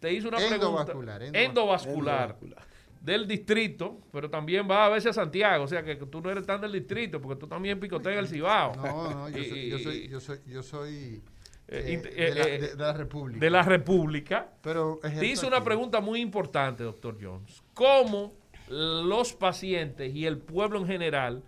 te 0.04 0.12
hizo 0.12 0.28
una 0.28 0.38
Endovascular, 0.38 1.16
pregunta. 1.18 1.40
endovascular. 1.40 2.22
Endovascular. 2.30 2.66
Del 3.00 3.26
distrito, 3.28 3.98
pero 4.12 4.28
también 4.30 4.68
va 4.70 4.86
a 4.86 4.88
veces 4.88 5.10
a 5.10 5.12
Santiago, 5.12 5.64
o 5.64 5.68
sea 5.68 5.82
que 5.82 5.96
tú 5.96 6.20
no 6.20 6.30
eres 6.30 6.46
tan 6.46 6.60
del 6.60 6.72
distrito, 6.72 7.20
porque 7.20 7.38
tú 7.40 7.46
también 7.46 7.78
picoteas 7.80 8.18
el 8.18 8.28
Cibao. 8.28 8.74
No, 8.76 9.10
no, 9.10 9.28
yo 9.28 9.44
soy, 9.44 9.68
yo 9.70 9.78
soy, 9.78 10.08
yo 10.08 10.20
soy, 10.20 10.38
yo 10.46 10.62
soy 10.62 11.22
Eh, 11.68 11.82
eh, 11.94 11.96
de, 11.98 12.26
eh, 12.28 12.34
la, 12.34 12.42
eh, 12.48 12.58
de- 12.60 12.68
de 12.68 12.76
la 12.76 12.92
República. 12.92 13.40
de 13.40 13.50
la 13.50 13.62
República. 13.62 14.48
Pero 14.62 15.00
Te 15.02 15.26
hizo 15.26 15.46
una 15.46 15.62
pregunta 15.64 16.00
muy 16.00 16.20
importante, 16.20 16.82
doctor 16.82 17.16
Jones. 17.20 17.62
¿Cómo 17.74 18.34
los 18.68 19.32
pacientes 19.34 20.14
y 20.14 20.26
el 20.26 20.38
pueblo 20.38 20.78
en 20.78 20.86
general 20.86 21.42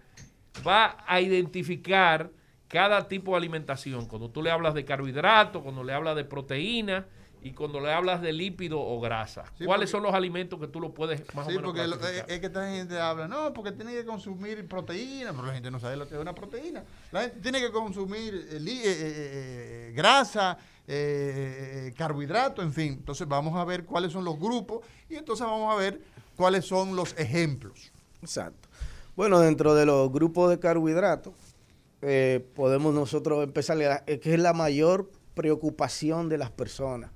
va 0.66 1.04
a 1.06 1.20
identificar 1.20 2.30
cada 2.68 3.08
tipo 3.08 3.30
de 3.32 3.38
alimentación? 3.38 4.06
Cuando 4.08 4.30
tú 4.30 4.42
le 4.42 4.50
hablas 4.50 4.74
de 4.74 4.84
carbohidratos, 4.84 5.62
cuando 5.62 5.82
le 5.84 5.92
hablas 5.94 6.16
de 6.16 6.24
proteína 6.24 7.06
y 7.46 7.52
cuando 7.52 7.80
le 7.80 7.92
hablas 7.92 8.20
de 8.22 8.32
lípido 8.32 8.80
o 8.80 9.00
grasa. 9.00 9.44
Sí, 9.58 9.64
¿Cuáles 9.64 9.90
porque- 9.90 9.92
son 9.92 10.02
los 10.02 10.14
alimentos 10.14 10.58
que 10.58 10.66
tú 10.68 10.80
lo 10.80 10.92
puedes 10.92 11.20
más 11.34 11.46
Sí, 11.46 11.52
o 11.52 11.56
menos 11.56 11.62
porque 11.64 11.86
lo- 11.86 11.96
eh, 11.96 11.98
clasificar? 11.98 12.30
es 12.30 12.40
que 12.40 12.46
esta 12.46 12.70
gente 12.70 12.98
habla, 13.00 13.28
no, 13.28 13.52
porque 13.52 13.72
tiene 13.72 13.92
que 13.92 14.04
consumir 14.04 14.66
proteína, 14.68 15.32
pero 15.32 15.46
la 15.46 15.54
gente 15.54 15.70
no 15.70 15.78
sabe 15.80 15.96
lo 15.96 16.08
que 16.08 16.14
es 16.14 16.20
una 16.20 16.34
proteína. 16.34 16.84
La 17.12 17.22
gente 17.22 17.40
tiene 17.40 17.60
que 17.60 17.70
consumir 17.70 18.48
eh, 18.50 18.60
li- 18.60 18.80
eh, 18.80 18.84
eh, 18.84 18.94
eh, 19.88 19.92
grasa, 19.94 20.58
eh, 20.88 21.88
eh, 21.88 21.94
carbohidrato, 21.96 22.62
en 22.62 22.72
fin. 22.72 22.92
Entonces 22.94 23.26
vamos 23.28 23.56
a 23.56 23.64
ver 23.64 23.84
cuáles 23.84 24.12
son 24.12 24.24
los 24.24 24.38
grupos 24.38 24.84
y 25.08 25.16
entonces 25.16 25.46
vamos 25.46 25.72
a 25.72 25.76
ver 25.76 26.00
cuáles 26.36 26.64
son 26.64 26.96
los 26.96 27.16
ejemplos. 27.18 27.92
Exacto. 28.22 28.68
Bueno, 29.14 29.40
dentro 29.40 29.74
de 29.74 29.86
los 29.86 30.12
grupos 30.12 30.50
de 30.50 30.58
carbohidratos, 30.58 31.34
eh, 32.02 32.46
podemos 32.54 32.92
nosotros 32.94 33.42
empezar, 33.44 33.80
a- 33.82 34.02
eh, 34.06 34.20
que 34.20 34.34
es 34.34 34.40
la 34.40 34.52
mayor 34.52 35.10
preocupación 35.34 36.28
de 36.28 36.38
las 36.38 36.50
personas. 36.50 37.10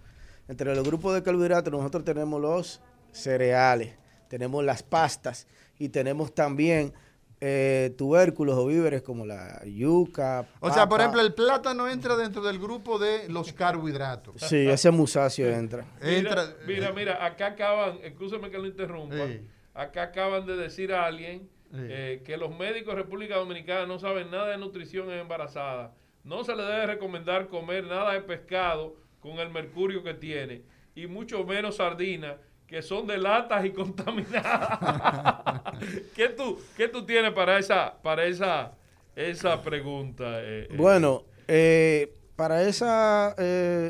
Entre 0.51 0.74
los 0.74 0.84
grupos 0.84 1.14
de 1.14 1.22
carbohidratos 1.22 1.72
nosotros 1.72 2.03
tenemos 2.05 2.40
los 2.40 2.80
cereales, 3.12 3.94
tenemos 4.28 4.64
las 4.64 4.82
pastas 4.82 5.46
y 5.78 5.90
tenemos 5.90 6.34
también 6.34 6.92
eh, 7.40 7.94
tubérculos 7.96 8.59
o 8.59 8.66
víveres 8.66 9.01
como 9.01 9.24
la 9.24 9.62
yuca. 9.64 10.48
O 10.59 10.72
sea, 10.72 10.88
por 10.88 10.98
ejemplo, 11.01 11.20
el 11.20 11.34
plátano 11.34 11.88
entra 11.88 12.16
dentro 12.16 12.42
del 12.42 12.59
grupo 12.59 12.98
de 12.98 13.28
los 13.28 13.53
carbohidratos. 13.53 14.42
Sí, 14.42 14.68
ese 14.68 14.90
musacio 14.90 15.48
entra. 15.48 15.84
Entra, 16.03 16.42
Mira, 16.66 16.90
mira, 16.90 16.92
mira, 16.92 17.24
acá 17.24 17.46
acaban, 17.46 18.01
escúchame 18.03 18.51
que 18.51 18.59
lo 18.59 18.66
interrumpa, 18.66 19.24
Sí. 19.28 19.46
acá 19.72 20.03
acaban 20.03 20.46
de 20.46 20.57
decir 20.57 20.92
a 20.92 21.07
alguien 21.07 21.48
Sí. 21.70 21.76
eh, 21.78 22.22
que 22.26 22.36
los 22.36 22.51
médicos 22.59 22.96
de 22.96 23.03
República 23.03 23.36
Dominicana 23.36 23.86
no 23.86 24.01
saben 24.01 24.32
nada 24.32 24.48
de 24.48 24.59
nutrición 24.59 25.09
en 25.12 25.20
embarazada. 25.20 25.94
No 26.24 26.42
se 26.42 26.57
le 26.57 26.64
debe 26.64 26.86
recomendar 26.86 27.46
comer 27.46 27.84
nada 27.84 28.14
de 28.14 28.20
pescado 28.22 28.96
con 29.21 29.39
el 29.39 29.51
mercurio 29.51 30.03
que 30.03 30.14
tiene 30.14 30.62
y 30.95 31.07
mucho 31.07 31.45
menos 31.45 31.77
sardinas 31.77 32.37
que 32.66 32.83
son 32.83 33.07
de 33.07 33.18
latas 33.18 33.64
y 33.64 33.71
contaminadas. 33.73 35.62
¿Qué 36.14 36.29
tú, 36.29 36.59
qué 36.77 36.89
tú 36.89 37.05
tienes 37.05 37.33
para 37.33 37.59
esa, 37.59 37.95
para 38.03 38.25
esa, 38.25 38.73
esa 39.16 39.61
pregunta? 39.62 40.41
eh, 40.43 40.68
eh? 40.71 40.77
Bueno, 40.77 41.25
eh, 41.49 42.14
para 42.37 42.62
esa 42.62 43.35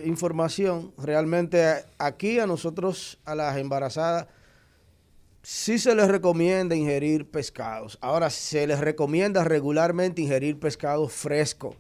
información, 0.05 0.93
realmente 0.99 1.85
aquí 1.99 2.41
a 2.41 2.47
nosotros, 2.47 3.18
a 3.24 3.35
las 3.37 3.57
embarazadas, 3.57 4.26
sí 5.43 5.78
se 5.78 5.95
les 5.95 6.09
recomienda 6.09 6.74
ingerir 6.74 7.31
pescados. 7.31 7.99
Ahora, 8.01 8.31
se 8.31 8.66
les 8.66 8.81
recomienda 8.81 9.45
regularmente 9.45 10.22
ingerir 10.22 10.59
pescado 10.59 11.09
fresco, 11.09 11.76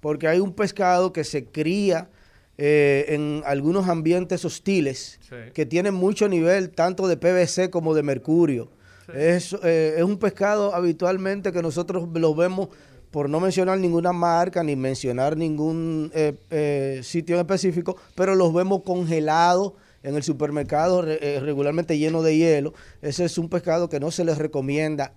porque 0.00 0.28
hay 0.28 0.40
un 0.40 0.52
pescado 0.52 1.12
que 1.12 1.24
se 1.24 1.44
cría 1.44 2.10
eh, 2.58 3.04
en 3.08 3.42
algunos 3.44 3.88
ambientes 3.88 4.44
hostiles, 4.44 5.18
Sí. 5.28 5.34
que 5.52 5.66
tienen 5.66 5.94
mucho 5.94 6.28
nivel 6.28 6.70
tanto 6.70 7.06
de 7.08 7.16
PVC 7.16 7.70
como 7.70 7.94
de 7.94 8.02
mercurio. 8.02 8.70
Es, 9.14 9.54
eh, 9.62 9.94
es 9.98 10.02
un 10.02 10.18
pescado 10.18 10.74
habitualmente 10.74 11.52
que 11.52 11.62
nosotros 11.62 12.08
lo 12.12 12.34
vemos 12.34 12.68
por 13.12 13.28
no 13.30 13.38
mencionar 13.40 13.78
ninguna 13.78 14.12
marca 14.12 14.62
ni 14.64 14.74
mencionar 14.74 15.36
ningún 15.36 16.10
eh, 16.14 17.00
sitio 17.04 17.36
en 17.36 17.40
específico, 17.42 17.96
pero 18.16 18.34
los 18.34 18.52
vemos 18.52 18.82
congelados 18.84 19.74
en 20.02 20.16
el 20.16 20.22
supermercado 20.24 21.02
re- 21.02 21.38
regularmente 21.40 21.98
lleno 21.98 22.22
de 22.22 22.36
hielo. 22.36 22.74
Ese 23.02 23.24
es 23.26 23.38
un 23.38 23.48
pescado 23.48 23.88
que 23.88 24.00
no 24.00 24.10
se 24.10 24.24
les 24.24 24.38
recomienda 24.38 25.12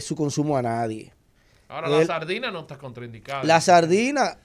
su 0.00 0.14
consumo 0.16 0.56
a 0.58 0.62
nadie. 0.62 1.12
Ahora, 1.68 1.88
la 1.88 2.04
sardina 2.04 2.50
no 2.50 2.60
está 2.60 2.76
contraindicada. 2.78 3.44
La 3.44 3.60
sardina, 3.60 4.38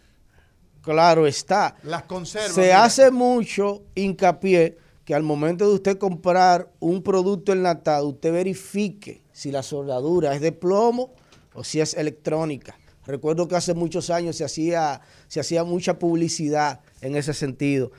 claro 0.85 1.27
está. 1.27 1.75
Las 1.83 2.03
conservas. 2.03 2.53
Se 2.53 2.61
mira, 2.61 2.83
hace 2.83 3.11
mucho 3.11 3.83
hincapié 3.95 4.77
que 5.03 5.13
al 5.13 5.23
momento 5.23 5.67
de 5.67 5.75
usted 5.75 5.97
comprar 5.97 6.71
un 6.79 7.01
producto 7.03 7.51
enlatado, 7.51 8.07
usted 8.07 8.31
verifique 8.31 9.23
si 9.33 9.51
la 9.51 9.63
soldadura 9.63 10.33
es 10.33 10.41
de 10.41 10.51
plomo 10.51 11.13
o 11.53 11.63
si 11.63 11.81
es 11.81 11.93
electrónica. 11.95 12.77
Recuerdo 13.05 13.47
que 13.47 13.55
hace 13.55 13.73
muchos 13.73 14.09
años 14.09 14.35
se 14.35 14.45
hacía, 14.45 15.01
se 15.27 15.39
hacía 15.39 15.63
mucha 15.63 15.99
publicidad 15.99 16.81
en 17.01 17.15
ese 17.15 17.33
sentido. 17.33 17.91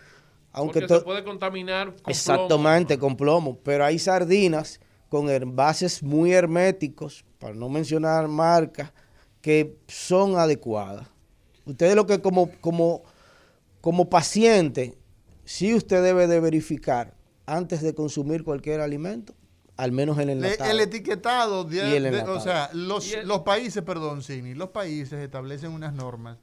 Aunque 0.52 0.80
porque 0.80 0.94
se 0.94 1.00
puede 1.02 1.22
contaminar 1.22 1.94
con 1.94 2.10
Exactamente, 2.10 2.96
plomo. 2.96 3.08
con 3.08 3.16
plomo. 3.16 3.58
Pero 3.62 3.84
hay 3.84 3.98
sardinas 3.98 4.80
con 5.08 5.30
envases 5.30 6.02
muy 6.02 6.32
herméticos, 6.32 7.24
para 7.38 7.54
no 7.54 7.68
mencionar 7.68 8.26
marcas, 8.26 8.92
que 9.40 9.76
son 9.86 10.36
adecuadas. 10.36 11.06
Ustedes 11.66 11.94
lo 11.96 12.06
que 12.06 12.20
como, 12.20 12.50
como, 12.60 13.02
como 13.80 14.08
paciente, 14.08 14.96
sí 15.44 15.74
usted 15.74 16.02
debe 16.02 16.26
de 16.26 16.40
verificar 16.40 17.14
antes 17.44 17.82
de 17.82 17.94
consumir 17.94 18.42
cualquier 18.44 18.80
alimento, 18.80 19.34
al 19.76 19.92
menos 19.92 20.18
el 20.18 20.26
le- 20.28 20.32
enlatado. 20.32 20.70
el 20.70 20.80
etiquetado, 20.80 21.64
de- 21.64 21.76
Y 21.76 21.80
el 21.96 22.02
de- 22.04 22.08
enlatado. 22.08 22.36
o 22.38 22.40
sea, 22.40 22.70
los, 22.72 23.08
Y 23.10 23.14
el- 23.14 23.28
los 23.28 23.40
países, 23.40 23.82
perdón, 23.82 24.22
Cini, 24.22 24.54
los 24.54 24.70
países 24.70 25.20
establecen 25.20 25.72
unas 25.72 25.92
normas 25.92 26.38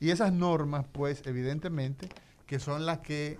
y 0.00 0.10
esas 0.10 0.32
normas, 0.32 0.84
pues, 0.92 1.22
evidentemente, 1.26 2.08
que 2.46 2.58
son 2.60 2.86
las 2.86 3.00
que 3.00 3.38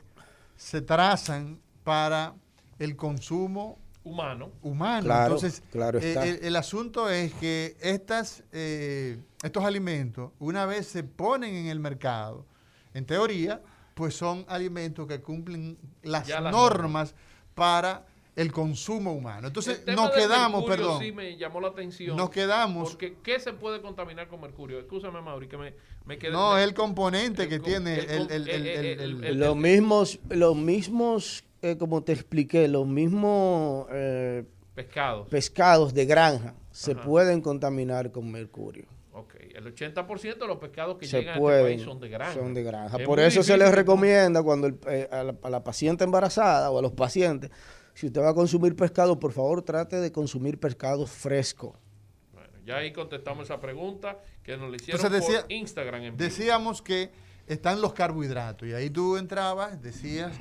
se 0.56 0.80
trazan 0.82 1.60
para 1.84 2.34
el 2.78 2.96
consumo 2.96 3.78
Humano. 4.04 4.50
humano. 4.62 5.04
Claro, 5.04 5.34
Entonces, 5.34 5.62
claro 5.70 5.98
eh, 5.98 6.08
está. 6.08 6.26
el, 6.26 6.38
el 6.42 6.56
asunto 6.56 7.10
es 7.10 7.34
que 7.34 7.76
estas, 7.80 8.42
eh, 8.52 9.18
estos 9.42 9.64
alimentos, 9.64 10.32
una 10.38 10.64
vez 10.66 10.86
se 10.86 11.04
ponen 11.04 11.54
en 11.54 11.66
el 11.66 11.78
mercado, 11.80 12.46
en 12.94 13.04
teoría, 13.04 13.60
pues 13.94 14.14
son 14.14 14.44
alimentos 14.48 15.06
que 15.06 15.20
cumplen 15.20 15.76
las, 16.02 16.28
normas 16.50 17.14
para 17.54 18.06
el 18.36 18.52
consumo 18.52 19.12
humano. 19.12 19.48
Entonces, 19.48 19.80
El 19.80 19.84
tema 19.86 20.02
nos 20.04 20.10
quedamos, 20.12 20.60
mercurio 20.60 20.76
perdón, 20.86 21.02
Sí, 21.02 21.10
me 21.12 21.36
llamó 21.36 21.60
la 21.60 21.68
atención. 21.68 22.16
nos 22.16 22.30
quedamos, 22.30 22.90
Porque, 22.90 23.16
¿qué 23.22 23.40
se 23.40 23.52
puede 23.52 23.82
contaminar 23.82 24.28
con 24.28 24.40
mercurio? 24.40 24.78
Escúchame, 24.78 25.20
Mauri, 25.20 25.48
que 25.48 25.56
me, 25.58 25.74
me 26.06 26.18
quedé. 26.18 26.30
no, 26.30 26.56
el 26.56 26.72
componente 26.72 27.42
el 27.42 27.48
que 27.48 27.58
tiene 27.58 27.98
el- 27.98 29.38
los 29.40 29.56
mismos, 29.56 30.20
los 30.30 30.54
mismos 30.54 31.42
eh, 31.62 31.76
como 31.78 32.02
te 32.02 32.12
expliqué, 32.12 32.68
los 32.68 32.86
mismos 32.86 33.86
eh, 33.90 34.44
Pescado. 34.74 35.26
pescados 35.26 35.92
de 35.94 36.06
granja 36.06 36.54
se 36.70 36.92
Ajá. 36.92 37.02
pueden 37.02 37.40
contaminar 37.40 38.12
con 38.12 38.30
mercurio. 38.30 38.86
Ok. 39.12 39.34
El 39.54 39.74
80% 39.74 40.38
de 40.38 40.46
los 40.46 40.58
pescados 40.58 40.96
que 40.98 41.06
se 41.06 41.18
llegan 41.18 41.36
a 41.36 41.38
pueden, 41.38 41.60
este 41.66 41.74
país 41.78 41.84
son 41.84 42.00
de 42.00 42.08
granja. 42.08 42.34
son 42.34 42.54
de 42.54 42.62
granja. 42.62 42.96
Es 42.98 43.06
Por 43.06 43.18
eso 43.18 43.42
se 43.42 43.56
les 43.58 43.74
recomienda 43.74 44.42
cuando 44.42 44.68
el- 44.68 44.78
eh, 44.88 45.08
a, 45.10 45.24
la, 45.24 45.34
a 45.42 45.50
la 45.50 45.64
paciente 45.64 46.04
embarazada 46.04 46.70
o 46.70 46.78
a 46.78 46.82
los 46.82 46.92
pacientes, 46.92 47.50
si 47.94 48.06
usted 48.06 48.20
va 48.20 48.28
a 48.30 48.34
consumir 48.34 48.76
pescado, 48.76 49.18
por 49.18 49.32
favor 49.32 49.62
trate 49.62 49.96
de 49.96 50.12
consumir 50.12 50.60
pescado 50.60 51.04
fresco. 51.06 51.76
Bueno, 52.32 52.50
ya 52.64 52.76
ahí 52.76 52.92
contestamos 52.92 53.46
esa 53.46 53.58
pregunta 53.60 54.18
que 54.44 54.56
nos 54.56 54.70
la 54.70 54.76
hicieron 54.76 55.00
Entonces 55.04 55.26
decía- 55.26 55.42
por 55.42 55.50
Instagram. 55.52 56.02
En. 56.04 56.16
Decíamos 56.16 56.80
que 56.80 57.10
están 57.48 57.80
los 57.80 57.94
carbohidratos 57.94 58.68
y 58.68 58.72
ahí 58.74 58.88
tú 58.90 59.16
entrabas, 59.16 59.82
decías 59.82 60.38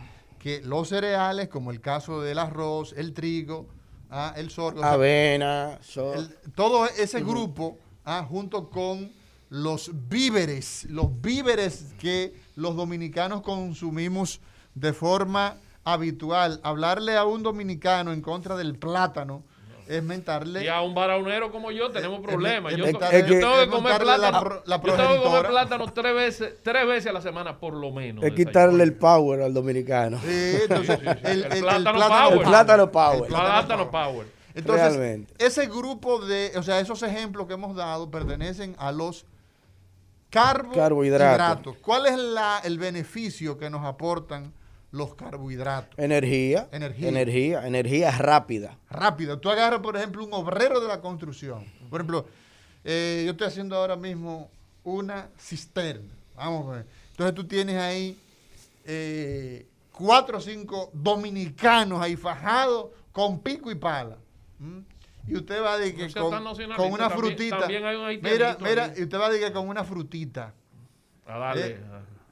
que 0.48 0.62
los 0.62 0.88
cereales, 0.88 1.50
como 1.50 1.72
el 1.72 1.82
caso 1.82 2.22
del 2.22 2.40
arroz, 2.40 2.94
el 2.96 3.14
trigo, 3.14 3.68
ah, 4.10 4.34
el 4.38 4.50
sorgo, 4.50 4.80
o 4.80 4.82
sea, 4.84 4.94
Avena, 4.94 5.78
el- 6.16 6.34
todo 6.56 6.86
ese 6.88 7.22
grupo, 7.22 7.78
ah, 8.06 8.26
junto 8.30 8.70
con 8.70 9.12
los 9.50 9.92
víveres, 10.08 10.86
los 10.90 11.10
víveres 11.22 11.88
que 12.00 12.34
los 12.56 12.78
dominicanos 12.78 13.42
consumimos 13.42 14.40
de 14.74 14.94
forma 14.94 15.58
habitual. 15.84 16.62
Hablarle 16.64 17.18
a 17.18 17.26
un 17.26 17.44
dominicano 17.44 18.14
en 18.14 18.22
contra 18.22 18.56
del 18.56 18.78
plátano 18.78 19.44
es 19.88 20.04
mentarle... 20.04 20.64
Y 20.64 20.68
a 20.68 20.82
un 20.82 20.94
baraunero 20.94 21.52
como 21.52 21.72
yo 21.72 21.90
tenemos 21.92 22.22
problemas. 22.22 22.76
Yo, 22.76 22.86
es 22.86 22.98
tengo 22.98 23.10
que 23.10 23.68
comer 23.70 24.06
la 24.06 24.18
plátano. 24.18 24.62
la 24.66 24.82
yo 24.82 24.94
tengo 24.94 25.14
que 25.14 25.22
comer 25.24 25.48
plátano 25.48 25.94
tres 25.94 26.14
veces, 26.16 26.54
tres 26.64 26.86
veces 26.88 27.10
a 27.10 27.14
la 27.14 27.22
semana, 27.22 27.60
por 27.60 27.74
lo 27.74 27.92
menos. 27.92 28.24
es 28.24 28.32
desayuno. 28.32 28.50
quitarle 28.50 28.84
el 28.84 28.94
power 28.94 29.42
al 29.42 29.54
dominicano. 29.54 30.20
Sí, 30.24 30.58
entonces, 30.62 31.00
Sí, 31.00 31.06
sí, 31.08 31.14
sí. 31.14 31.20
El, 31.24 31.44
El 31.44 31.46
el- 31.46 31.52
el 31.54 31.62
plátano 31.62 31.98
plátano, 31.98 32.20
power. 32.30 32.38
El 32.42 32.48
plátano 32.48 32.92
power. 32.92 33.22
El 33.24 33.28
Plátano 33.28 33.92
power. 33.92 34.28
Entonces, 34.56 34.88
Realmente. 34.98 35.34
ese 35.46 35.68
grupo 35.68 36.20
de, 36.26 36.52
o 36.56 36.64
sea, 36.64 36.80
esos 36.80 37.04
ejemplos 37.04 37.46
que 37.48 37.54
hemos 37.54 37.76
dado 37.76 38.10
pertenecen 38.10 38.76
a 38.80 38.92
los 38.92 39.26
Carbohidratos. 40.30 40.78
carbohidratos. 40.78 41.76
¿Cuál 41.82 42.06
es 42.08 42.18
la, 42.18 42.60
el 42.64 42.78
beneficio 42.78 43.58
que 43.58 43.70
nos 43.70 43.86
aportan 43.86 44.54
los 44.92 45.16
carbohidratos? 45.16 45.98
Energía, 46.00 46.68
Energía. 46.72 47.10
energía, 47.10 47.68
energía 47.68 48.12
rápida. 48.18 48.78
Rápido. 48.90 49.40
Tú 49.40 49.50
agarras, 49.50 49.80
por 49.82 49.98
ejemplo, 49.98 50.24
un 50.24 50.34
obrero 50.34 50.80
de 50.80 50.88
la 50.88 51.02
construcción. 51.02 51.66
Por 51.90 52.00
ejemplo, 52.02 52.26
eh, 52.84 53.24
yo 53.26 53.32
estoy 53.32 53.48
haciendo 53.48 53.76
ahora 53.76 53.96
mismo 53.96 54.50
una 54.84 55.30
cisterna. 55.40 56.14
Vamos 56.36 56.68
a 56.70 56.76
ver. 56.78 56.86
Entonces 57.12 57.36
tú 57.36 57.46
tienes 57.48 57.76
ahí 57.78 58.18
eh, 58.86 59.66
cuatro 59.92 60.38
o 60.38 60.42
cinco 60.42 60.90
dominicanos 60.94 62.00
ahí 62.02 62.16
fajados 62.16 62.88
con 63.12 63.40
pico 63.40 63.72
y 63.72 63.76
pala. 63.76 64.18
¿m? 64.60 64.84
Y 65.28 65.36
usted 65.36 65.62
va 65.62 65.78
de 65.78 65.94
que 65.94 66.04
No 66.04 66.10
sea 66.10 66.22
con, 66.22 66.34
una 66.92 67.10
también- 67.10 67.12
frutita. 67.12 67.60
también 67.60 67.84
hay 67.86 67.96
un 67.98 68.06
mira, 68.22 68.52
haitianito 68.52 68.64
mira, 68.66 68.86
ahí. 68.86 68.94
y 68.98 69.04
usted 69.04 69.20
va 69.20 69.30
de 69.30 69.40
que 69.40 69.52
con 69.52 69.68
una 69.68 69.84
frutita. 69.84 70.54
A 71.26 71.38
darle. 71.38 71.68
Eh, 71.72 71.80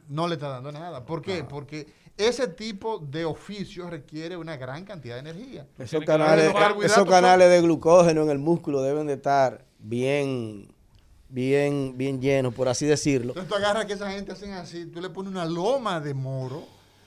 no 0.08 0.28
le 0.30 0.36
está 0.36 0.48
dando 0.48 0.72
nada. 0.72 1.04
¿Por 1.06 1.22
qué? 1.22 1.44
Porque 1.44 1.88
ese 2.18 2.48
tipo 2.48 3.00
de 3.00 3.26
oficio 3.26 3.90
requiere 3.90 4.38
una 4.38 4.56
gran 4.56 4.86
cantidad 4.86 5.16
de 5.16 5.30
energía. 5.30 5.68
Esos 5.78 6.04
canales, 6.06 6.54
esos 6.84 7.06
canales 7.06 7.50
de 7.50 7.62
glucógeno 7.62 8.24
en 8.24 8.30
el 8.30 8.40
músculo 8.40 8.82
deben 8.82 9.08
de 9.08 9.14
estar 9.14 9.66
bien, 9.80 10.74
bien, 11.30 11.98
bien 11.98 12.22
llenos, 12.22 12.54
por 12.54 12.70
así 12.70 12.86
decirlo. 12.86 13.34
Entonces 13.34 13.50
tú 13.50 13.56
agarras 13.56 13.86
que 13.86 13.94
esa 13.94 14.12
gente 14.12 14.32
hacen 14.32 14.54
así, 14.54 14.86
tú 14.86 15.02
le 15.02 15.10
pones 15.10 15.32
una 15.32 15.46
loma 15.46 16.00
de 16.00 16.14
moro, 16.14 16.64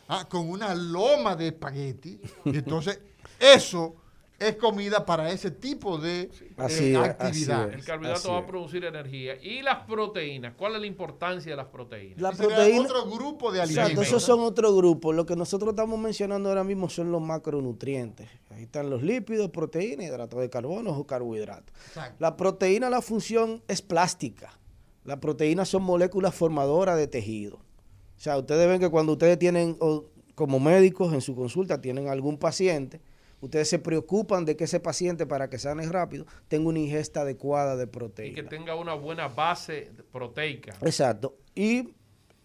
ah, 0.09 0.27
con 0.29 0.49
una 0.49 0.75
loma 0.75 1.37
de 1.37 1.49
espagueti, 1.49 2.21
y 2.45 2.59
entonces 2.59 3.01
eso 3.41 3.97
es 4.39 4.55
comida 4.57 5.05
para 5.05 5.31
ese 5.33 5.51
tipo 5.51 5.99
de 5.99 6.31
eh, 6.59 6.97
actividad. 6.97 7.73
El 7.73 7.85
carbohidrato 7.85 8.33
va 8.33 8.39
a 8.39 8.47
producir 8.47 8.85
energía. 8.85 9.35
Y 9.43 9.63
las 9.63 9.85
proteínas. 9.85 10.55
¿Cuál 10.57 10.77
es 10.77 10.81
la 10.81 10.87
importancia 10.87 11.51
de 11.51 11.57
las 11.57 11.67
proteínas? 11.67 12.21
La 12.21 12.31
Ese 12.31 12.43
sería 12.43 12.57
proteína, 12.57 12.83
otro 12.83 13.11
grupo 13.11 13.51
de 13.51 13.59
Exacto, 13.59 13.81
alimentos. 13.81 14.07
esos 14.07 14.23
son 14.23 14.41
otro 14.41 14.75
grupo. 14.77 15.13
Lo 15.13 15.27
que 15.27 15.35
nosotros 15.35 15.71
estamos 15.71 15.99
mencionando 15.99 16.49
ahora 16.49 16.63
mismo 16.63 16.89
son 16.89 17.11
los 17.11 17.21
macronutrientes. 17.21 18.29
Ahí 18.51 18.63
están 18.63 18.91
los 18.91 19.03
lípidos, 19.03 19.51
proteínas, 19.51 20.07
hidratos 20.07 20.41
de 20.41 20.49
carbono 20.49 20.91
o 20.93 21.05
carbohidratos. 21.07 21.75
Exacto. 21.89 22.17
La 22.21 22.37
proteína, 22.37 22.91
la 22.91 23.03
función 23.03 23.63
es 23.67 23.83
plástica. 23.83 24.57
Las 25.05 25.19
proteínas 25.19 25.69
son 25.69 25.83
moléculas 25.83 26.35
formadoras 26.35 26.97
de 26.97 27.09
tejido. 27.09 27.57
O 27.57 28.21
sea, 28.21 28.39
ustedes 28.39 28.69
ven 28.69 28.81
que 28.81 28.89
cuando 28.91 29.13
ustedes 29.13 29.39
tienen, 29.39 29.77
o 29.81 30.05
como 30.37 30.61
médicos 30.61 31.13
en 31.13 31.23
su 31.23 31.35
consulta, 31.35 31.81
tienen 31.81 32.09
algún 32.09 32.39
paciente, 32.39 33.01
ustedes 33.41 33.69
se 33.69 33.79
preocupan 33.79 34.45
de 34.45 34.57
que 34.57 34.65
ese 34.65 34.81
paciente, 34.81 35.27
para 35.27 35.49
que 35.49 35.59
sane 35.59 35.87
rápido, 35.87 36.27
tenga 36.49 36.69
una 36.69 36.79
ingesta 36.79 37.23
adecuada 37.23 37.77
de 37.77 37.85
Y 37.85 37.87
que 37.87 37.93
proteína. 37.93 38.49
tenga 38.49 38.75
una 38.75 38.95
buena 38.95 39.29
base 39.29 39.91
proteica. 40.13 40.75
Exacto. 40.83 41.37
Y 41.55 41.91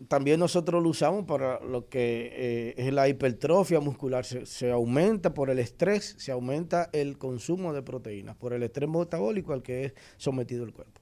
también 0.07 0.39
nosotros 0.39 0.83
lo 0.83 0.89
usamos 0.89 1.25
para 1.25 1.59
lo 1.61 1.87
que 1.87 2.31
eh, 2.33 2.73
es 2.77 2.93
la 2.93 3.07
hipertrofia 3.07 3.79
muscular. 3.79 4.25
Se, 4.25 4.45
se 4.45 4.71
aumenta 4.71 5.33
por 5.33 5.49
el 5.49 5.59
estrés, 5.59 6.15
se 6.17 6.31
aumenta 6.31 6.89
el 6.93 7.17
consumo 7.17 7.73
de 7.73 7.81
proteínas, 7.81 8.35
por 8.35 8.53
el 8.53 8.63
estrés 8.63 8.89
metabólico 8.89 9.53
al 9.53 9.63
que 9.63 9.85
es 9.85 9.93
sometido 10.17 10.63
el 10.65 10.73
cuerpo. 10.73 11.01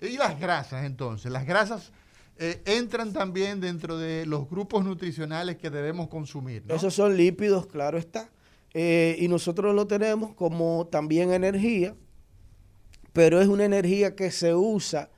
Y 0.00 0.16
las 0.16 0.40
grasas, 0.40 0.84
entonces, 0.84 1.30
las 1.30 1.46
grasas 1.46 1.92
eh, 2.38 2.62
entran 2.64 3.12
también 3.12 3.60
dentro 3.60 3.98
de 3.98 4.24
los 4.24 4.48
grupos 4.48 4.82
nutricionales 4.82 5.56
que 5.56 5.68
debemos 5.68 6.08
consumir. 6.08 6.64
¿no? 6.66 6.74
Esos 6.74 6.94
son 6.94 7.14
lípidos, 7.16 7.66
claro 7.66 7.98
está. 7.98 8.30
Eh, 8.74 9.16
y 9.18 9.28
nosotros 9.28 9.74
lo 9.74 9.86
tenemos 9.86 10.34
como 10.34 10.86
también 10.90 11.32
energía, 11.32 11.94
pero 13.12 13.40
es 13.40 13.48
una 13.48 13.64
energía 13.64 14.14
que 14.14 14.30
se 14.30 14.54
usa, 14.54 15.10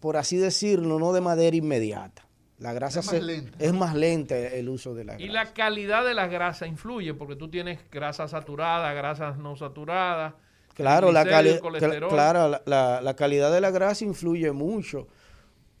por 0.00 0.16
así 0.16 0.36
decirlo, 0.36 0.98
no 0.98 1.12
de 1.12 1.20
manera 1.20 1.54
inmediata. 1.56 2.26
La 2.58 2.72
grasa 2.74 3.00
Es 3.00 3.06
más 3.06 3.14
se- 3.14 3.22
lenta. 3.22 3.58
es 3.58 3.72
más 3.72 3.94
lenta 3.94 4.36
el 4.36 4.68
uso 4.68 4.94
de 4.94 5.04
la 5.04 5.14
Y 5.20 5.28
grasa. 5.28 5.32
la 5.32 5.54
calidad 5.54 6.04
de 6.04 6.14
las 6.14 6.30
grasas 6.30 6.68
influye 6.68 7.14
porque 7.14 7.36
tú 7.36 7.48
tienes 7.48 7.78
grasas 7.90 8.32
saturadas, 8.32 8.94
grasas 8.94 9.38
no 9.38 9.56
saturadas. 9.56 10.34
Claro, 10.74 11.10
la, 11.12 11.24
cali- 11.24 11.58
cl- 11.60 12.08
claro 12.08 12.48
la, 12.48 12.62
la- 12.66 13.00
la 13.00 13.14
calidad 13.16 13.52
de 13.52 13.60
la 13.60 13.70
grasa 13.70 14.04
influye 14.04 14.50
mucho 14.52 15.06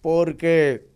porque 0.00 0.86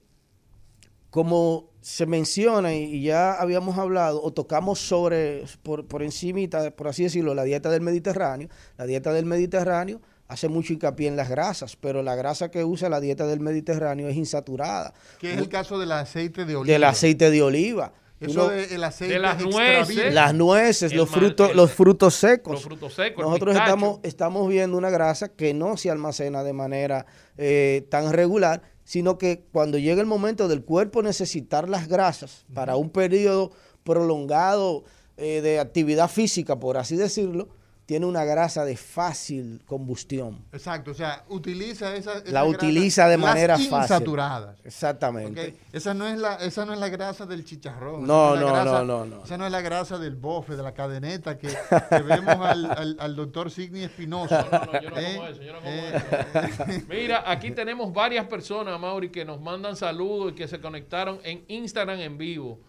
como 1.10 1.70
se 1.85 2.07
menciona 2.07 2.72
y, 2.74 2.85
y 2.85 3.03
ya 3.03 3.35
habíamos 3.35 3.76
hablado 3.76 4.22
o 4.22 4.32
tocamos 4.32 4.78
sobre 4.78 5.45
por, 5.62 5.87
por 5.87 6.03
encimita, 6.03 6.70
por 6.70 6.89
así 6.89 7.03
decirlo, 7.03 7.35
la 7.35 7.45
dieta 7.45 7.70
del 7.70 7.82
Mediterráneo, 7.82 8.49
la 8.78 8.87
dieta 8.87 9.12
del 9.12 9.26
Mediterráneo 9.26 10.01
hace 10.26 10.49
mucho 10.49 10.72
hincapié 10.72 11.09
en 11.09 11.16
las 11.16 11.28
grasas, 11.28 11.76
pero 11.76 12.03
la 12.03 12.14
grasa 12.14 12.51
que 12.51 12.64
usa 12.64 12.89
la 12.89 13.01
dieta 13.01 13.26
del 13.26 13.41
Mediterráneo 13.41 14.09
es 14.09 14.16
insaturada. 14.16 14.95
Que 15.20 15.35
es 15.35 15.39
el 15.39 15.51
caso 15.51 15.78
del 15.78 15.93
aceite 15.93 16.47
de 16.47 16.57
oliva. 16.57 16.72
Del 16.72 16.85
aceite 16.85 17.30
de 17.30 17.43
oliva. 17.43 17.93
Eso 18.18 18.45
Uno- 18.47 18.49
del 18.55 18.82
aceite 18.85 19.12
De 19.14 19.20
las 19.20 19.43
nueces. 19.45 20.14
las 20.14 20.32
nueces, 20.35 20.93
El 20.93 20.97
los 20.99 21.11
frutos, 21.11 21.51
el- 21.51 21.57
los 21.59 21.70
frutos 21.70 22.14
secos. 22.14 22.53
Los 22.55 22.62
frutos 22.62 22.95
secos. 22.95 23.22
el 23.22 23.28
Nosotros 23.28 23.57
estamos, 23.57 24.01
estamos 24.05 24.49
viendo 24.49 24.78
una 24.78 24.89
grasa 24.89 25.28
que 25.28 25.53
no 25.53 25.76
se 25.76 25.91
almacena 25.91 26.43
de 26.43 26.53
manera 26.55 27.05
eh, 27.37 27.87
tan 27.91 28.11
regular, 28.12 28.62
sino 28.85 29.18
que 29.18 29.45
cuando 29.53 29.78
llega 29.78 30.01
el 30.01 30.07
momento 30.07 30.49
del 30.49 30.64
cuerpo 30.64 31.03
necesitar 31.03 31.68
las 31.68 31.89
grasas 31.89 32.45
para 32.53 32.76
un 32.76 32.91
periodo 32.91 33.51
prolongado 33.82 34.85
eh, 35.16 35.41
de 35.41 35.59
actividad 35.61 36.11
física, 36.11 36.59
por 36.61 36.76
así 36.76 36.97
decirlo, 36.97 37.49
tiene 37.87 38.07
una 38.07 38.24
grasa 38.24 38.64
de 38.64 38.78
fácil 38.78 39.61
combustión. 39.66 40.43
Exacto, 40.53 40.93
o 40.93 40.95
sea, 40.95 41.22
utiliza 41.28 41.95
esa, 41.95 42.14
esa 42.14 42.24
La 42.32 42.43
grasa, 42.43 42.47
utiliza 42.47 43.09
de 43.09 43.18
las 43.18 43.26
manera 43.26 43.59
fácil. 43.59 43.74
insaturadas. 43.82 44.57
Exactamente. 44.64 45.49
¿ok? 45.49 45.74
Esa 45.74 45.93
no 45.93 46.07
es 46.07 46.18
la 46.18 46.37
esa 46.37 46.64
no 46.64 46.72
es 46.72 46.78
la 46.78 46.89
grasa 46.89 47.26
del 47.26 47.45
chicharrón. 47.45 48.07
No, 48.07 48.35
esa 48.35 48.35
es 48.37 48.41
la 48.41 48.47
no, 48.47 48.55
grasa- 48.55 48.85
no, 48.85 49.05
no, 49.05 49.16
no. 49.16 49.24
Esa 49.24 49.37
no 49.37 49.45
es 49.45 49.53
la 49.53 49.61
grasa 49.61 49.99
del 49.99 50.16
bofe, 50.16 50.57
de 50.57 50.62
la 50.62 50.72
cadeneta 50.72 51.37
que, 51.37 51.49
que 51.49 51.99
vemos 52.03 52.37
al, 52.47 52.64
al, 52.70 52.97
al 52.99 53.16
doctor 53.16 53.51
Signi 53.51 53.82
Espinosa. 53.82 54.47
No, 54.51 54.64
no, 54.72 54.80
yo 54.80 54.91
no 54.91 54.97
¿Eh? 54.99 55.14
como 55.16 55.28
eso, 55.28 55.43
yo 55.43 55.53
no 55.53 55.59
como 55.59 55.70
Eh, 55.70 56.03
eso. 56.49 56.64
Mira, 56.89 57.30
aquí 57.30 57.51
tenemos 57.51 57.93
varias 57.93 58.26
personas, 58.26 58.80
Mauri, 58.80 59.11
que 59.11 59.26
nos 59.26 59.43
mandan 59.43 59.76
saludos 59.76 60.32
y 60.32 60.35
que 60.35 60.49
se 60.49 60.59
conectaron 60.59 61.18
en 61.22 61.45
Instagram 61.49 62.01
en 62.01 62.16
vivo. 62.16 62.61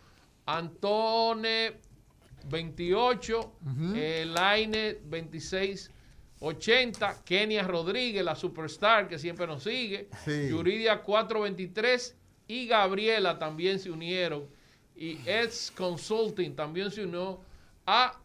Antone 0.45 1.79
28, 2.49 3.51
Elaine 3.95 4.97
2680, 6.39 7.23
Kenia 7.23 7.63
Rodríguez, 7.63 8.23
la 8.23 8.35
superstar 8.35 9.07
que 9.07 9.17
siempre 9.19 9.47
nos 9.47 9.63
sigue, 9.63 10.09
Sí. 10.25 10.49
Yuridia 10.49 11.01
423 11.01 12.15
y 12.47 12.67
Gabriela 12.67 13.39
también 13.39 13.79
se 13.79 13.89
unieron. 13.91 14.45
Y 14.95 15.17
Eds 15.25 15.73
Consulting 15.75 16.55
también 16.55 16.89
se 16.91 17.03
unió 17.05 17.39
a 17.85 18.19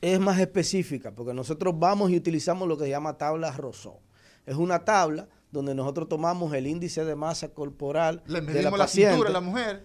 es 0.00 0.20
más 0.20 0.38
específica 0.38 1.10
porque 1.10 1.34
nosotros 1.34 1.74
vamos 1.76 2.10
y 2.10 2.16
utilizamos 2.16 2.68
lo 2.68 2.76
que 2.76 2.84
se 2.84 2.90
llama 2.90 3.16
tabla 3.16 3.50
Rousseau. 3.50 3.98
Es 4.46 4.54
una 4.54 4.84
tabla 4.84 5.26
donde 5.54 5.74
nosotros 5.74 6.08
tomamos 6.08 6.52
el 6.52 6.66
índice 6.66 7.04
de 7.04 7.14
masa 7.14 7.48
corporal 7.54 8.22
Le 8.26 8.40
de 8.40 8.46
la 8.46 8.52
medimos 8.52 8.78
la, 8.78 8.84
paciente. 8.84 9.12
cintura 9.12 9.30
a 9.30 9.32
la 9.32 9.40
mujer. 9.40 9.84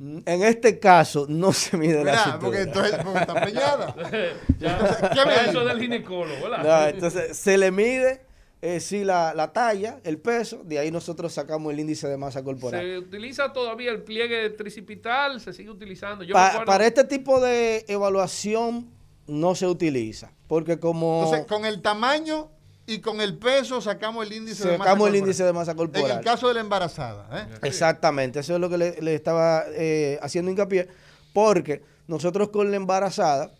En 0.00 0.42
este 0.42 0.78
caso 0.80 1.26
no 1.28 1.52
se 1.52 1.76
mide 1.76 2.02
la 2.02 2.12
Mira, 2.12 2.22
cintura. 2.24 2.40
porque, 2.40 2.60
entonces- 2.62 2.96
porque 3.04 3.18
está 3.20 3.34
peñada. 3.44 3.94
ya- 4.58 4.78
Entonces, 4.78 4.96
¿qué 5.12 5.50
eso 5.50 5.64
del 5.64 5.78
ginecólogo, 5.80 6.48
¿verdad? 6.48 6.64
No, 6.64 6.88
entonces 6.88 7.36
se 7.36 7.58
le 7.58 7.70
mide 7.70 8.22
eh, 8.62 8.78
sí, 8.80 9.02
la, 9.04 9.34
la 9.34 9.52
talla, 9.52 9.98
el 10.04 10.18
peso, 10.18 10.62
de 10.64 10.78
ahí 10.78 10.90
nosotros 10.92 11.32
sacamos 11.32 11.72
el 11.72 11.80
índice 11.80 12.06
de 12.08 12.16
masa 12.16 12.44
corporal. 12.44 12.80
Se 12.80 12.98
utiliza 12.98 13.52
todavía 13.52 13.90
el 13.90 14.02
pliegue 14.04 14.50
tricipital, 14.50 15.40
se 15.40 15.52
sigue 15.52 15.70
utilizando. 15.70 16.22
Yo 16.24 16.32
Pa- 16.32 16.48
recuerdo- 16.50 16.66
para 16.66 16.86
este 16.86 17.02
tipo 17.04 17.40
de 17.40 17.84
evaluación 17.88 18.88
no 19.26 19.54
se 19.56 19.66
utiliza, 19.66 20.32
porque 20.46 20.78
como 20.78 21.24
Entonces, 21.24 21.46
con 21.46 21.64
el 21.64 21.82
tamaño 21.82 22.50
y 22.86 23.00
con 23.00 23.20
el 23.20 23.38
peso 23.38 23.80
sacamos 23.80 24.26
el 24.26 24.32
índice 24.32 24.68
de 24.68 24.76
masa 24.78 24.90
sacamos 24.90 25.06
el 25.08 25.12
corporal. 25.12 25.16
índice 25.28 25.44
de 25.44 25.52
masa 25.52 25.70
En 25.70 25.76
corporal. 25.76 26.18
el 26.18 26.24
caso 26.24 26.48
de 26.48 26.54
la 26.54 26.60
embarazada. 26.60 27.28
¿eh? 27.32 27.46
Exactamente, 27.62 28.40
eso 28.40 28.54
es 28.54 28.60
lo 28.60 28.68
que 28.68 28.78
le, 28.78 29.00
le 29.00 29.14
estaba 29.14 29.64
eh, 29.74 30.18
haciendo 30.22 30.50
hincapié, 30.50 30.88
porque 31.32 31.82
nosotros 32.08 32.48
con 32.50 32.70
la 32.70 32.76
embarazada 32.76 33.52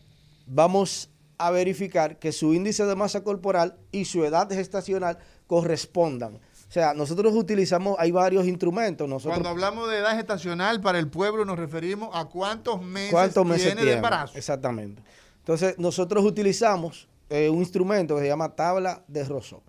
vamos 0.46 1.08
a 1.38 1.50
verificar 1.50 2.18
que 2.18 2.32
su 2.32 2.52
índice 2.54 2.84
de 2.84 2.94
masa 2.94 3.22
corporal 3.22 3.76
y 3.90 4.04
su 4.04 4.24
edad 4.24 4.48
gestacional 4.50 5.18
correspondan. 5.46 6.34
O 6.36 6.72
sea, 6.72 6.94
nosotros 6.94 7.34
utilizamos, 7.34 7.96
hay 7.98 8.10
varios 8.10 8.46
instrumentos. 8.46 9.06
Nosotros, 9.08 9.34
Cuando 9.34 9.50
hablamos 9.50 9.90
de 9.90 9.98
edad 9.98 10.16
gestacional 10.16 10.80
para 10.80 10.98
el 10.98 11.08
pueblo 11.08 11.44
nos 11.44 11.58
referimos 11.58 12.08
a 12.14 12.24
cuántos 12.24 12.80
meses, 12.82 13.10
¿Cuántos 13.10 13.44
meses 13.44 13.64
tiene 13.66 13.80
de 13.80 13.86
tiene? 13.88 13.96
embarazo. 13.96 14.38
Exactamente. 14.38 15.02
Entonces, 15.40 15.78
nosotros 15.78 16.24
utilizamos 16.24 17.08
eh, 17.32 17.48
un 17.48 17.60
instrumento 17.60 18.14
que 18.16 18.22
se 18.22 18.28
llama 18.28 18.54
tabla 18.54 19.04
de 19.08 19.24
Rousseau. 19.24 19.62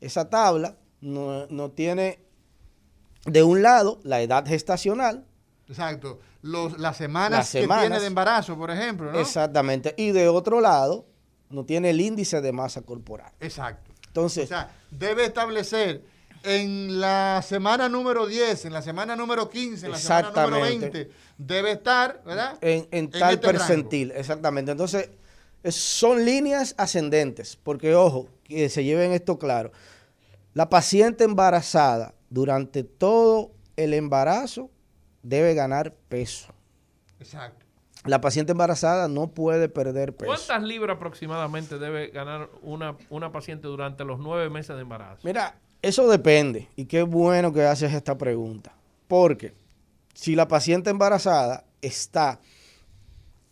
Esa 0.00 0.30
tabla 0.30 0.76
no, 1.00 1.46
no 1.48 1.70
tiene, 1.72 2.20
de 3.26 3.42
un 3.42 3.60
lado, 3.60 3.98
la 4.04 4.20
edad 4.20 4.46
gestacional, 4.46 5.24
Exacto. 5.68 6.20
Los, 6.40 6.78
las, 6.78 6.96
semanas 6.96 7.38
Las 7.40 7.52
que 7.52 7.66
tiene 7.66 8.00
de 8.00 8.06
embarazo, 8.06 8.56
por 8.56 8.70
ejemplo, 8.70 9.12
¿no? 9.12 9.18
exactamente, 9.18 9.94
y 9.98 10.12
de 10.12 10.28
otro 10.28 10.60
lado, 10.60 11.06
no 11.50 11.64
tiene 11.64 11.90
el 11.90 12.00
índice 12.00 12.40
de 12.40 12.52
masa 12.52 12.82
corporal. 12.82 13.32
Exacto. 13.40 13.90
Entonces, 14.06 14.44
O 14.44 14.48
sea, 14.48 14.70
debe 14.90 15.24
establecer 15.24 16.04
en 16.44 17.00
la 17.00 17.42
semana 17.44 17.88
número 17.88 18.26
10, 18.26 18.66
en 18.66 18.72
la 18.72 18.80
semana 18.80 19.16
número 19.16 19.50
15, 19.50 19.86
en 19.86 19.92
la 19.92 19.98
semana 19.98 20.28
número 20.30 20.56
Exactamente. 20.56 21.04
20, 21.04 21.14
debe 21.36 21.72
estar, 21.72 22.22
¿verdad? 22.24 22.56
en, 22.60 22.86
en 22.92 23.10
tal 23.10 23.34
este 23.34 23.46
rango. 23.46 23.58
percentil, 23.58 24.12
exactamente. 24.12 24.70
Entonces, 24.70 25.10
es- 25.68 25.76
son 25.76 26.24
líneas 26.24 26.74
ascendentes, 26.78 27.56
porque 27.62 27.94
ojo, 27.94 28.28
que 28.44 28.68
se 28.68 28.84
lleven 28.84 29.12
esto 29.12 29.38
claro. 29.38 29.72
La 30.54 30.68
paciente 30.68 31.24
embarazada 31.24 32.14
durante 32.30 32.82
todo 32.84 33.52
el 33.76 33.94
embarazo 33.94 34.70
debe 35.22 35.54
ganar 35.54 35.94
peso. 36.08 36.52
Exacto. 37.20 37.64
La 38.04 38.20
paciente 38.20 38.52
embarazada 38.52 39.08
no 39.08 39.28
puede 39.28 39.68
perder 39.68 40.14
peso. 40.14 40.26
¿Cuántas 40.30 40.62
libras 40.62 40.96
aproximadamente 40.96 41.78
debe 41.78 42.08
ganar 42.08 42.48
una, 42.62 42.96
una 43.10 43.32
paciente 43.32 43.66
durante 43.66 44.04
los 44.04 44.18
nueve 44.20 44.48
meses 44.50 44.76
de 44.76 44.82
embarazo? 44.82 45.20
Mira, 45.24 45.56
eso 45.82 46.08
depende. 46.08 46.68
Y 46.76 46.86
qué 46.86 47.02
bueno 47.02 47.52
que 47.52 47.64
haces 47.64 47.92
esta 47.92 48.16
pregunta. 48.16 48.72
Porque 49.08 49.52
si 50.14 50.34
la 50.36 50.48
paciente 50.48 50.90
embarazada 50.90 51.64
está 51.82 52.40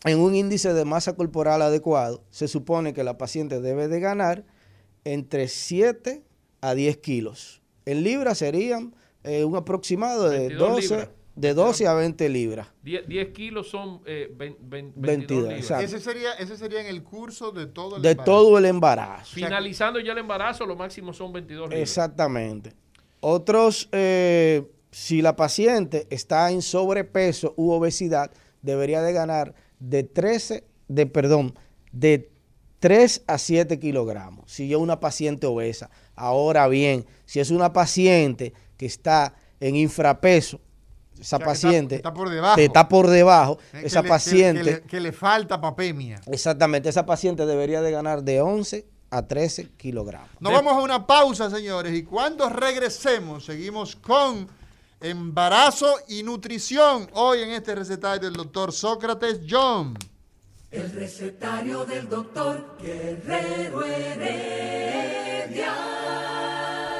en 0.06 0.20
un 0.20 0.34
índice 0.34 0.72
de 0.72 0.84
masa 0.84 1.14
corporal 1.16 1.62
adecuado, 1.62 2.22
se 2.30 2.48
supone 2.48 2.92
que 2.94 3.04
la 3.04 3.18
paciente 3.18 3.60
debe 3.60 3.88
de 3.88 4.00
ganar 4.00 4.44
entre 5.04 5.48
7 5.48 6.22
a 6.60 6.74
10 6.74 6.96
kilos. 6.98 7.62
En 7.84 8.02
libras 8.02 8.38
serían 8.38 8.94
eh, 9.24 9.44
un 9.44 9.56
aproximado 9.56 10.28
de 10.28 10.38
22 10.38 10.68
12, 10.70 10.82
libras. 10.88 11.08
de 11.36 11.54
12 11.54 11.86
a 11.86 11.94
20 11.94 12.28
libras. 12.28 12.68
10, 12.82 13.08
10 13.08 13.28
kilos 13.32 13.68
son 13.68 14.00
eh, 14.06 14.32
vein- 14.36 14.56
vein- 14.60 14.92
22 14.94 15.02
22, 15.06 15.42
libras. 15.42 15.60
exacto. 15.60 15.84
Ese 15.84 16.00
sería, 16.00 16.32
ese 16.34 16.56
sería 16.56 16.80
en 16.80 16.86
el 16.86 17.02
curso 17.02 17.50
de 17.52 17.66
todo 17.66 17.96
el 17.96 18.02
De 18.02 18.10
embarazo. 18.12 18.32
todo 18.32 18.58
el 18.58 18.64
embarazo. 18.64 19.32
Finalizando 19.34 20.00
ya 20.00 20.12
el 20.12 20.18
embarazo, 20.18 20.66
lo 20.66 20.76
máximo 20.76 21.12
son 21.12 21.32
22 21.32 21.68
libras. 21.68 21.80
Exactamente. 21.82 22.72
Otros, 23.20 23.88
eh, 23.92 24.64
si 24.90 25.22
la 25.22 25.34
paciente 25.36 26.06
está 26.10 26.50
en 26.50 26.62
sobrepeso 26.62 27.54
u 27.56 27.70
obesidad, 27.72 28.30
debería 28.62 29.02
de 29.02 29.12
ganar 29.12 29.54
de 29.78 30.02
13, 30.04 30.64
de, 30.88 31.06
perdón, 31.06 31.54
de 31.92 32.30
3 32.80 33.22
a 33.26 33.38
7 33.38 33.78
kilogramos. 33.78 34.50
Si 34.52 34.70
es 34.72 34.78
una 34.78 35.00
paciente 35.00 35.46
obesa. 35.46 35.90
Ahora 36.14 36.68
bien, 36.68 37.06
si 37.24 37.40
es 37.40 37.50
una 37.50 37.72
paciente 37.72 38.52
que 38.76 38.86
está 38.86 39.34
en 39.60 39.76
infrapeso, 39.76 40.60
esa 41.18 41.36
O 41.36 41.38
sea, 41.38 41.38
que 41.38 41.42
está- 41.42 41.46
paciente 41.68 41.94
está 41.96 42.12
por 42.12 42.28
debajo. 42.28 42.60
está 42.60 42.88
por 42.88 43.06
debajo, 43.08 43.58
esa 43.82 44.02
que- 44.02 44.08
paciente, 44.08 44.62
Que, 44.62 44.70
le, 44.70 44.82
que 44.82 45.00
le 45.00 45.12
falta 45.12 45.60
papemia. 45.60 46.20
exactamente, 46.26 46.88
esa 46.90 47.06
paciente 47.06 47.46
debería 47.46 47.80
de 47.80 47.90
ganar 47.90 48.22
de 48.22 48.40
11 48.42 48.86
a 49.08 49.22
13 49.26 49.68
kilogramos. 49.78 50.28
Nos 50.40 50.52
vamos 50.52 50.74
a 50.74 50.80
una 50.82 51.06
pausa, 51.06 51.48
señores, 51.48 51.94
y 51.94 52.02
cuando 52.02 52.48
regresemos, 52.50 53.46
seguimos 53.46 53.96
con 53.96 54.46
embarazo 55.00 55.94
y 56.08 56.22
nutrición. 56.22 57.08
Hoy 57.12 57.40
en 57.40 57.50
este 57.50 57.74
recetario 57.74 58.28
del 58.28 58.34
doctor 58.36 58.72
Sócrates 58.72 59.40
John. 59.48 59.94
El 60.70 60.90
recetario 60.92 61.84
del 61.84 62.08
doctor 62.08 62.76
Guerrero 62.80 63.84
Heredia. 63.84 65.74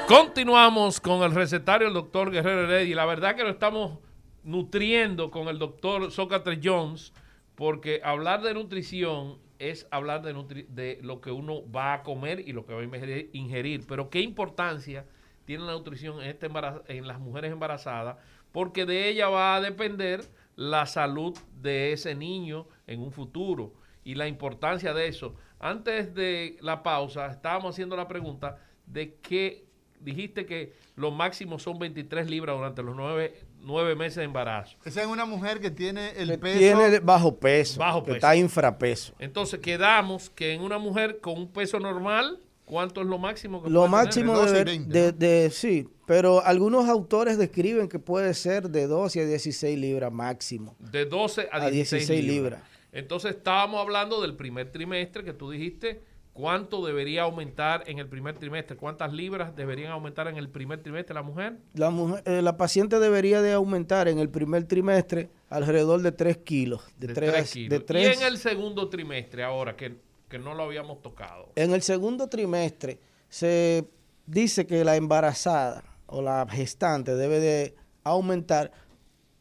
Continuamos 0.07 1.01
con 1.01 1.23
el 1.23 1.33
recetario 1.35 1.87
del 1.89 1.95
doctor 1.95 2.31
Guerrero 2.31 2.65
Heredia. 2.65 2.91
Y 2.91 2.95
la 2.95 3.07
verdad 3.07 3.35
que 3.35 3.43
lo 3.43 3.51
estamos 3.51 3.99
nutriendo 4.45 5.31
con 5.31 5.49
el 5.49 5.59
doctor 5.59 6.13
Sócrates 6.13 6.61
Jones, 6.63 7.13
porque 7.57 8.01
hablar 8.05 8.43
de 8.43 8.55
nutrición 8.55 9.39
es 9.59 9.89
hablar 9.91 10.23
de, 10.23 10.35
nutri- 10.35 10.67
de 10.69 11.01
lo 11.03 11.21
que 11.21 11.31
uno 11.33 11.69
va 11.73 11.95
a 11.95 12.03
comer 12.03 12.41
y 12.41 12.53
lo 12.53 12.65
que 12.67 12.75
va 12.75 12.81
a 12.83 12.85
ingerir- 12.85 13.31
ingerir. 13.33 13.85
Pero 13.89 14.11
qué 14.11 14.21
importancia 14.21 15.07
tiene 15.47 15.65
la 15.65 15.73
nutrición 15.73 16.21
en, 16.21 16.29
este 16.29 16.51
embarazo- 16.51 16.83
en 16.89 17.07
las 17.07 17.19
mujeres 17.19 17.51
embarazadas, 17.53 18.17
porque 18.53 18.85
de 18.85 19.09
ella 19.09 19.29
va 19.29 19.57
a 19.57 19.61
depender 19.61 20.25
la 20.57 20.87
salud 20.87 21.37
de 21.61 21.93
ese 21.93 22.15
niño 22.15 22.67
en 22.87 23.01
un 23.01 23.13
futuro 23.13 23.75
y 24.05 24.15
la 24.15 24.27
importancia 24.29 24.93
de 24.95 25.09
eso. 25.09 25.35
Antes 25.59 26.15
de 26.15 26.57
la 26.61 26.83
pausa, 26.83 27.27
estábamos 27.27 27.75
haciendo 27.75 27.97
la 27.97 28.07
pregunta 28.09 28.59
de 28.87 29.15
que 29.17 29.65
dijiste 30.01 30.45
que 30.47 30.75
lo 30.95 31.11
máximo 31.11 31.59
son 31.59 31.79
23 31.79 32.29
libras 32.31 32.57
durante 32.57 32.83
los 32.83 32.95
nueve, 32.95 33.35
nueve 33.61 33.95
meses 33.97 34.17
de 34.17 34.25
embarazo. 34.25 34.77
Esa 34.85 35.01
es 35.03 35.07
una 35.07 35.25
mujer 35.25 35.59
que 35.61 35.71
tiene 35.71 36.11
el 36.17 36.29
Que 36.31 36.39
peso. 36.39 36.59
tiene 36.59 36.99
bajo 37.01 37.37
peso, 37.39 37.81
Bajo 37.81 38.01
que 38.03 38.07
peso. 38.13 38.17
está 38.17 38.37
infrapeso. 38.37 39.15
Entonces 39.19 39.59
quedamos 39.61 40.31
que 40.31 40.53
en 40.53 40.61
una 40.63 40.79
mujer 40.79 41.21
con 41.21 41.37
un 41.39 41.49
peso 41.53 41.81
normal, 41.81 42.39
¿cuánto 42.67 43.01
es 43.01 43.07
lo 43.07 43.17
máximo 43.17 43.63
que 43.63 43.71
Lo 43.71 43.87
puede 43.89 44.11
tener? 44.11 44.27
máximo 44.27 44.33
De 44.35 44.39
12 44.41 44.53
y 44.53 44.59
de, 44.59 44.65
20, 44.65 44.99
de- 44.99 45.13
¿no? 45.13 45.19
de- 45.19 45.51
sí, 45.51 45.89
pero 46.07 46.45
algunos 46.45 46.87
autores 46.89 47.39
describen 47.39 47.89
que 47.89 47.99
puede 47.99 48.35
ser 48.35 48.69
de 48.69 48.87
12 48.87 49.23
a 49.23 49.25
16 49.25 49.79
libras 49.79 50.13
máximo. 50.13 50.77
De 50.79 51.07
12 51.07 51.49
a 51.51 51.57
A 51.57 51.71
16, 51.71 52.07
16 52.07 52.21
libras. 52.25 52.61
libras. 52.61 52.63
Entonces 52.93 53.37
estábamos 53.37 53.81
hablando 53.81 54.21
del 54.21 54.37
primer 54.37 54.71
trimestre 54.71 55.25
que 55.25 55.33
tú 55.33 55.51
dijiste. 55.51 56.03
¿Cuánto 56.33 56.85
debería 56.85 57.23
aumentar 57.23 57.85
en 57.87 57.99
el 57.99 58.09
primer 58.09 58.37
trimestre? 58.37 58.77
¿Cuántas 58.77 59.11
libras 59.11 59.57
deberían 59.57 59.91
aumentar 59.93 60.29
en 60.29 60.37
el 60.37 60.51
primer 60.51 60.83
trimestre 60.83 61.15
la 61.15 61.23
mujer? 61.23 61.57
La, 61.73 61.89
mujer- 61.89 62.23
eh, 62.27 62.43
la 62.43 62.59
paciente 62.59 62.99
debería 63.01 63.41
de 63.41 63.55
aumentar 63.55 64.07
en 64.07 64.19
el 64.19 64.29
primer 64.29 64.65
trimestre 64.65 65.31
alrededor 65.49 66.03
de 66.03 66.13
3 66.13 66.37
kilos. 66.37 66.83
De, 66.99 67.07
De 67.07 67.15
3, 67.15 67.31
3 67.33 67.51
kilos. 67.53 67.71
de 67.71 67.81
tres- 67.81 68.03
Y 68.19 68.21
en 68.21 68.27
el 68.31 68.37
segundo 68.37 68.91
trimestre, 68.91 69.45
ahora 69.45 69.77
que, 69.77 69.97
que 70.29 70.39
no 70.39 70.55
lo 70.55 70.65
habíamos 70.65 71.03
tocado. 71.03 71.53
en 71.55 71.73
el 71.73 71.83
segundo 71.83 72.29
trimestre 72.29 73.01
se 73.29 73.89
dice 74.27 74.67
que 74.67 74.85
la 74.85 74.97
embarazada 74.97 75.85
o 76.07 76.23
la 76.23 76.47
gestante 76.51 77.15
debe 77.15 77.41
de 77.41 77.77
aumentar 78.05 78.73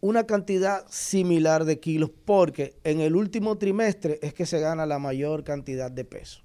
una 0.01 0.25
cantidad 0.25 0.85
similar 0.89 1.65
de 1.65 1.79
kilos 1.79 2.11
porque 2.25 2.77
en 2.83 2.99
el 3.01 3.15
último 3.15 3.57
trimestre 3.57 4.19
es 4.21 4.33
que 4.33 4.45
se 4.45 4.59
gana 4.59 4.85
la 4.85 4.99
mayor 4.99 5.43
cantidad 5.43 5.89
de 5.89 6.05
peso. 6.05 6.41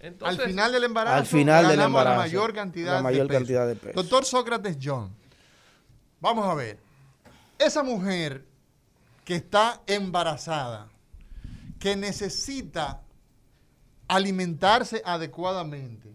Entonces, 0.00 0.38
al 0.38 0.46
final 0.46 0.72
del 0.72 0.84
embarazo, 0.84 1.16
Al 1.16 1.26
final 1.26 1.68
del 1.68 1.76
ganamos 1.76 2.00
embarazo, 2.00 2.16
la 2.16 2.22
mayor 2.26 2.54
cantidad, 2.54 2.94
la 2.94 3.02
mayor 3.02 3.22
de, 3.22 3.28
peso. 3.28 3.38
cantidad 3.38 3.66
de 3.66 3.76
peso. 3.76 4.02
Doctor 4.02 4.24
Sócrates 4.24 4.78
John, 4.82 5.10
vamos 6.20 6.46
a 6.46 6.54
ver. 6.54 6.78
Esa 7.58 7.82
mujer 7.82 8.44
que 9.24 9.36
está 9.36 9.80
embarazada, 9.86 10.88
que 11.78 11.96
necesita 11.96 13.02
alimentarse 14.08 15.02
adecuadamente, 15.04 16.14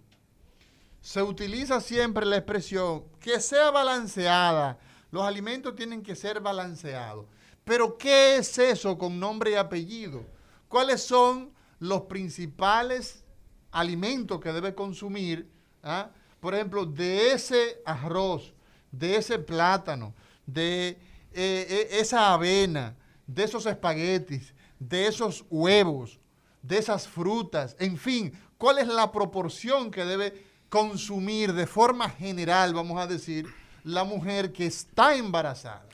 se 1.01 1.23
utiliza 1.23 1.79
siempre 1.81 2.25
la 2.25 2.37
expresión 2.37 3.03
que 3.19 3.39
sea 3.39 3.71
balanceada. 3.71 4.77
Los 5.11 5.23
alimentos 5.23 5.75
tienen 5.75 6.03
que 6.03 6.15
ser 6.15 6.39
balanceados. 6.39 7.25
Pero 7.63 7.97
¿qué 7.97 8.37
es 8.37 8.57
eso 8.57 8.97
con 8.97 9.19
nombre 9.19 9.51
y 9.51 9.55
apellido? 9.55 10.25
¿Cuáles 10.67 11.03
son 11.03 11.51
los 11.79 12.01
principales 12.03 13.23
alimentos 13.71 14.39
que 14.39 14.51
debe 14.51 14.75
consumir? 14.75 15.49
ah? 15.83 16.09
Por 16.39 16.55
ejemplo, 16.55 16.85
de 16.85 17.31
ese 17.31 17.81
arroz, 17.85 18.53
de 18.91 19.17
ese 19.17 19.39
plátano, 19.39 20.13
de 20.45 20.89
eh, 20.89 20.97
eh, 21.33 21.87
esa 21.91 22.33
avena, 22.33 22.95
de 23.27 23.43
esos 23.43 23.65
espaguetis, 23.65 24.53
de 24.79 25.07
esos 25.07 25.45
huevos, 25.49 26.19
de 26.61 26.77
esas 26.77 27.07
frutas, 27.07 27.75
en 27.79 27.97
fin, 27.97 28.33
¿cuál 28.57 28.79
es 28.79 28.87
la 28.87 29.11
proporción 29.11 29.91
que 29.91 30.05
debe 30.05 30.33
consumir 30.69 31.53
de 31.53 31.67
forma 31.67 32.09
general, 32.09 32.73
vamos 32.73 32.99
a 32.99 33.07
decir, 33.07 33.47
la 33.83 34.03
mujer 34.03 34.51
que 34.51 34.65
está 34.65 35.15
embarazada? 35.15 35.85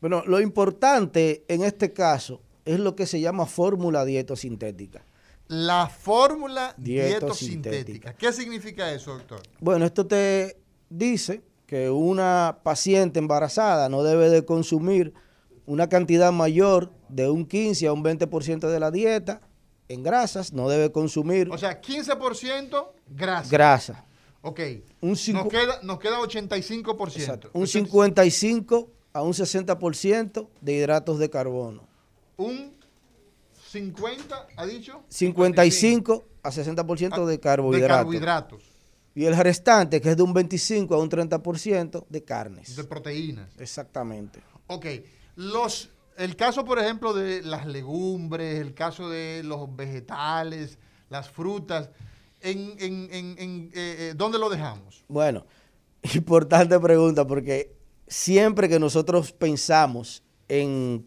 Bueno, 0.00 0.22
lo 0.26 0.40
importante 0.40 1.44
en 1.48 1.62
este 1.62 1.92
caso 1.92 2.40
es 2.64 2.78
lo 2.78 2.94
que 2.96 3.06
se 3.06 3.20
llama 3.20 3.46
fórmula 3.46 4.04
dietosintética. 4.04 5.04
La 5.48 5.88
fórmula 5.88 6.74
dietosintética. 6.76 7.70
Dietosintética. 7.70 8.14
¿Qué 8.14 8.32
significa 8.32 8.92
eso, 8.92 9.14
doctor? 9.14 9.42
Bueno, 9.58 9.84
esto 9.84 10.06
te 10.06 10.56
dice 10.88 11.42
que 11.66 11.90
una 11.90 12.60
paciente 12.62 13.18
embarazada 13.18 13.88
no 13.88 14.02
debe 14.02 14.30
de 14.30 14.44
consumir 14.44 15.12
una 15.66 15.88
cantidad 15.88 16.32
mayor 16.32 16.92
de 17.08 17.28
un 17.28 17.46
15 17.46 17.86
a 17.86 17.92
un 17.92 18.02
20% 18.02 18.68
de 18.68 18.80
la 18.80 18.90
dieta 18.90 19.40
en 19.92 20.02
grasas, 20.02 20.52
no 20.52 20.68
debe 20.68 20.92
consumir 20.92 21.50
O 21.50 21.58
sea, 21.58 21.80
15% 21.80 22.88
grasa. 23.08 23.48
grasa. 23.50 24.04
ok. 24.42 24.60
Un 25.00 25.10
nos, 25.10 25.48
queda, 25.48 25.80
nos 25.82 25.98
queda 25.98 26.18
85%. 26.20 27.16
Exacto. 27.16 27.48
Un 27.52 27.62
Entonces, 27.64 27.72
55 27.82 28.90
a 29.12 29.22
un 29.22 29.32
60% 29.32 30.48
de 30.60 30.72
hidratos 30.72 31.18
de 31.18 31.28
carbono. 31.28 31.82
Un 32.36 32.72
50, 33.70 34.46
¿ha 34.56 34.66
dicho? 34.66 35.02
55 35.08 36.24
a 36.42 36.50
60% 36.50 37.24
de 37.26 37.32
De 37.32 37.40
carbohidratos. 37.40 37.96
carbohidratos, 37.96 38.62
Y 39.14 39.24
el 39.24 39.36
restante, 39.36 40.00
que 40.00 40.10
es 40.10 40.16
de 40.16 40.22
un 40.22 40.32
25 40.32 40.94
a 40.94 40.98
un 40.98 41.10
30% 41.10 42.06
de 42.08 42.24
carnes. 42.24 42.76
de 42.76 42.84
proteínas. 42.84 43.50
Exactamente. 43.58 44.40
Ok. 44.68 44.86
Los, 45.36 45.90
el 46.20 46.36
caso, 46.36 46.64
por 46.64 46.78
ejemplo, 46.78 47.14
de 47.14 47.42
las 47.42 47.66
legumbres, 47.66 48.60
el 48.60 48.74
caso 48.74 49.08
de 49.08 49.42
los 49.42 49.74
vegetales, 49.74 50.78
las 51.08 51.30
frutas, 51.30 51.90
¿en, 52.40 52.74
en, 52.78 53.08
en, 53.10 53.38
en, 53.38 53.70
eh, 53.74 53.96
eh, 53.98 54.14
¿dónde 54.14 54.38
lo 54.38 54.50
dejamos? 54.50 55.02
Bueno, 55.08 55.46
importante 56.14 56.78
pregunta 56.78 57.26
porque 57.26 57.74
siempre 58.06 58.68
que 58.68 58.78
nosotros 58.78 59.32
pensamos 59.32 60.22
en 60.48 61.06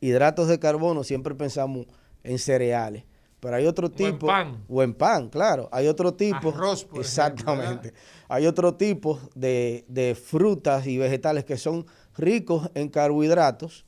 hidratos 0.00 0.48
de 0.48 0.58
carbono, 0.58 1.04
siempre 1.04 1.34
pensamos 1.34 1.86
en 2.24 2.38
cereales. 2.38 3.04
Pero 3.40 3.54
hay 3.54 3.66
otro 3.66 3.86
en 3.86 3.92
tipo. 3.92 4.26
pan. 4.26 4.64
O 4.68 4.82
en 4.82 4.94
pan, 4.94 5.28
claro. 5.28 5.68
Hay 5.70 5.86
otro 5.86 6.12
tipo. 6.14 6.48
Arroz, 6.48 6.84
por 6.84 7.00
ejemplo, 7.00 7.00
exactamente. 7.02 7.92
hay 8.28 8.46
otro 8.46 8.74
tipo 8.74 9.20
de, 9.34 9.84
de 9.88 10.16
frutas 10.16 10.86
y 10.86 10.98
vegetales 10.98 11.44
que 11.44 11.56
son 11.56 11.86
ricos 12.16 12.68
en 12.74 12.88
carbohidratos 12.88 13.84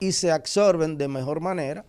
y 0.00 0.12
se 0.12 0.32
absorben 0.32 0.98
de 0.98 1.06
mejor 1.08 1.40
manera. 1.40 1.84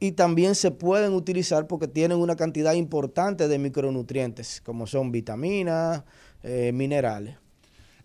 Y 0.00 0.12
también 0.12 0.54
se 0.54 0.70
pueden 0.72 1.12
utilizar 1.12 1.66
porque 1.68 1.86
tienen 1.86 2.18
una 2.18 2.34
cantidad 2.34 2.72
importante 2.72 3.46
de 3.46 3.58
micronutrientes, 3.58 4.60
como 4.64 4.86
son 4.86 5.12
vitaminas, 5.12 6.02
eh, 6.42 6.72
minerales. 6.72 7.36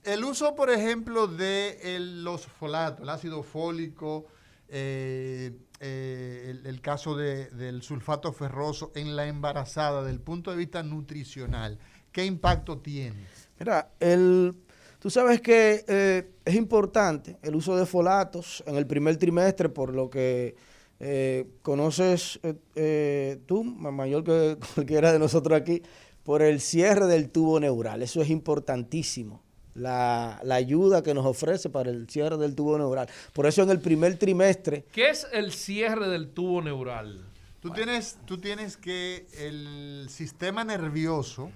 El 0.04 0.24
uso, 0.24 0.56
por 0.56 0.70
ejemplo, 0.70 1.28
de 1.28 1.96
el- 1.96 2.24
los 2.24 2.46
folatos, 2.46 3.02
el 3.02 3.10
ácido 3.10 3.42
fólico, 3.42 4.26
eh, 4.70 5.54
eh, 5.80 6.46
el, 6.50 6.66
el 6.68 6.82
caso 6.82 7.16
de- 7.16 7.50
del 7.50 7.82
sulfato 7.82 8.32
ferroso 8.32 8.92
en 8.96 9.16
la 9.16 9.28
embarazada 9.28 10.02
desde 10.02 10.14
el 10.14 10.22
punto 10.22 10.52
de 10.52 10.58
vista 10.58 10.84
nutricional? 10.84 11.80
¿Qué 12.12 12.26
impacto 12.26 12.78
tiene? 12.80 13.26
Mira, 13.60 13.92
el, 14.00 14.56
tú 15.00 15.10
sabes 15.10 15.42
que 15.42 15.84
eh, 15.88 16.30
es 16.46 16.56
importante 16.56 17.38
el 17.42 17.56
uso 17.56 17.76
de 17.76 17.86
folatos 17.86 18.64
en 18.66 18.76
el 18.76 18.86
primer 18.88 19.18
trimestre, 19.18 19.70
por 19.70 19.94
lo 19.94 20.10
que 20.10 20.56
eh, 21.00 21.48
conoces 21.62 22.40
eh, 22.44 22.56
eh, 22.76 23.40
tú, 23.46 23.64
ma- 23.64 23.92
mayor 23.92 24.24
que 24.24 24.58
cualquiera 24.76 25.12
de 25.14 25.20
nosotros 25.20 25.60
aquí, 25.60 25.82
por 26.24 26.42
el 26.42 26.60
cierre 26.60 27.06
del 27.08 27.30
tubo 27.30 27.60
neural. 27.60 28.02
Eso 28.02 28.22
es 28.22 28.30
importantísimo. 28.30 29.42
La, 29.76 30.40
la 30.44 30.56
ayuda 30.56 31.04
que 31.04 31.14
nos 31.14 31.24
ofrece 31.26 31.70
para 31.70 31.92
el 31.92 32.10
cierre 32.10 32.36
del 32.38 32.56
tubo 32.56 32.78
neural. 32.80 33.08
Por 33.32 33.46
eso 33.46 33.62
en 33.62 33.70
el 33.70 33.80
primer 33.80 34.18
trimestre 34.18 34.86
¿Qué 34.92 35.12
es 35.12 35.28
el 35.32 35.52
cierre 35.54 36.10
del 36.10 36.30
tubo 36.30 36.64
neural? 36.64 37.24
Tú 37.60 37.70
tienes, 37.70 38.18
tú 38.26 38.40
tienes 38.40 38.76
que 38.76 39.28
el 39.38 40.08
sistema 40.10 40.64
nervioso 40.64 41.52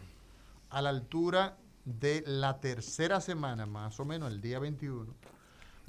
a 0.70 0.84
la 0.84 0.90
altura 0.90 1.58
de 1.86 2.24
la 2.28 2.60
tercera 2.60 3.22
semana, 3.22 3.66
más 3.66 4.00
o 4.00 4.06
menos 4.06 4.32
el 4.32 4.42
día 4.42 4.60
21, 4.60 5.14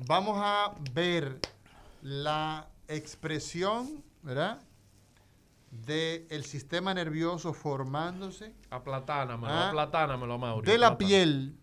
vamos 0.07 0.39
a 0.41 0.75
ver 0.93 1.39
la 2.03 2.69
expresión, 2.89 4.03
¿verdad? 4.23 4.61
Del 5.71 6.45
sistema 6.45 6.93
nervioso 6.93 7.55
formándose 7.55 8.55
Aplatánamelo, 8.71 9.53
Ah, 9.53 9.69
aplatánamelo, 9.71 10.39
Mauri. 10.39 10.67
de 10.71 10.77
la 10.79 10.89
aplatánamelo. 10.89 11.25
piel, 11.25 11.57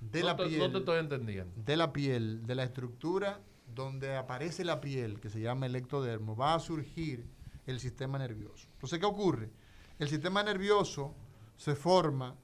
de 0.00 0.20
no 0.20 0.26
la 0.26 0.36
te, 0.36 0.46
piel, 0.46 0.58
No 0.60 0.70
te 0.70 0.78
estoy 0.78 0.98
entendiendo. 1.00 1.52
de 1.56 1.76
la 1.76 1.92
piel, 1.92 2.46
de 2.46 2.54
la 2.54 2.62
estructura 2.62 3.40
donde 3.74 4.16
aparece 4.16 4.64
la 4.64 4.80
piel, 4.80 5.20
que 5.20 5.30
se 5.30 5.40
llama 5.40 5.66
el 5.66 5.74
ectodermo, 5.74 6.36
va 6.36 6.54
a 6.54 6.60
surgir 6.60 7.26
el 7.66 7.80
sistema 7.80 8.18
nervioso. 8.18 8.68
Entonces, 8.74 8.98
¿qué 9.00 9.06
ocurre? 9.06 9.50
El 9.98 10.08
sistema 10.08 10.42
nervioso 10.44 11.12
se 11.56 11.74
forma 11.74 12.36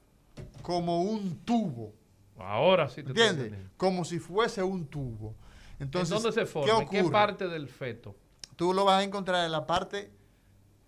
como 0.61 1.01
un 1.01 1.37
tubo, 1.45 1.93
Ahora 2.39 2.89
sí 2.89 3.03
te 3.03 3.09
¿entiendes? 3.09 3.53
Como 3.77 4.03
si 4.03 4.19
fuese 4.19 4.63
un 4.63 4.87
tubo. 4.87 5.35
Entonces, 5.79 6.15
¿En 6.17 6.23
dónde 6.23 6.31
se 6.33 6.41
¿qué 6.41 6.45
forma? 6.45 6.79
¿En 6.81 6.87
qué 6.89 7.03
parte 7.05 7.47
del 7.47 7.67
feto? 7.67 8.15
Tú 8.55 8.73
lo 8.73 8.85
vas 8.85 9.01
a 9.01 9.03
encontrar 9.03 9.45
en 9.45 9.51
la 9.51 9.65
parte 9.65 10.11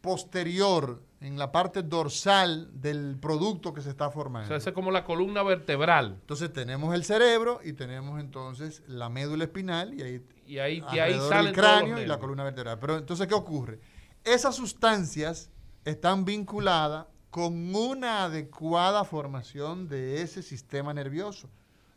posterior, 0.01 1.01
en 1.19 1.37
la 1.37 1.51
parte 1.51 1.81
dorsal 1.81 2.69
del 2.79 3.17
producto 3.19 3.73
que 3.73 3.81
se 3.81 3.89
está 3.89 4.07
O 4.07 4.11
formando. 4.11 4.47
sea, 4.47 4.57
esa 4.57 4.69
es 4.69 4.73
como 4.73 4.91
la 4.91 5.03
columna 5.03 5.41
vertebral. 5.43 6.17
Entonces 6.21 6.53
tenemos 6.53 6.93
el 6.93 7.03
cerebro 7.03 7.59
y 7.63 7.73
tenemos 7.73 8.19
entonces 8.19 8.83
la 8.87 9.09
médula 9.09 9.45
espinal 9.45 9.93
y 9.93 10.03
ahí 10.03 10.25
Y 10.45 10.59
ahí, 10.59 10.81
de 10.91 11.01
ahí 11.01 11.13
todos 11.13 11.43
los 11.43 11.53
cráneo 11.53 11.99
y 11.99 12.05
la 12.05 12.19
columna 12.19 12.43
vertebral. 12.43 12.77
Pero 12.79 12.97
entonces, 12.97 13.27
¿qué 13.27 13.33
ocurre? 13.33 13.79
Esas 14.23 14.55
sustancias 14.55 15.49
están 15.85 16.23
vinculadas 16.25 17.07
con 17.35 17.75
una 17.75 18.23
adecuada 18.23 19.03
formación 19.03 19.89
de 19.89 20.21
ese 20.21 20.41
sistema 20.41 20.93
nervioso, 20.93 21.49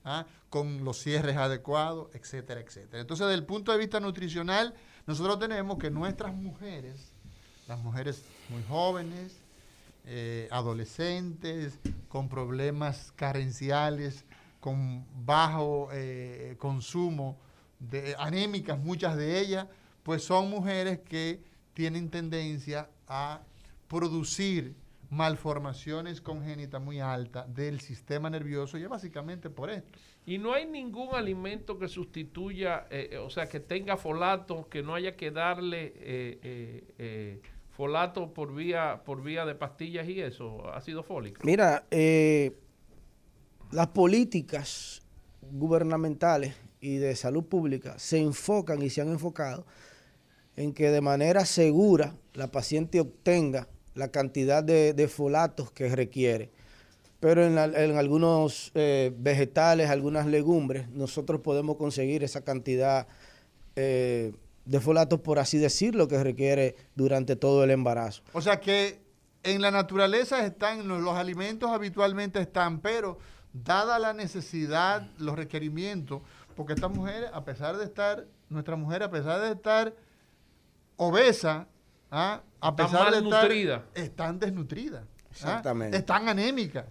¿ah? 0.05 0.27
con 0.51 0.83
los 0.83 0.99
cierres 1.01 1.37
adecuados, 1.37 2.09
etcétera, 2.13 2.61
etcétera. 2.61 3.03
Entonces, 3.03 3.25
desde 3.25 3.39
el 3.39 3.47
punto 3.47 3.71
de 3.71 3.79
vista 3.79 4.01
nutricional, 4.01 4.75
nosotros 5.07 5.39
tenemos 5.39 5.79
que 5.79 5.91
nuestras 5.91 6.35
mujeres, 6.35 7.13
las 7.69 7.79
mujeres 7.79 8.25
muy 8.49 8.65
jóvenes, 8.65 9.37
eh, 10.07 10.49
adolescentes, 10.51 11.79
con 12.09 12.29
problemas 12.29 13.13
carenciales, 13.15 14.25
con 14.59 15.07
bajo 15.25 15.89
eh, 15.93 16.57
consumo, 16.59 17.39
de, 17.79 18.17
anémicas 18.19 18.77
muchas 18.77 19.17
de 19.17 19.39
ellas, 19.39 19.69
pues 20.03 20.25
son 20.25 20.51
mujeres 20.51 20.99
que 20.99 21.45
tienen 21.75 22.11
tendencia 22.11 22.91
a 23.07 23.43
producir 23.87 24.75
malformaciones 25.11 26.21
congénitas 26.21 26.83
muy 26.83 27.01
altas 27.01 27.53
del 27.55 27.81
sistema 27.81 28.29
nervioso 28.29 28.77
y 28.77 28.83
es 28.83 28.89
básicamente 28.89 29.49
por 29.49 29.71
esto. 29.71 29.99
Y 30.27 30.37
no 30.37 30.53
hay 30.53 30.67
ningún 30.67 31.15
alimento 31.15 31.79
que 31.79 31.89
sustituya, 31.89 32.87
eh, 32.91 33.11
eh, 33.13 33.19
o 33.19 33.31
sea, 33.31 33.47
que 33.47 33.61
tenga 33.61 33.97
folato, 33.97 34.69
que 34.69 34.83
no 34.83 34.95
haya 34.95 35.17
que 35.17 35.31
darle 35.31 35.87
eh, 35.97 36.39
eh, 36.43 36.95
eh, 36.99 37.43
folato 37.71 38.35
por 38.35 38.55
vía, 38.55 39.03
por 39.05 39.23
vía 39.23 39.47
de 39.47 39.55
pastillas 39.55 40.07
y 40.09 40.21
eso, 40.21 40.69
ácido 40.73 41.03
fólico. 41.03 41.41
Mira, 41.45 41.87
eh, 41.91 42.59
las 43.71 43.87
políticas 43.89 45.01
gubernamentales 45.41 46.55
y 46.81 46.97
de 46.97 47.17
salud 47.17 47.45
pública 47.45 47.99
se 47.99 48.19
enfocan 48.19 48.83
y 48.83 48.91
se 48.91 49.01
han 49.01 49.09
enfocado 49.09 49.65
en 50.57 50.75
que 50.75 50.91
de 50.91 51.01
manera 51.01 51.47
segura 51.47 52.15
la 52.35 52.51
paciente 52.51 53.01
obtenga 53.01 53.69
la 53.99 54.09
cantidad 54.09 54.63
de, 54.63 55.09
folatos 55.09 55.71
que 55.71 55.95
requiere. 55.95 56.51
Pero 57.21 57.45
en, 57.45 57.59
algunos 57.59 58.71
eh, 58.75 59.13
vegetales, 59.19 59.91
algunas 59.91 60.27
legumbres, 60.27 60.89
nosotros 60.91 61.41
podemos 61.41 61.77
conseguir 61.77 62.23
esa 62.23 62.43
cantidad 62.43 63.09
eh, 63.75 64.33
de 64.65 64.81
folatos, 64.81 65.21
por 65.21 65.41
así 65.41 65.59
decirlo, 65.59 66.07
que 66.07 66.23
requiere 66.23 66.77
durante 66.95 67.35
todo 67.35 67.65
el 67.65 67.71
embarazo. 67.71 68.23
O 68.33 68.41
sea 68.41 68.61
que 68.61 69.01
en 69.43 69.61
la 69.61 69.73
naturaleza 69.73 70.45
están, 70.47 70.87
los, 70.87 71.17
alimentos 71.17 71.71
habitualmente 71.71 72.41
están, 72.41 72.81
pero 72.81 73.19
dada 73.53 73.99
la 73.99 74.13
necesidad, 74.13 75.11
los 75.19 75.37
requerimientos, 75.37 76.23
porque 76.55 76.75
estas 76.75 76.91
mujeres, 76.91 77.31
a 77.33 77.45
pesar 77.45 77.77
de 77.79 77.85
estar, 77.85 78.27
nuestra 78.49 78.77
mujer, 78.77 79.03
a 79.03 79.11
pesar 79.11 79.41
de 79.41 79.53
estar 79.53 79.95
obesa, 80.97 81.67
¿ah? 82.11 82.43
a 82.61 82.69
Están 82.71 82.77
pesar 82.77 83.11
de 83.13 83.19
estar, 83.19 83.85
están 83.95 84.39
desnutridas. 84.39 85.03
¿ah? 85.05 85.29
Exactamente. 85.31 85.97
Están 85.97 86.29
anémicas. 86.29 86.87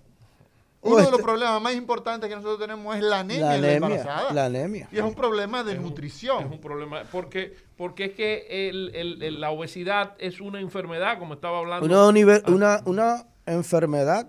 Oh, 0.80 0.90
Uno 0.90 0.98
de 0.98 1.04
los 1.04 1.12
este- 1.14 1.24
problemas 1.24 1.62
más 1.62 1.74
importantes 1.74 2.30
que 2.30 2.36
nosotros 2.36 2.60
tenemos 2.60 2.96
es 2.96 3.02
la 3.04 3.20
anemia 3.22 3.46
La 3.48 3.56
en 3.56 3.62
la 3.62 3.68
anemia, 3.68 3.88
embarazada. 3.98 4.34
la 4.34 4.46
anemia. 4.46 4.88
Y 4.92 4.98
es 4.98 5.04
un 5.04 5.16
problema 5.16 5.64
de 5.64 5.74
Es 5.74 5.78
un- 5.80 5.86
nutrición. 5.86 6.46
Es 6.46 6.52
un 6.52 6.62
problema, 6.62 7.02
porque, 7.12 7.56
porque 7.76 8.06
es 8.06 8.12
que 8.14 8.70
el- 8.70 8.92
el- 8.96 9.22
el- 9.24 9.42
la 9.42 9.50
obesidad 9.50 10.16
es 10.20 10.40
una 10.40 10.62
enfermedad, 10.62 11.18
como 11.20 11.34
estaba 11.34 11.58
hablando. 11.58 11.86
Una, 11.86 12.42
una, 12.48 12.82
una 12.86 13.26
enfermedad 13.48 14.28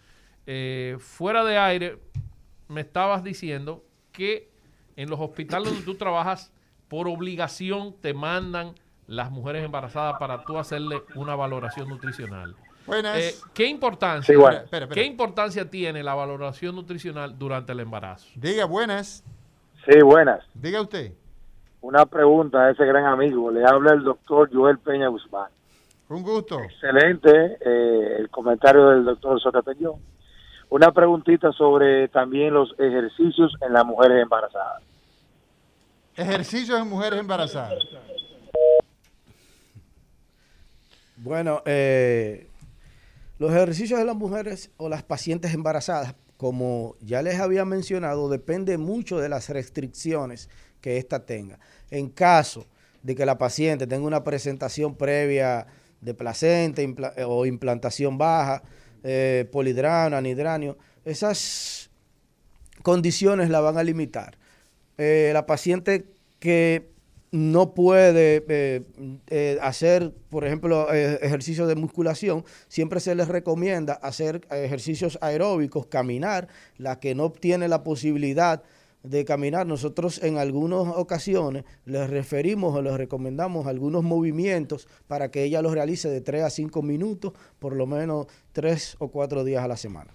Eh, 0.46 0.96
fuera 1.00 1.42
de 1.44 1.58
aire, 1.58 1.98
me 2.68 2.82
estabas 2.82 3.24
diciendo 3.24 3.84
que 4.12 4.52
en 4.96 5.10
los 5.10 5.20
hospitales 5.20 5.68
donde 5.70 5.84
tú 5.84 5.94
trabajas, 5.94 6.52
por 6.88 7.08
obligación 7.08 7.94
te 8.00 8.14
mandan 8.14 8.74
las 9.06 9.30
mujeres 9.30 9.64
embarazadas 9.64 10.16
para 10.18 10.44
tú 10.44 10.58
hacerle 10.58 11.02
una 11.14 11.34
valoración 11.34 11.88
nutricional. 11.88 12.54
Buenas. 12.86 13.18
Eh, 13.18 13.34
¿Qué 13.54 13.66
importancia, 13.66 14.34
Sí, 14.34 14.38
bueno. 14.38 14.58
Espera, 14.58 14.84
espera. 14.84 15.00
¿Qué 15.00 15.06
importancia 15.06 15.70
tiene 15.70 16.02
la 16.02 16.14
valoración 16.14 16.74
nutricional 16.76 17.38
durante 17.38 17.72
el 17.72 17.80
embarazo? 17.80 18.28
Diga 18.34 18.66
buenas. 18.66 19.24
Sí, 19.86 20.00
buenas. 20.02 20.44
Diga 20.54 20.80
usted. 20.80 21.12
Una 21.80 22.06
pregunta 22.06 22.64
a 22.64 22.70
ese 22.70 22.84
gran 22.84 23.04
amigo. 23.04 23.50
Le 23.50 23.64
habla 23.64 23.92
el 23.92 24.04
doctor 24.04 24.50
Joel 24.52 24.78
Peña 24.78 25.08
Guzmán. 25.08 25.50
Un 26.08 26.22
gusto. 26.22 26.60
Excelente 26.60 27.58
eh, 27.60 28.16
el 28.18 28.30
comentario 28.30 28.90
del 28.90 29.04
doctor 29.04 29.40
Sotapeñón. 29.40 29.94
Una 30.74 30.90
preguntita 30.90 31.52
sobre 31.52 32.08
también 32.08 32.52
los 32.52 32.74
ejercicios 32.80 33.52
en 33.64 33.72
las 33.72 33.86
mujeres 33.86 34.20
embarazadas. 34.20 34.82
Ejercicios 36.16 36.80
en 36.80 36.88
mujeres 36.88 37.20
embarazadas. 37.20 37.78
Bueno, 41.14 41.62
eh, 41.64 42.48
los 43.38 43.52
ejercicios 43.52 44.00
de 44.00 44.04
las 44.04 44.16
mujeres 44.16 44.72
o 44.76 44.88
las 44.88 45.04
pacientes 45.04 45.54
embarazadas, 45.54 46.16
como 46.36 46.96
ya 47.00 47.22
les 47.22 47.38
había 47.38 47.64
mencionado, 47.64 48.28
depende 48.28 48.76
mucho 48.76 49.18
de 49.20 49.28
las 49.28 49.50
restricciones 49.50 50.50
que 50.80 50.96
ésta 50.96 51.24
tenga. 51.24 51.60
En 51.88 52.08
caso 52.08 52.66
de 53.04 53.14
que 53.14 53.24
la 53.24 53.38
paciente 53.38 53.86
tenga 53.86 54.08
una 54.08 54.24
presentación 54.24 54.96
previa 54.96 55.68
de 56.00 56.14
placenta 56.14 56.82
impla- 56.82 57.14
o 57.28 57.46
implantación 57.46 58.18
baja, 58.18 58.64
eh, 59.06 59.46
polidrano, 59.52 60.16
anidranio, 60.16 60.78
esas 61.04 61.90
condiciones 62.82 63.50
la 63.50 63.60
van 63.60 63.76
a 63.76 63.82
limitar. 63.82 64.38
Eh, 64.96 65.30
la 65.34 65.44
paciente 65.44 66.06
que 66.38 66.88
no 67.30 67.74
puede 67.74 68.42
eh, 68.48 69.58
hacer, 69.60 70.14
por 70.30 70.46
ejemplo, 70.46 70.90
ejercicios 70.90 71.68
de 71.68 71.74
musculación, 71.74 72.44
siempre 72.68 73.00
se 73.00 73.14
les 73.14 73.28
recomienda 73.28 73.92
hacer 73.92 74.46
ejercicios 74.50 75.18
aeróbicos, 75.20 75.86
caminar. 75.86 76.48
La 76.78 76.98
que 76.98 77.14
no 77.14 77.30
tiene 77.30 77.68
la 77.68 77.84
posibilidad 77.84 78.62
de 79.04 79.24
caminar, 79.24 79.66
nosotros 79.66 80.22
en 80.22 80.38
algunas 80.38 80.88
ocasiones 80.96 81.64
les 81.84 82.08
referimos 82.08 82.74
o 82.74 82.82
les 82.82 82.96
recomendamos 82.96 83.66
algunos 83.66 84.02
movimientos 84.02 84.88
para 85.06 85.30
que 85.30 85.44
ella 85.44 85.62
los 85.62 85.72
realice 85.72 86.08
de 86.08 86.22
3 86.22 86.42
a 86.42 86.50
5 86.50 86.82
minutos, 86.82 87.32
por 87.58 87.76
lo 87.76 87.86
menos 87.86 88.26
3 88.52 88.96
o 88.98 89.08
4 89.08 89.44
días 89.44 89.62
a 89.62 89.68
la 89.68 89.76
semana. 89.76 90.10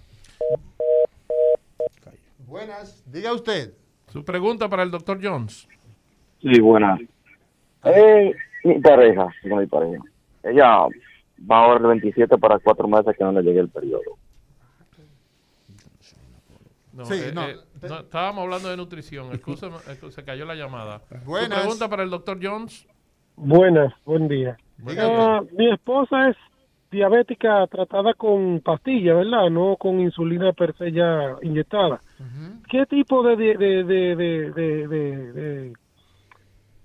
Buenas. 2.47 3.03
Diga 3.05 3.31
usted. 3.31 3.73
Su 4.07 4.25
pregunta 4.25 4.67
para 4.67 4.81
el 4.81 4.89
doctor 4.89 5.19
Jones. 5.21 5.67
Sí, 6.41 6.59
buenas. 6.59 6.99
Eh, 7.83 8.33
mi 8.63 8.79
pareja, 8.79 9.27
mi 9.43 9.67
pareja. 9.67 10.03
Ella 10.41 10.87
va 11.49 11.59
ahora 11.59 11.79
el 11.79 11.99
27 12.01 12.37
para 12.39 12.57
cuatro 12.57 12.87
meses 12.87 13.15
que 13.15 13.23
no 13.23 13.31
le 13.33 13.43
llegue 13.43 13.59
el 13.59 13.69
periodo. 13.69 14.17
No, 16.91 17.05
Sí, 17.05 17.13
eh, 17.15 17.31
no. 17.33 17.47
eh, 17.47 17.55
no, 17.87 17.99
estábamos 17.99 18.43
hablando 18.43 18.69
de 18.69 18.77
nutrición. 18.77 19.29
Se 20.11 20.23
cayó 20.23 20.45
la 20.45 20.55
llamada. 20.55 21.01
Buenas. 21.25 21.59
pregunta 21.59 21.87
para 21.89 22.03
el 22.03 22.09
doctor 22.09 22.39
Jones. 22.41 22.87
Buenas, 23.35 23.93
buen 24.05 24.27
día. 24.27 24.57
Usted. 24.83 25.51
mi 25.57 25.71
esposa 25.71 26.29
es 26.29 26.37
diabética 26.91 27.67
tratada 27.67 28.13
con 28.15 28.59
pastillas, 28.61 29.15
¿verdad? 29.15 29.49
No 29.49 29.75
con 29.77 29.99
insulina 29.99 30.51
per 30.53 30.75
se 30.77 30.91
ya 30.91 31.35
inyectada. 31.41 32.01
Ujú. 32.19 32.61
¿Qué 32.69 32.85
tipo 32.87 33.21
de, 33.23 33.35
de, 33.35 33.55
de, 33.57 33.83
de, 33.83 34.15
de, 34.15 34.51
de- 34.51 34.87
de- 34.87 35.33
de- 35.33 35.73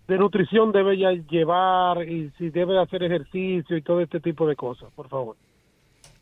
de 0.06 0.18
nutrición 0.18 0.70
debe 0.70 0.94
ella 0.94 1.12
llevar 1.12 2.06
y 2.06 2.30
si 2.36 2.50
debe 2.50 2.78
hacer 2.78 3.02
ejercicio 3.04 3.74
y 3.76 3.80
todo 3.82 4.00
este 4.02 4.20
tipo 4.20 4.46
de 4.46 4.54
cosas, 4.54 4.92
por 4.92 5.08
favor? 5.08 5.36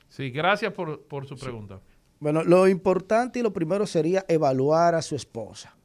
Sí, 0.09 0.31
gracias 0.31 0.73
por, 0.73 1.03
por 1.09 1.27
su 1.27 1.35
pregunta. 1.37 1.81
Bueno, 2.23 2.45
lo 2.45 2.69
importante 2.69 3.41
y 3.41 3.43
lo 3.43 3.53
primero 3.53 3.85
sería 3.85 4.25
evaluar 4.29 4.95
a 4.95 5.03
su 5.03 5.17
esposa 5.17 5.77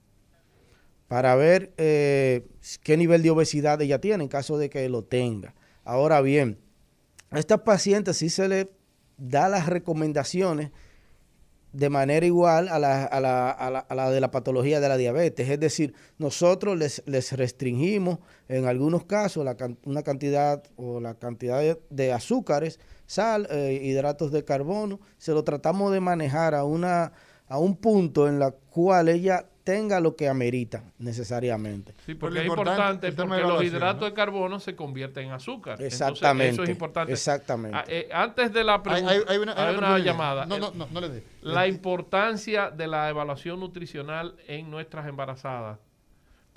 para 1.07 1.33
ver 1.35 1.73
eh, 1.77 2.45
qué 2.83 2.95
nivel 2.95 3.23
de 3.23 3.31
obesidad 3.31 3.81
ella 3.81 3.99
tiene 3.99 4.23
en 4.23 4.29
caso 4.29 4.59
de 4.59 4.69
que 4.69 4.87
lo 4.87 5.03
tenga. 5.03 5.55
Ahora 5.83 6.21
bien, 6.21 6.59
a 7.31 7.39
estas 7.39 7.61
pacientes 7.61 8.17
sí 8.17 8.29
se 8.29 8.47
le 8.47 8.69
da 9.17 9.49
las 9.49 9.65
recomendaciones 9.65 10.69
de 11.73 11.89
manera 11.89 12.23
igual 12.23 12.69
a 12.69 12.77
la, 12.77 13.05
a 13.05 13.19
la- 13.19 13.49
a 13.49 13.71
la- 13.71 13.79
a 13.79 13.95
la 13.95 14.11
de 14.11 14.21
la 14.21 14.29
patología 14.29 14.79
de 14.79 14.89
la 14.89 14.97
diabetes. 14.97 15.49
Es 15.49 15.59
decir, 15.59 15.95
nosotros 16.19 16.77
les, 16.77 17.31
restringimos 17.31 18.19
en 18.47 18.65
algunos 18.67 19.05
casos 19.05 19.43
la 19.43 19.57
una 19.85 20.03
cantidad 20.03 20.61
o 20.75 20.99
la 20.99 21.15
cantidad 21.15 21.79
de 21.89 22.13
azúcares, 22.13 22.79
sal, 23.07 23.47
eh, 23.49 23.79
hidratos 23.81 24.31
de 24.31 24.45
carbono. 24.45 24.99
Se 25.17 25.31
lo 25.33 25.43
tratamos 25.43 25.91
de 25.91 25.99
manejar 25.99 26.53
a, 26.53 26.63
una, 26.63 27.13
a 27.47 27.57
un 27.57 27.75
punto 27.75 28.27
en 28.27 28.37
la 28.37 28.51
cual 28.51 29.09
ella 29.09 29.45
tenga 29.63 29.99
lo 29.99 30.15
que 30.15 30.29
amerita 30.29 30.81
necesariamente. 30.97 31.93
Sí, 32.05 32.15
porque 32.15 32.39
es 32.39 32.45
importante, 32.45 33.11
porque 33.11 33.41
los 33.41 33.61
hidratos 33.63 33.99
¿no? 34.01 34.05
de 34.07 34.13
carbono 34.13 34.59
se 34.61 34.77
convierten 34.77 35.25
en 35.25 35.31
azúcar. 35.33 35.73
Entonces, 35.73 35.99
Exactamente. 35.99 36.53
eso 36.53 36.63
es 36.63 36.69
importante. 36.69 37.11
Exactamente. 37.11 37.77
Ah, 37.77 37.83
eh, 37.87 38.07
antes 38.13 38.53
de 38.53 38.63
la 38.63 38.75
Hay, 38.75 38.79
pregunta, 38.81 39.11
hay- 39.11 39.21
hay 39.27 39.37
una, 39.39 39.53
hay 39.67 39.75
una 39.75 39.99
llamada. 39.99 40.45
No, 40.45 40.57
no, 40.57 40.71
no, 40.71 40.87
no 40.89 41.01
le 41.01 41.09
dé. 41.09 41.23
La 41.41 41.67
importancia 41.67 42.71
de 42.71 42.87
la 42.87 43.09
evaluación 43.09 43.59
nutricional 43.59 44.35
en 44.47 44.71
nuestras 44.71 45.05
embarazadas. 45.07 45.79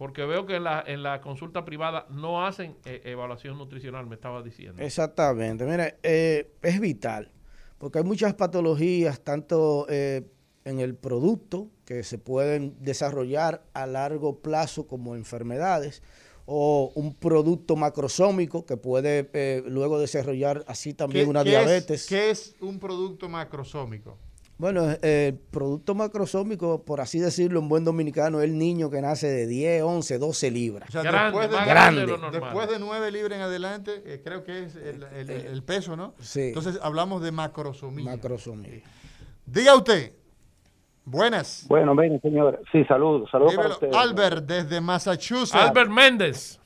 Porque 0.01 0.25
veo 0.25 0.47
que 0.47 0.57
en 0.57 0.65
la, 0.65 0.83
en 0.87 1.03
la 1.03 1.21
consulta 1.21 1.63
privada 1.67 2.07
no 2.09 2.47
hacen 2.47 2.75
eh, 2.87 3.03
evaluación 3.05 3.59
nutricional, 3.59 4.07
me 4.07 4.15
estaba 4.15 4.43
diciendo. 4.43 4.81
Exactamente. 4.83 5.67
Mira, 5.67 5.95
eh, 6.03 6.55
es 6.63 6.81
vital, 6.81 7.31
porque 7.77 7.99
hay 7.99 8.05
muchas 8.05 8.33
patologías, 8.33 9.21
tanto 9.21 9.85
eh, 9.91 10.23
en 10.65 10.81
el 10.81 10.95
producto, 10.95 11.69
que 11.85 12.03
se 12.03 12.17
pueden 12.17 12.83
desarrollar 12.83 13.63
a 13.75 13.85
largo 13.85 14.41
plazo 14.41 14.87
como 14.87 15.17
enfermedades, 15.17 16.03
o 16.47 16.93
un 16.95 17.15
producto 17.15 17.77
macrosómico 17.77 18.65
que 18.65 18.79
puede 18.79 19.29
eh, 19.35 19.63
luego 19.67 20.01
desarrollar 20.01 20.65
así 20.67 20.95
también 20.95 21.29
una 21.29 21.45
¿Qué 21.45 21.51
diabetes. 21.51 22.05
Es, 22.05 22.09
¿Qué 22.09 22.31
es 22.31 22.55
un 22.61 22.79
producto 22.79 23.29
macrosómico? 23.29 24.17
Bueno, 24.61 24.91
eh, 25.03 25.29
el 25.33 25.39
producto 25.39 25.95
macrosómico, 25.95 26.85
por 26.85 27.01
así 27.01 27.19
decirlo 27.19 27.61
en 27.61 27.69
buen 27.71 27.83
dominicano, 27.83 28.41
es 28.43 28.45
el 28.45 28.59
niño 28.59 28.91
que 28.91 29.01
nace 29.01 29.27
de 29.27 29.47
10, 29.47 29.83
11, 29.83 30.19
12 30.19 30.51
libras. 30.51 30.89
O 30.91 30.93
sea, 30.93 31.03
Grande, 31.03 31.39
después, 31.41 31.51
de, 31.51 31.65
grande 31.71 32.01
de 32.07 32.31
después 32.41 32.69
de 32.69 32.79
9 32.79 33.11
libras 33.11 33.37
en 33.39 33.43
adelante, 33.43 34.03
eh, 34.05 34.21
creo 34.23 34.45
que 34.45 34.65
es 34.65 34.77
el, 34.77 35.03
el- 35.15 35.31
el- 35.31 35.47
el 35.47 35.63
peso, 35.63 35.97
¿no? 35.97 36.13
Sí. 36.21 36.49
Entonces 36.49 36.79
hablamos 36.83 37.23
de 37.23 37.33
macrosomía. 37.33 38.05
Macrosomía. 38.05 38.83
Diga 39.47 39.75
usted. 39.75 40.13
Buenas. 41.07 41.65
Bueno, 41.67 41.95
ven, 41.95 42.21
señor. 42.21 42.61
Sí, 42.71 42.85
saludos. 42.85 43.31
Saludos 43.33 43.79
para. 43.81 44.01
Albert, 44.03 44.45
desde 44.47 44.81
Massachusetts. 44.83 45.55
Albert 45.55 45.91
Méndez. 45.91 46.60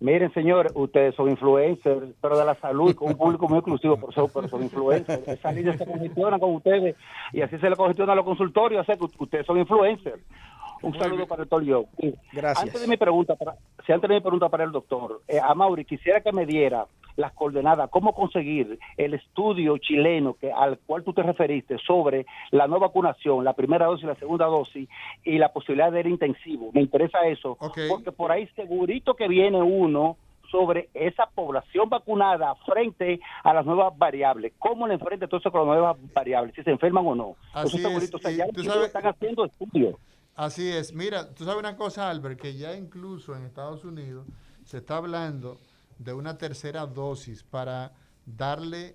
Miren, 0.00 0.32
señor, 0.32 0.72
ustedes 0.74 1.14
son 1.14 1.28
influencers, 1.28 2.14
pero 2.22 2.38
de 2.38 2.44
la 2.46 2.54
salud, 2.54 2.94
con 2.94 3.08
un 3.08 3.18
público 3.18 3.46
muy 3.46 3.58
exclusivo, 3.58 3.98
por 3.98 4.10
eso, 4.10 4.28
pero 4.32 4.48
son 4.48 4.62
influencers. 4.62 5.28
Esa 5.28 5.52
línea 5.52 5.76
se 5.76 5.84
congestiona 5.84 6.38
con 6.38 6.54
ustedes 6.54 6.96
y 7.34 7.42
así 7.42 7.58
se 7.58 7.68
le 7.68 7.76
congestiona 7.76 8.14
a 8.14 8.16
los 8.16 8.24
consultorios. 8.24 8.88
O 8.88 9.08
que 9.08 9.24
ustedes 9.24 9.44
son 9.44 9.58
influencers. 9.58 10.22
Un 10.82 10.98
saludo 10.98 11.26
para 11.26 11.42
el 11.42 11.48
doctor 11.48 11.64
Yo. 11.64 11.84
Gracias. 12.32 12.62
Antes 12.64 12.80
de 12.80 12.88
mi 12.88 12.96
pregunta, 12.96 13.36
para, 13.36 13.54
si 13.86 13.92
antes 13.92 14.08
de 14.08 14.14
mi 14.14 14.20
pregunta 14.20 14.48
para 14.48 14.64
el 14.64 14.72
doctor, 14.72 15.20
eh, 15.28 15.38
a 15.42 15.54
Mauri, 15.54 15.84
quisiera 15.84 16.20
que 16.20 16.32
me 16.32 16.46
diera 16.46 16.86
las 17.16 17.32
coordenadas, 17.32 17.90
cómo 17.90 18.14
conseguir 18.14 18.78
el 18.96 19.14
estudio 19.14 19.76
chileno 19.78 20.34
que 20.34 20.50
al 20.52 20.78
cual 20.78 21.04
tú 21.04 21.12
te 21.12 21.22
referiste 21.22 21.76
sobre 21.86 22.24
la 22.50 22.66
no 22.66 22.78
vacunación, 22.78 23.44
la 23.44 23.52
primera 23.52 23.86
dosis, 23.86 24.06
la 24.06 24.14
segunda 24.14 24.46
dosis 24.46 24.88
y 25.24 25.36
la 25.38 25.52
posibilidad 25.52 25.92
de 25.92 26.00
ir 26.00 26.06
intensivo. 26.06 26.70
Me 26.72 26.80
interesa 26.80 27.26
eso, 27.26 27.58
porque 27.88 28.12
por 28.12 28.32
ahí 28.32 28.46
segurito 28.56 29.14
que 29.14 29.28
viene 29.28 29.60
uno 29.60 30.16
sobre 30.50 30.88
esa 30.94 31.26
población 31.26 31.88
vacunada 31.88 32.54
frente 32.66 33.20
a 33.44 33.54
las 33.54 33.64
nuevas 33.64 33.96
variables. 33.96 34.52
¿Cómo 34.58 34.86
le 34.86 34.94
enfrenta 34.94 35.28
todo 35.28 35.38
eso 35.40 35.50
con 35.52 35.60
las 35.60 35.68
nuevas 35.68 35.96
variables? 36.12 36.54
Si 36.54 36.62
se 36.62 36.70
enferman 36.70 37.06
o 37.06 37.14
no. 37.14 37.36
Así 37.52 37.76
Eso 37.76 37.88
segurito, 37.88 38.16
es, 38.16 38.24
o 38.24 38.28
sea, 38.28 38.30
y 38.32 38.36
ya 38.36 38.46
sabes- 38.72 38.86
están 38.86 39.06
haciendo 39.06 39.44
estudios. 39.44 39.94
Así 40.40 40.66
es. 40.66 40.94
Mira, 40.94 41.34
tú 41.34 41.44
sabes 41.44 41.58
una 41.58 41.76
cosa, 41.76 42.08
Albert, 42.08 42.40
que 42.40 42.56
ya 42.56 42.74
incluso 42.74 43.36
en 43.36 43.44
Estados 43.44 43.84
Unidos 43.84 44.26
se 44.64 44.78
está 44.78 44.96
hablando 44.96 45.60
de 45.98 46.14
una 46.14 46.38
tercera 46.38 46.86
dosis 46.86 47.42
para 47.42 47.92
darle, 48.24 48.86
eh, 48.86 48.94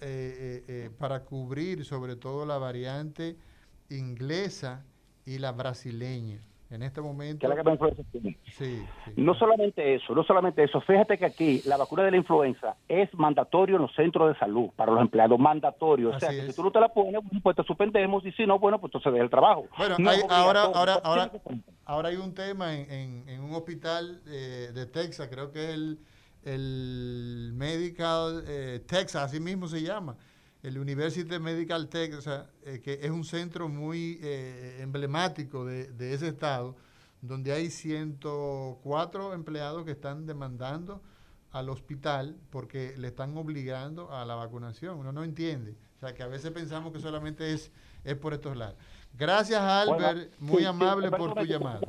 eh, 0.00 0.64
eh, 0.66 0.90
para 0.98 1.22
cubrir 1.22 1.84
sobre 1.84 2.16
todo 2.16 2.46
la 2.46 2.56
variante 2.56 3.36
inglesa 3.90 4.86
y 5.26 5.36
la 5.36 5.52
brasileña. 5.52 6.40
En 6.68 6.82
este 6.82 7.00
momento... 7.00 7.38
Que 7.38 7.46
es 7.52 7.64
la 7.64 7.78
que 7.90 8.04
tiene. 8.10 8.38
Sí, 8.58 8.84
sí. 9.04 9.12
No 9.16 9.34
solamente 9.34 9.94
eso, 9.94 10.14
no 10.16 10.24
solamente 10.24 10.64
eso. 10.64 10.80
Fíjate 10.80 11.16
que 11.16 11.24
aquí 11.26 11.62
la 11.64 11.76
vacuna 11.76 12.02
de 12.02 12.10
la 12.10 12.16
influenza 12.16 12.74
es 12.88 13.08
mandatorio 13.14 13.76
en 13.76 13.82
los 13.82 13.94
centros 13.94 14.32
de 14.32 14.38
salud 14.38 14.70
para 14.74 14.90
los 14.90 15.00
empleados, 15.00 15.38
mandatorio. 15.38 16.10
O 16.10 16.18
sea, 16.18 16.30
que 16.30 16.42
si 16.46 16.52
tú 16.52 16.64
no 16.64 16.72
te 16.72 16.80
la 16.80 16.88
pones, 16.88 17.20
pues 17.42 17.54
te 17.54 17.62
suspendemos 17.62 18.26
y 18.26 18.32
si 18.32 18.46
no, 18.46 18.58
bueno, 18.58 18.80
pues 18.80 18.88
entonces 18.90 19.12
deja 19.12 19.22
el 19.24 19.30
trabajo. 19.30 19.66
Bueno, 19.78 19.94
No 19.98 20.10
hay- 20.10 20.20
ahora, 20.28 20.62
ahora, 20.64 20.94
ahora, 21.04 21.30
ahora 21.84 22.08
hay 22.08 22.16
un 22.16 22.34
tema 22.34 22.74
en, 22.74 22.90
en- 22.90 23.28
en 23.28 23.40
un 23.42 23.54
hospital 23.54 24.20
eh, 24.26 24.70
de 24.74 24.86
Texas, 24.86 25.28
creo 25.30 25.52
que 25.52 25.62
es 25.62 25.70
el, 25.74 25.98
el 26.44 27.52
Medical 27.54 28.44
eh, 28.48 28.80
Texas, 28.86 29.22
así 29.22 29.40
mismo 29.40 29.68
se 29.68 29.82
llama, 29.82 30.16
el 30.66 30.78
University 30.78 31.38
Medical 31.38 31.88
Texas, 31.88 32.44
eh, 32.64 32.80
que 32.82 32.94
es 33.00 33.10
un 33.10 33.24
centro 33.24 33.68
muy 33.68 34.18
eh, 34.20 34.78
emblemático 34.80 35.64
de, 35.64 35.92
de 35.92 36.12
ese 36.12 36.26
estado, 36.28 36.74
donde 37.22 37.52
hay 37.52 37.70
104 37.70 39.32
empleados 39.32 39.84
que 39.84 39.92
están 39.92 40.26
demandando 40.26 41.00
al 41.52 41.68
hospital 41.68 42.36
porque 42.50 42.94
le 42.98 43.08
están 43.08 43.36
obligando 43.36 44.12
a 44.12 44.24
la 44.24 44.34
vacunación. 44.34 44.98
Uno 44.98 45.12
no 45.12 45.22
entiende. 45.22 45.76
O 45.96 46.00
sea, 46.00 46.14
que 46.14 46.24
a 46.24 46.26
veces 46.26 46.50
pensamos 46.50 46.92
que 46.92 46.98
solamente 46.98 47.52
es, 47.52 47.70
es 48.02 48.16
por 48.16 48.34
estos 48.34 48.56
lados. 48.56 48.76
Gracias, 49.14 49.60
Albert. 49.60 49.98
Bueno, 50.00 50.52
muy 50.52 50.62
sí, 50.62 50.64
amable 50.66 51.10
por 51.10 51.32
tu 51.32 51.44
llamada. 51.44 51.80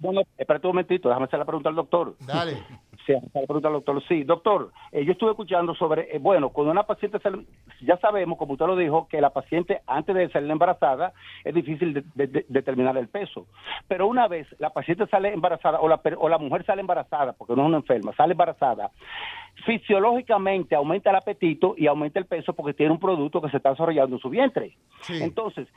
No, 0.00 0.12
no, 0.12 0.22
espérate 0.36 0.66
un 0.66 0.72
momentito, 0.72 1.08
déjame 1.08 1.26
hacer 1.26 1.38
la 1.38 1.44
pregunta 1.46 1.68
al 1.70 1.76
doctor. 1.76 2.16
Dale. 2.26 2.62
Sí, 3.06 3.12
pregunta 3.32 3.68
al 3.68 3.74
doctor. 3.74 4.02
Sí, 4.08 4.24
doctor, 4.24 4.70
eh, 4.90 5.04
yo 5.04 5.12
estuve 5.12 5.32
escuchando 5.32 5.74
sobre, 5.74 6.14
eh, 6.16 6.18
bueno, 6.18 6.48
cuando 6.48 6.72
una 6.72 6.84
paciente, 6.84 7.18
sale- 7.18 7.44
ya 7.82 7.98
sabemos, 7.98 8.38
como 8.38 8.54
usted 8.54 8.66
lo 8.66 8.76
dijo, 8.76 9.08
que 9.08 9.20
la 9.20 9.28
paciente 9.30 9.82
antes 9.86 10.14
de 10.14 10.30
salir 10.30 10.50
embarazada 10.50 11.12
es 11.44 11.52
difícil 11.54 11.92
de- 11.92 12.04
de- 12.14 12.26
de- 12.28 12.46
determinar 12.48 12.96
el 12.96 13.08
peso. 13.08 13.46
Pero 13.88 14.06
una 14.06 14.26
vez 14.26 14.46
la 14.58 14.70
paciente 14.70 15.06
sale 15.08 15.34
embarazada 15.34 15.80
o 15.80 15.88
la, 15.88 16.00
o 16.18 16.28
la 16.30 16.38
mujer 16.38 16.64
sale 16.64 16.80
embarazada, 16.80 17.34
porque 17.34 17.54
no 17.54 17.62
es 17.62 17.68
una 17.68 17.76
enferma, 17.78 18.14
sale 18.16 18.32
embarazada, 18.32 18.90
fisiológicamente 19.66 20.74
aumenta 20.74 21.10
el 21.10 21.16
apetito 21.16 21.74
y 21.76 21.86
aumenta 21.86 22.18
el 22.18 22.26
peso 22.26 22.52
porque 22.54 22.74
tiene 22.74 22.92
un 22.92 22.98
producto 23.00 23.40
que 23.40 23.50
se 23.50 23.56
está 23.58 23.70
desarrollando 23.70 24.16
en 24.16 24.20
su 24.22 24.30
vientre. 24.30 24.76
Sí. 25.02 25.22
Entonces, 25.22 25.68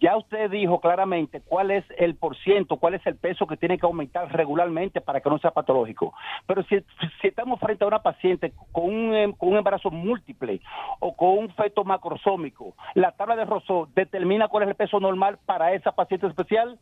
ya 0.00 0.16
usted 0.16 0.50
dijo 0.50 0.80
claramente 0.80 1.40
cuál 1.42 1.70
es 1.70 1.84
el 1.98 2.14
porciento, 2.16 2.76
cuál 2.78 2.94
es 2.94 3.06
el 3.06 3.16
peso 3.16 3.46
que 3.46 3.56
tiene 3.56 3.78
que 3.78 3.86
aumentar 3.86 4.32
regularmente 4.32 5.00
para 5.00 5.20
que 5.20 5.28
no 5.30 5.38
sea 5.38 5.50
patológico. 5.50 6.14
Pero 6.46 6.62
si, 6.64 6.78
si 7.20 7.28
estamos 7.28 7.60
frente 7.60 7.84
a 7.84 7.88
una 7.88 8.02
paciente 8.02 8.52
con 8.72 8.84
un, 8.84 9.14
em- 9.14 9.32
con 9.32 9.50
un 9.50 9.56
embarazo 9.58 9.90
múltiple 9.90 10.60
o 11.00 11.14
con 11.14 11.38
un 11.38 11.54
feto 11.54 11.84
macrosómico, 11.84 12.74
la 12.94 13.12
tabla 13.12 13.36
de 13.36 13.44
Rousseau 13.44 13.86
determina 13.94 14.48
cuál 14.48 14.64
es 14.64 14.70
el 14.70 14.76
peso 14.76 14.98
normal 14.98 15.38
para 15.44 15.72
esa 15.74 15.92
paciente 15.92 16.26
especial. 16.26 16.78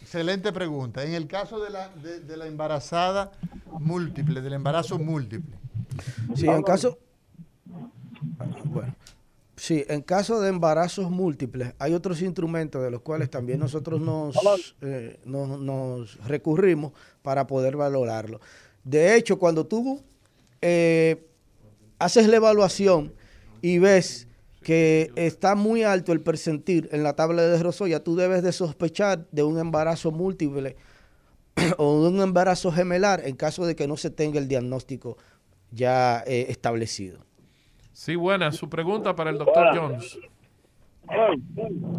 Excelente 0.00 0.52
pregunta. 0.52 1.02
En 1.02 1.14
el 1.14 1.26
caso 1.26 1.58
de 1.64 1.70
la, 1.70 1.88
de, 1.88 2.20
de 2.20 2.36
la 2.36 2.46
embarazada 2.46 3.32
múltiple, 3.80 4.42
del 4.42 4.52
embarazo 4.52 4.98
múltiple. 4.98 5.56
Sí, 6.34 6.46
en 6.46 6.62
caso. 6.62 6.98
Bueno. 8.64 8.94
Sí, 9.64 9.82
en 9.88 10.02
caso 10.02 10.42
de 10.42 10.50
embarazos 10.50 11.10
múltiples, 11.10 11.72
hay 11.78 11.94
otros 11.94 12.20
instrumentos 12.20 12.82
de 12.82 12.90
los 12.90 13.00
cuales 13.00 13.30
también 13.30 13.60
nosotros 13.60 13.98
nos, 13.98 14.36
eh, 14.82 15.18
nos, 15.24 15.58
nos 15.58 16.22
recurrimos 16.26 16.92
para 17.22 17.46
poder 17.46 17.74
valorarlo. 17.74 18.42
De 18.84 19.16
hecho, 19.16 19.38
cuando 19.38 19.66
tú 19.66 20.02
eh, 20.60 21.26
haces 21.98 22.28
la 22.28 22.36
evaluación 22.36 23.14
y 23.62 23.78
ves 23.78 24.28
que 24.62 25.10
está 25.16 25.54
muy 25.54 25.82
alto 25.82 26.12
el 26.12 26.20
percentil 26.20 26.90
en 26.92 27.02
la 27.02 27.16
tabla 27.16 27.40
de 27.40 27.62
Rousseau, 27.62 27.88
ya 27.88 28.00
tú 28.00 28.16
debes 28.16 28.42
de 28.42 28.52
sospechar 28.52 29.26
de 29.32 29.44
un 29.44 29.58
embarazo 29.58 30.10
múltiple 30.10 30.76
o 31.78 32.02
de 32.02 32.08
un 32.10 32.20
embarazo 32.20 32.70
gemelar 32.70 33.22
en 33.24 33.34
caso 33.34 33.64
de 33.64 33.74
que 33.74 33.88
no 33.88 33.96
se 33.96 34.10
tenga 34.10 34.38
el 34.38 34.46
diagnóstico 34.46 35.16
ya 35.70 36.22
eh, 36.26 36.48
establecido. 36.50 37.20
Sí, 37.94 38.16
buena. 38.16 38.50
Su 38.52 38.68
pregunta 38.68 39.14
para 39.14 39.30
el 39.30 39.38
doctor 39.38 39.68
Jones. 39.76 40.18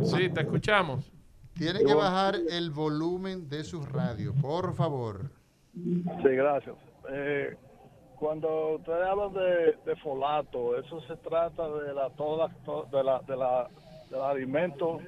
Sí, 0.04 0.30
te 0.30 0.42
escuchamos. 0.42 1.12
Tiene 1.54 1.84
que 1.86 1.94
bajar 1.94 2.36
el 2.50 2.70
volumen 2.70 3.48
de 3.48 3.64
su 3.64 3.84
radio, 3.86 4.34
por 4.42 4.74
favor. 4.76 5.32
Sí, 5.74 6.30
gracias. 6.30 6.76
Eh, 7.10 7.56
cuando 8.18 8.76
ustedes 8.76 9.08
hablan 9.08 9.34
de, 9.34 9.78
de 9.86 9.96
folato, 10.04 10.78
eso 10.78 11.00
se 11.02 11.16
trata 11.18 11.68
de 11.70 11.94
la 11.94 12.10
toda 12.12 12.50
to- 12.66 12.88
de 12.92 13.04
la 13.04 13.20
de 13.22 13.38
la 13.38 13.70
de 14.10 14.18
los 14.18 14.24
alimentos 14.26 15.02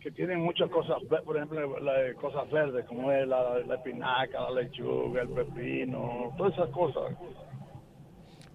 que 0.00 0.10
tienen 0.10 0.40
muchas 0.40 0.68
cosas, 0.70 0.96
por 1.24 1.36
ejemplo, 1.36 1.78
la- 1.80 2.08
eh, 2.08 2.14
cosas 2.14 2.50
verdes 2.50 2.84
como 2.86 3.12
es 3.12 3.26
la, 3.28 3.58
la 3.60 3.74
espinaca, 3.76 4.40
la 4.40 4.62
lechuga, 4.62 5.22
el 5.22 5.28
pepino, 5.28 6.32
todas 6.36 6.54
esas 6.54 6.70
cosas. 6.70 7.14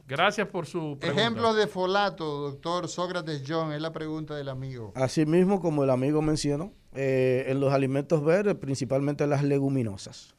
Gracias 0.08 0.48
por 0.48 0.66
su 0.66 0.98
pregunta. 1.00 1.08
Ejemplos 1.22 1.56
de 1.58 1.68
folato, 1.68 2.24
doctor 2.52 2.88
Sócrates 2.88 3.44
John, 3.48 3.74
es 3.74 3.82
la 3.82 3.92
pregunta 3.92 4.36
del 4.36 4.48
amigo. 4.50 4.94
Asimismo, 4.96 5.60
como 5.60 5.84
el 5.84 5.90
amigo 5.90 6.22
mencionó, 6.22 6.72
eh, 6.96 7.46
en 7.48 7.60
los 7.60 7.74
alimentos 7.74 8.24
verdes, 8.24 8.56
principalmente 8.56 9.28
las 9.28 9.44
leguminosas. 9.44 10.34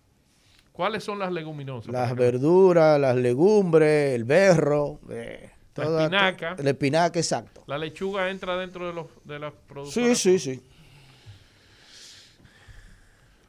¿Cuáles 0.73 1.05
son 1.05 1.19
las 1.19 1.33
leguminosas? 1.33 1.93
Las 1.93 2.05
ejemplo? 2.07 2.25
verduras, 2.25 2.99
las 3.01 3.17
legumbres, 3.17 4.15
el 4.15 4.25
berro, 4.25 5.01
eh, 5.11 5.51
La 5.77 5.85
toda- 5.85 6.03
espinaca. 6.05 6.57
La 6.63 6.71
espinaca, 6.71 7.19
exacto. 7.19 7.63
La 7.67 7.77
lechuga 7.77 8.31
entra 8.31 8.57
dentro 8.57 8.87
de 8.87 8.95
los, 8.95 9.07
de 9.25 9.39
los 9.39 9.53
productos. 9.67 9.93
Sí, 9.93 10.15
sí, 10.15 10.39
sí. 10.39 10.63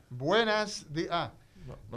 Buenas. 0.09 0.86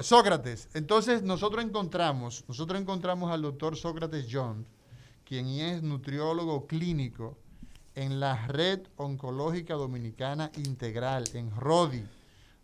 Sócrates. 0.00 0.68
Entonces 0.74 1.22
nosotros 1.22 1.64
encontramos, 1.64 2.44
nosotros 2.48 2.80
encontramos 2.80 3.30
al 3.30 3.42
doctor 3.42 3.76
Sócrates 3.76 4.26
John, 4.30 4.66
quien 5.24 5.46
es 5.48 5.82
nutriólogo 5.82 6.66
clínico 6.66 7.38
en 7.94 8.20
la 8.20 8.46
Red 8.46 8.80
Oncológica 8.96 9.74
Dominicana 9.74 10.50
Integral, 10.56 11.24
en 11.34 11.54
RODI. 11.54 12.04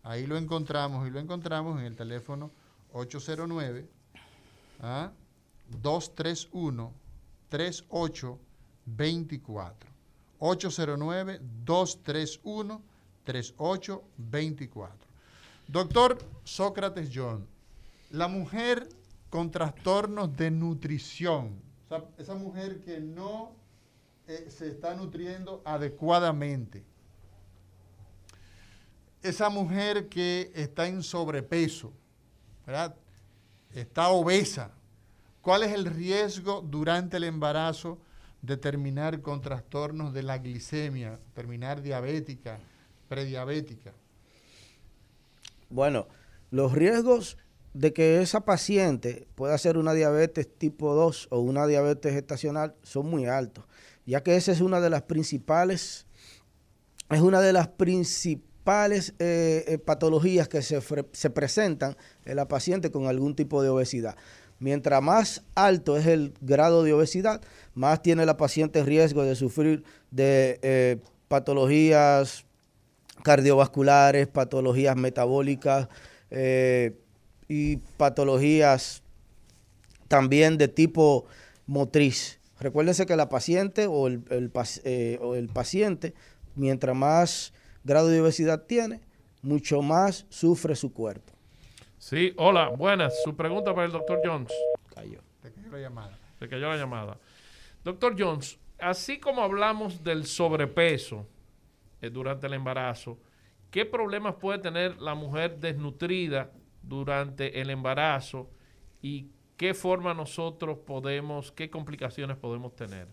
Ahí 0.03 0.25
lo 0.25 0.37
encontramos 0.37 1.07
y 1.07 1.11
lo 1.11 1.19
encontramos 1.19 1.79
en 1.79 1.85
el 1.85 1.95
teléfono 1.95 2.51
809 2.93 3.87
¿ah? 4.81 5.11
231 5.81 6.91
3824. 7.49 9.89
809 10.39 11.39
231 11.65 12.81
3824. 13.23 15.08
Doctor 15.71 16.17
Sócrates 16.45 17.11
John, 17.13 17.45
la 18.09 18.27
mujer 18.27 18.89
con 19.29 19.51
trastornos 19.51 20.35
de 20.35 20.49
nutrición, 20.49 21.61
esa 22.17 22.33
mujer 22.33 22.81
que 22.81 22.99
no 22.99 23.51
eh, 24.27 24.47
se 24.49 24.67
está 24.67 24.95
nutriendo 24.95 25.61
adecuadamente, 25.63 26.83
esa 29.21 29.51
mujer 29.51 30.09
que 30.09 30.51
está 30.55 30.87
en 30.87 31.03
sobrepeso, 31.03 31.93
¿verdad? 32.65 32.95
Está 33.71 34.09
obesa. 34.09 34.71
¿Cuál 35.43 35.61
es 35.61 35.71
el 35.71 35.85
riesgo 35.85 36.65
durante 36.67 37.17
el 37.17 37.25
embarazo 37.25 37.99
de 38.41 38.57
terminar 38.57 39.21
con 39.21 39.39
trastornos 39.39 40.15
de 40.15 40.23
la 40.23 40.39
glicemia, 40.39 41.19
terminar 41.35 41.83
diabética, 41.83 42.57
prediabética? 43.07 43.93
Bueno, 45.69 46.07
los 46.51 46.73
riesgos 46.73 47.37
de 47.73 47.93
que 47.93 48.21
esa 48.21 48.41
paciente 48.41 49.27
pueda 49.35 49.53
hacer 49.53 49.77
una 49.77 49.93
diabetes 49.93 50.47
tipo 50.57 50.95
2 50.95 51.27
o 51.29 51.39
una 51.39 51.67
diabetes 51.67 52.13
gestacional 52.13 52.75
son 52.81 53.07
muy 53.07 53.25
altos, 53.27 53.65
ya 54.05 54.23
que 54.23 54.35
esa 54.35 54.51
es 54.51 54.61
una 54.61 54.81
de 54.81 54.89
las 54.89 55.03
principales, 55.03 56.07
es 57.09 57.21
una 57.21 57.41
de 57.41 57.53
las 57.53 57.67
principales 57.67 59.13
eh, 59.19 59.63
eh, 59.67 59.77
patologías 59.77 60.47
que 60.47 60.61
se, 60.61 60.81
se 61.11 61.29
presentan 61.29 61.95
en 62.25 62.35
la 62.35 62.47
paciente 62.47 62.91
con 62.91 63.07
algún 63.07 63.35
tipo 63.35 63.61
de 63.61 63.69
obesidad. 63.69 64.15
Mientras 64.59 65.01
más 65.01 65.43
alto 65.55 65.95
es 65.95 66.05
el 66.05 66.33
grado 66.41 66.83
de 66.83 66.93
obesidad, 66.93 67.41
más 67.75 68.01
tiene 68.01 68.25
la 68.25 68.35
paciente 68.35 68.83
riesgo 68.83 69.23
de 69.23 69.35
sufrir 69.35 69.83
de 70.11 70.59
eh, 70.61 70.97
patologías 71.29 72.45
cardiovasculares, 73.23 74.27
patologías 74.27 74.95
metabólicas 74.95 75.87
eh, 76.31 76.97
y 77.47 77.77
patologías 77.97 79.03
también 80.07 80.57
de 80.57 80.67
tipo 80.67 81.25
motriz. 81.65 82.39
Recuérdense 82.59 83.05
que 83.05 83.15
la 83.15 83.29
paciente 83.29 83.87
o 83.87 84.07
el, 84.07 84.23
el 84.29 84.51
eh, 84.83 85.17
o 85.21 85.35
el 85.35 85.47
paciente, 85.47 86.13
mientras 86.55 86.95
más 86.95 87.53
grado 87.83 88.07
de 88.09 88.21
obesidad 88.21 88.63
tiene, 88.63 89.01
mucho 89.41 89.81
más 89.81 90.25
sufre 90.29 90.75
su 90.75 90.91
cuerpo. 90.91 91.33
Sí, 91.97 92.33
hola, 92.37 92.69
buenas. 92.69 93.13
Su 93.23 93.35
pregunta 93.35 93.73
para 93.73 93.85
el 93.85 93.91
doctor 93.91 94.19
Jones. 94.23 94.51
Cayó. 94.93 95.19
Te 95.41 95.51
cayó 95.51 95.71
la 95.71 95.79
llamada. 95.79 96.17
Se 96.39 96.49
cayó 96.49 96.69
la 96.69 96.77
llamada. 96.77 97.17
Doctor 97.83 98.15
Jones, 98.17 98.57
así 98.79 99.19
como 99.19 99.41
hablamos 99.41 100.03
del 100.03 100.25
sobrepeso 100.25 101.25
eh, 102.01 102.09
durante 102.09 102.47
el 102.47 102.53
embarazo, 102.53 103.19
¿qué 103.71 103.85
problemas 103.85 104.35
puede 104.35 104.59
tener 104.59 104.99
la 105.01 105.15
mujer 105.15 105.59
desnutrida 105.59 106.51
durante 106.81 107.61
el 107.61 107.69
embarazo 107.69 108.49
y 109.01 109.31
qué 109.57 109.73
forma 109.73 110.13
nosotros 110.13 110.77
podemos, 110.79 111.51
qué 111.51 111.69
complicaciones 111.69 112.37
podemos 112.37 112.75
tener? 112.75 113.07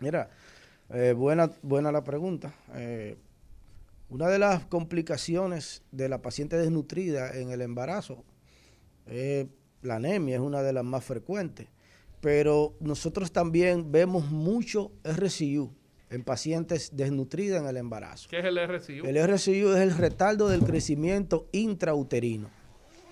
Mira, 0.00 0.30
eh, 0.90 1.12
buena, 1.12 1.50
buena 1.62 1.90
la 1.90 2.04
pregunta. 2.04 2.54
Eh, 2.74 3.16
una 4.08 4.28
de 4.28 4.38
las 4.38 4.64
complicaciones 4.66 5.82
de 5.90 6.08
la 6.08 6.22
paciente 6.22 6.56
desnutrida 6.56 7.36
en 7.36 7.50
el 7.50 7.62
embarazo 7.62 8.24
es 9.06 9.46
la 9.82 9.96
anemia, 9.96 10.36
es 10.36 10.40
una 10.40 10.62
de 10.62 10.72
las 10.72 10.84
más 10.84 11.04
frecuentes. 11.04 11.68
Pero 12.20 12.74
nosotros 12.80 13.32
también 13.32 13.90
vemos 13.90 14.30
mucho 14.30 14.92
RCU 15.02 15.74
en 16.14 16.22
pacientes 16.24 16.90
desnutridas 16.94 17.60
en 17.60 17.68
el 17.68 17.76
embarazo. 17.76 18.28
¿Qué 18.30 18.38
es 18.38 18.44
el 18.44 18.56
RCU? 18.58 19.04
El 19.06 19.16
RCU 19.16 19.72
es 19.74 19.80
el 19.80 19.96
retardo 19.96 20.48
del 20.48 20.60
crecimiento 20.62 21.46
intrauterino. 21.52 22.48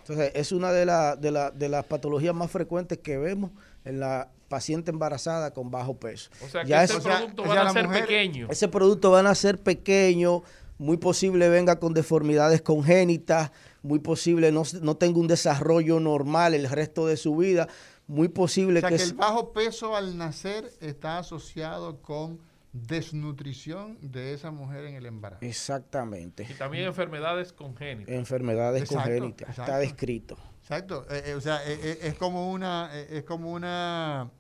Entonces, 0.01 0.33
es 0.35 0.53
una 0.53 0.73
de, 0.73 0.85
la- 0.87 1.17
de 1.17 1.31
la- 1.31 1.51
de 1.51 1.69
las 1.69 1.85
patologías 1.85 2.35
más 2.35 2.51
frecuentes 2.51 2.99
que 2.99 3.19
vemos 3.19 3.51
en 3.85 4.01
la 4.01 4.29
paciente 4.49 4.91
embarazada 4.91 5.53
con 5.53 5.71
bajo 5.71 5.97
peso. 5.97 6.31
O 6.45 6.49
sea, 6.49 6.63
que 6.63 6.69
Ya 6.69 6.85
ese 6.85 6.99
es- 6.99 7.03
producto 7.05 7.43
o 7.43 7.47
va 7.49 7.63
a 7.63 7.73
ser 7.73 7.87
mujer- 7.87 8.03
pequeño. 8.03 8.47
ese 8.51 8.69
producto 8.69 9.11
van 9.11 9.27
a 9.27 9.35
ser 9.35 9.59
pequeño, 9.59 10.43
muy 10.79 10.97
posible 10.97 11.49
venga 11.49 11.79
con 11.79 11.95
deformidades 11.95 12.63
congénitas, 12.63 13.53
muy 13.83 13.99
posible 14.01 14.53
no, 14.53 14.63
no 14.81 14.97
tenga 14.97 15.19
un 15.19 15.27
desarrollo 15.29 16.01
normal 16.01 16.55
el 16.55 16.69
resto 16.69 17.07
de 17.07 17.17
su 17.17 17.37
vida, 17.37 17.69
muy 18.09 18.29
posible 18.29 18.79
O 18.79 18.81
sea 18.81 18.91
que, 18.91 18.97
que 18.97 19.03
el 19.05 19.15
bajo 19.15 19.53
peso 19.53 19.97
al 19.97 20.19
nacer 20.19 20.71
está 20.81 21.19
asociado 21.19 22.03
con 22.03 22.39
desnutrición 22.73 23.99
de 24.01 24.33
esa 24.33 24.51
mujer 24.51 24.87
en 24.87 24.95
el 24.95 25.07
embarazo. 25.07 25.45
exactamente 25.45 26.47
Y 26.49 26.55
también 26.55 26.85
enfermedades 26.87 27.53
congénitas. 27.53 28.15
enfermedades 28.15 28.83
Exacto, 28.83 29.05
congénitas, 29.11 29.51
está 29.51 29.79
descrito. 29.79 30.39
Exacto. 30.61 31.07
Eh, 31.11 31.23
eh, 31.27 31.35
o 31.35 31.41
sea, 31.41 31.57
eh, 31.67 31.79
eh, 31.83 31.99
es 32.03 32.15
como 32.15 32.51
una 32.51 32.89
eh, 32.93 33.19
es 33.19 33.25
como 33.25 33.53
una 33.53 34.31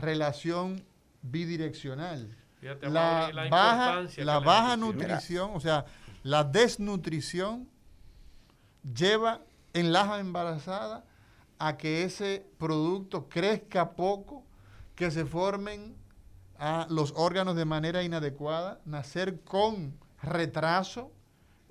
relación 0.00 0.84
bidireccional. 1.22 2.36
Fíjate, 2.60 2.88
La 2.90 3.30
baja, 3.50 4.02
la 4.18 4.38
baja 4.38 4.76
nutrición. 4.76 5.08
nutrición, 5.08 5.50
o 5.54 5.60
sea, 5.60 5.84
la 6.22 6.44
desnutrición 6.44 7.68
lleva 8.94 9.40
en 9.72 9.92
la 9.92 10.18
embarazada 10.20 11.04
a 11.58 11.76
que 11.76 12.04
ese 12.04 12.44
producto 12.58 13.28
crezca 13.28 13.92
poco, 13.92 14.44
que 14.94 15.10
se 15.10 15.24
formen 15.24 15.94
a 16.64 16.86
los 16.88 17.12
órganos 17.16 17.56
de 17.56 17.64
manera 17.64 18.04
inadecuada, 18.04 18.80
nacer 18.84 19.40
con 19.40 19.94
retraso 20.22 21.10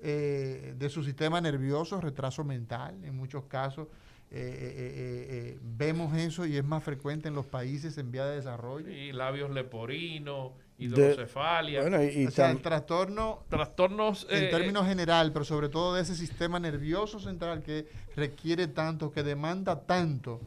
eh, 0.00 0.74
de 0.76 0.88
su 0.90 1.02
sistema 1.02 1.40
nervioso, 1.40 1.98
retraso 1.98 2.44
mental, 2.44 2.94
en 3.02 3.16
muchos 3.16 3.44
casos. 3.44 3.88
eh, 4.30 4.38
eh, 4.38 4.74
eh, 4.76 5.26
eh, 5.54 5.58
vemos 5.62 6.14
eso 6.16 6.44
y 6.46 6.56
es 6.58 6.64
más 6.64 6.82
frecuente 6.84 7.28
en 7.28 7.34
los 7.34 7.46
países 7.46 7.96
en 7.98 8.10
vía 8.10 8.26
de 8.26 8.36
desarrollo. 8.36 8.90
Y 8.90 9.12
labios 9.12 9.50
leporinos, 9.50 10.52
De- 10.76 10.84
hidrocefalia, 10.86 11.80
bueno, 11.82 12.02
y, 12.02 12.08
y 12.22 12.26
O 12.26 12.30
sea, 12.30 12.50
el 12.50 12.60
trastorno 12.60 13.44
trastornos 13.48 14.26
en 14.30 14.44
eh, 14.44 14.48
términos 14.50 14.86
general, 14.86 15.32
pero 15.32 15.44
sobre 15.44 15.68
todo 15.70 15.94
de 15.94 16.02
ese 16.02 16.14
sistema 16.14 16.58
nervioso 16.60 17.18
central 17.18 17.62
que 17.62 17.86
requiere 18.16 18.66
tanto, 18.66 19.10
que 19.10 19.22
demanda 19.22 19.80
tanto 19.86 20.40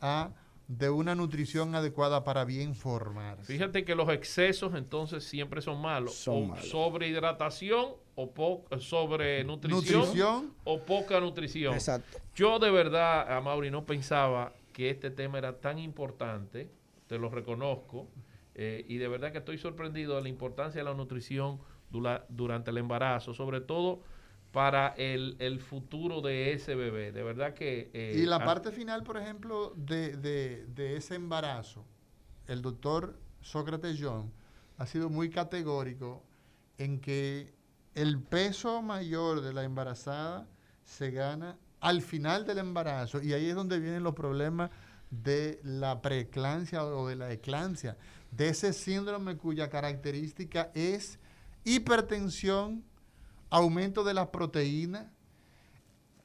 a, 0.00 0.30
de 0.68 0.88
una 0.90 1.14
nutrición 1.14 1.74
adecuada 1.74 2.24
para 2.24 2.44
bien 2.44 2.74
formarse. 2.74 3.52
Fíjate 3.52 3.84
que 3.84 3.94
los 3.94 4.08
excesos 4.08 4.74
entonces 4.74 5.24
siempre 5.24 5.60
son 5.60 5.80
malos. 5.80 6.14
Son 6.14 6.34
o 6.44 6.46
malos. 6.46 6.68
sobrehidratación 6.68 7.86
o 8.14 8.30
po- 8.32 8.64
sobre 8.78 9.42
nutrición, 9.44 10.00
Nutrición. 10.00 10.54
o 10.64 10.80
poca 10.80 11.20
nutrición. 11.20 11.74
exacto. 11.74 12.18
Yo 12.34 12.58
de 12.58 12.70
verdad, 12.70 13.30
a 13.36 13.40
Mauri, 13.40 13.70
no 13.70 13.84
pensaba 13.84 14.52
que 14.72 14.90
este 14.90 15.10
tema 15.10 15.38
era 15.38 15.60
tan 15.60 15.78
importante, 15.78 16.70
te 17.06 17.18
lo 17.18 17.28
reconozco, 17.28 18.08
eh, 18.54 18.84
y 18.88 18.96
de 18.98 19.08
verdad 19.08 19.32
que 19.32 19.38
estoy 19.38 19.58
sorprendido 19.58 20.16
de 20.16 20.22
la 20.22 20.28
importancia 20.28 20.80
de 20.80 20.84
la 20.84 20.94
nutrición 20.94 21.60
dura- 21.90 22.24
durante 22.28 22.70
el 22.70 22.78
embarazo, 22.78 23.34
sobre 23.34 23.60
todo 23.60 24.00
para 24.52 24.88
el, 24.98 25.36
el 25.38 25.60
futuro 25.60 26.20
de 26.20 26.52
ese 26.52 26.74
bebé. 26.74 27.10
De 27.10 27.22
verdad 27.22 27.54
que... 27.54 27.90
eh, 27.94 28.14
Y 28.22 28.26
la 28.26 28.36
a- 28.36 28.44
parte 28.44 28.70
final, 28.70 29.02
por 29.02 29.16
ejemplo, 29.16 29.72
de, 29.76 30.16
de- 30.16 30.66
de 30.66 30.96
ese 30.96 31.14
embarazo, 31.14 31.84
el 32.46 32.60
doctor 32.62 33.18
Sócrates 33.40 33.98
John 34.00 34.30
ha 34.78 34.86
sido 34.86 35.08
muy 35.08 35.30
categórico 35.30 36.22
en 36.78 37.00
que 37.00 37.54
el 37.94 38.20
peso 38.20 38.82
mayor 38.82 39.40
de 39.40 39.52
la 39.52 39.64
embarazada 39.64 40.46
se 40.84 41.10
gana 41.10 41.56
al 41.80 42.02
final 42.02 42.46
del 42.46 42.58
embarazo 42.58 43.20
y 43.22 43.32
ahí 43.32 43.48
es 43.48 43.54
donde 43.54 43.80
vienen 43.80 44.02
los 44.02 44.14
problemas 44.14 44.70
de 45.10 45.60
la 45.64 46.00
preeclampsia 46.00 46.84
o 46.84 47.08
de 47.08 47.16
la 47.16 47.32
eclampsia, 47.32 47.96
de 48.30 48.48
ese 48.48 48.72
síndrome 48.72 49.36
cuya 49.36 49.68
característica 49.68 50.70
es 50.74 51.18
hipertensión, 51.64 52.84
aumento 53.52 54.02
de 54.02 54.14
las 54.14 54.28
proteínas, 54.28 55.06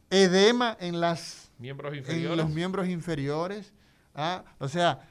edema 0.10 0.76
en 0.80 1.00
las 1.02 1.52
miembros 1.60 1.94
en 1.94 2.38
los 2.38 2.50
miembros 2.50 2.88
inferiores. 2.88 3.74
¿ah? 4.16 4.46
O 4.60 4.70
sea, 4.70 5.08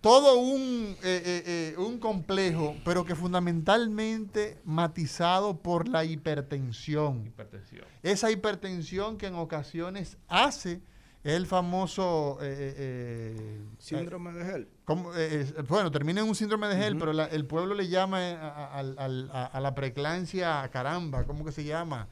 todo 0.00 0.38
un, 0.38 0.96
eh, 1.02 1.22
eh, 1.24 1.42
eh, 1.46 1.74
un 1.76 1.98
complejo, 1.98 2.76
pero 2.84 3.04
que 3.04 3.14
fundamentalmente 3.16 4.60
matizado 4.64 5.58
por 5.58 5.88
la 5.88 6.04
hipertensión. 6.04 7.26
Hipertensión. 7.26 7.84
Esa 8.02 8.30
hipertensión 8.30 9.18
que 9.18 9.26
en 9.26 9.34
ocasiones 9.34 10.16
hace 10.28 10.80
el 11.24 11.46
famoso... 11.46 12.38
eh, 12.40 12.46
eh, 12.48 12.74
eh, 12.78 13.60
Síndrome 13.78 14.32
de 14.32 14.54
Hell. 14.54 14.68
Como, 14.90 15.14
eh, 15.14 15.42
eh, 15.42 15.62
bueno, 15.68 15.88
termina 15.92 16.20
en 16.20 16.26
un 16.28 16.34
síndrome 16.34 16.66
de 16.66 16.74
Hell, 16.84 16.96
pero 16.98 17.12
la- 17.12 17.26
el 17.26 17.44
pueblo 17.46 17.74
le 17.76 17.86
llama 17.88 18.28
eh, 18.28 18.34
a, 18.34 18.80
a- 18.80 18.80
a- 18.80 19.46
a 19.46 19.60
la 19.60 19.74
preclancia 19.76 20.68
caramba, 20.72 21.22
¿cómo 21.24 21.44
que 21.44 21.52
se 21.52 21.62
llama? 21.62 22.08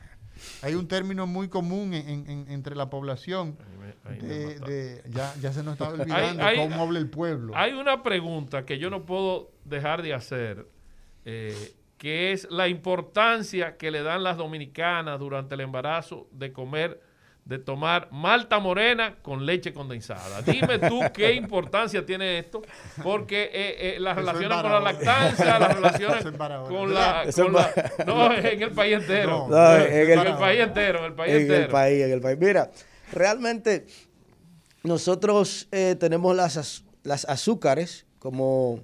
Hay 0.62 0.76
un 0.76 0.86
término 0.86 1.26
muy 1.26 1.48
común 1.48 1.92
en- 1.92 2.08
en- 2.08 2.30
en- 2.30 2.50
entre 2.52 2.76
la 2.76 2.88
población. 2.88 3.58
Ahí 3.58 3.78
me- 3.80 4.10
ahí 4.12 4.20
me 4.22 4.28
de- 4.28 4.44
mataste. 4.54 4.70
de- 4.72 5.02
ya, 5.10 5.34
ya 5.40 5.52
se 5.52 5.64
nos 5.64 5.72
está 5.72 5.88
olvidando 5.88 6.44
hay- 6.44 6.56
cómo 6.56 6.80
habla 6.80 7.00
el 7.00 7.10
pueblo. 7.10 7.52
Hay 7.56 7.72
una 7.72 8.04
pregunta 8.04 8.64
que 8.64 8.78
yo 8.78 8.90
no 8.90 9.04
puedo 9.04 9.50
dejar 9.64 10.02
de 10.02 10.14
hacer, 10.14 10.68
eh, 11.24 11.74
que 11.96 12.30
es 12.30 12.46
la 12.48 12.68
importancia 12.68 13.76
que 13.76 13.90
le 13.90 14.04
dan 14.04 14.22
las 14.22 14.36
dominicanas 14.36 15.18
durante 15.18 15.56
el 15.56 15.62
embarazo 15.62 16.28
de 16.30 16.52
comer, 16.52 17.02
de 17.48 17.58
tomar 17.58 18.08
malta 18.12 18.58
morena 18.58 19.16
con 19.22 19.46
leche 19.46 19.72
condensada. 19.72 20.42
Dime 20.42 20.78
tú 20.78 21.00
qué 21.14 21.32
importancia 21.42 22.04
tiene 22.04 22.38
esto, 22.38 22.60
porque 23.02 23.44
eh, 23.44 23.96
eh, 23.96 24.00
las 24.00 24.18
Eso 24.18 24.26
relaciones 24.32 24.60
con 24.62 24.70
la 24.70 24.80
lactancia, 24.80 25.58
las 25.58 25.74
relaciones 25.80 26.24
con 26.68 26.92
la... 26.92 27.24
Con 27.34 27.52
la- 27.54 27.72
no, 28.06 28.34
en 28.34 28.62
el 28.62 28.70
país 28.72 28.96
entero. 28.98 29.46
No, 29.48 29.48
No, 29.48 29.76
en, 29.76 29.82
en 30.10 30.18
el, 30.20 30.26
el- 30.26 30.36
país 30.36 30.60
entero, 30.60 30.98
en 30.98 31.04
el 31.06 31.14
país 31.14 31.32
en 31.34 31.40
entero. 31.40 31.62
el 31.64 31.68
país, 31.70 32.02
en 32.04 32.12
el 32.12 32.20
país. 32.20 32.38
Mira, 32.38 32.70
realmente 33.12 33.86
nosotros 34.82 35.68
eh, 35.72 35.96
tenemos 35.98 36.36
las, 36.36 36.84
las 37.02 37.24
azúcares 37.24 38.06
como 38.18 38.80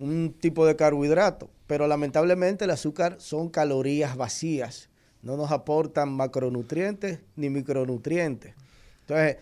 un 0.00 0.32
tipo 0.38 0.66
de 0.66 0.74
carbohidrato, 0.76 1.48
pero 1.68 1.86
lamentablemente 1.86 2.64
el 2.64 2.70
azúcar 2.72 3.16
son 3.20 3.48
calorías 3.50 4.16
vacías, 4.16 4.89
no 5.22 5.36
nos 5.36 5.50
aportan 5.50 6.12
macronutrientes 6.12 7.20
ni 7.36 7.50
micronutrientes. 7.50 8.54
Entonces, 9.02 9.36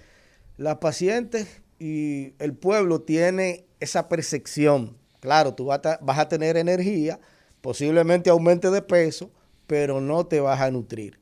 las 0.56 0.78
pacientes 0.78 1.62
y 1.78 2.34
el 2.38 2.54
pueblo 2.54 3.02
tiene 3.02 3.66
esa 3.80 4.08
percepción. 4.08 4.96
Claro, 5.20 5.54
tú 5.54 5.66
vas 5.66 5.84
a, 5.84 5.98
vas 6.02 6.18
a 6.18 6.28
tener 6.28 6.56
energía, 6.56 7.20
posiblemente 7.60 8.30
aumente 8.30 8.70
de 8.70 8.82
peso, 8.82 9.30
pero 9.66 10.00
no 10.00 10.26
te 10.26 10.40
vas 10.40 10.60
a 10.60 10.70
nutrir. 10.70 11.18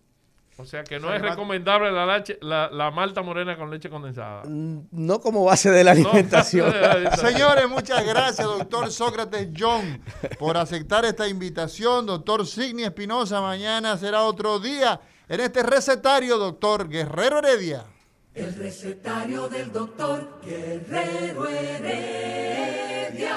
O 0.59 0.65
sea 0.65 0.83
que 0.85 0.99
no 0.99 1.13
es 1.13 1.21
recomendable 1.21 1.93
la, 1.93 2.07
leche- 2.07 2.39
la, 2.41 2.71
la 2.71 2.91
malta 2.91 3.21
morena 3.23 3.59
con 3.59 3.71
leche 3.71 3.91
condensada. 3.91 4.43
Mm, 4.47 4.87
No 4.91 5.21
como 5.21 5.45
base 5.45 5.71
de 5.71 5.85
la 5.85 5.95
No, 5.95 6.09
alimentación. 6.13 6.73
Señores, 7.17 7.69
muchas 7.69 8.03
gracias, 8.07 8.47
doctor 8.47 8.91
Sócrates 8.91 9.49
John, 9.57 10.01
por 10.39 10.57
aceptar 10.57 11.05
esta 11.05 11.29
invitación. 11.29 12.07
Doctor 12.07 12.47
Signi 12.47 12.85
Espinosa, 12.85 13.41
mañana 13.43 13.99
será 13.99 14.23
otro 14.23 14.59
día 14.59 14.99
en 15.29 15.41
este 15.41 15.63
recetario, 15.63 16.39
doctor 16.39 16.89
Guerrero 16.89 17.39
Heredia. 17.41 17.85
El 18.33 18.55
recetario 18.55 19.49
del 19.49 19.71
doctor 19.73 20.41
Guerrero 20.43 21.47
Heredia. 21.49 23.37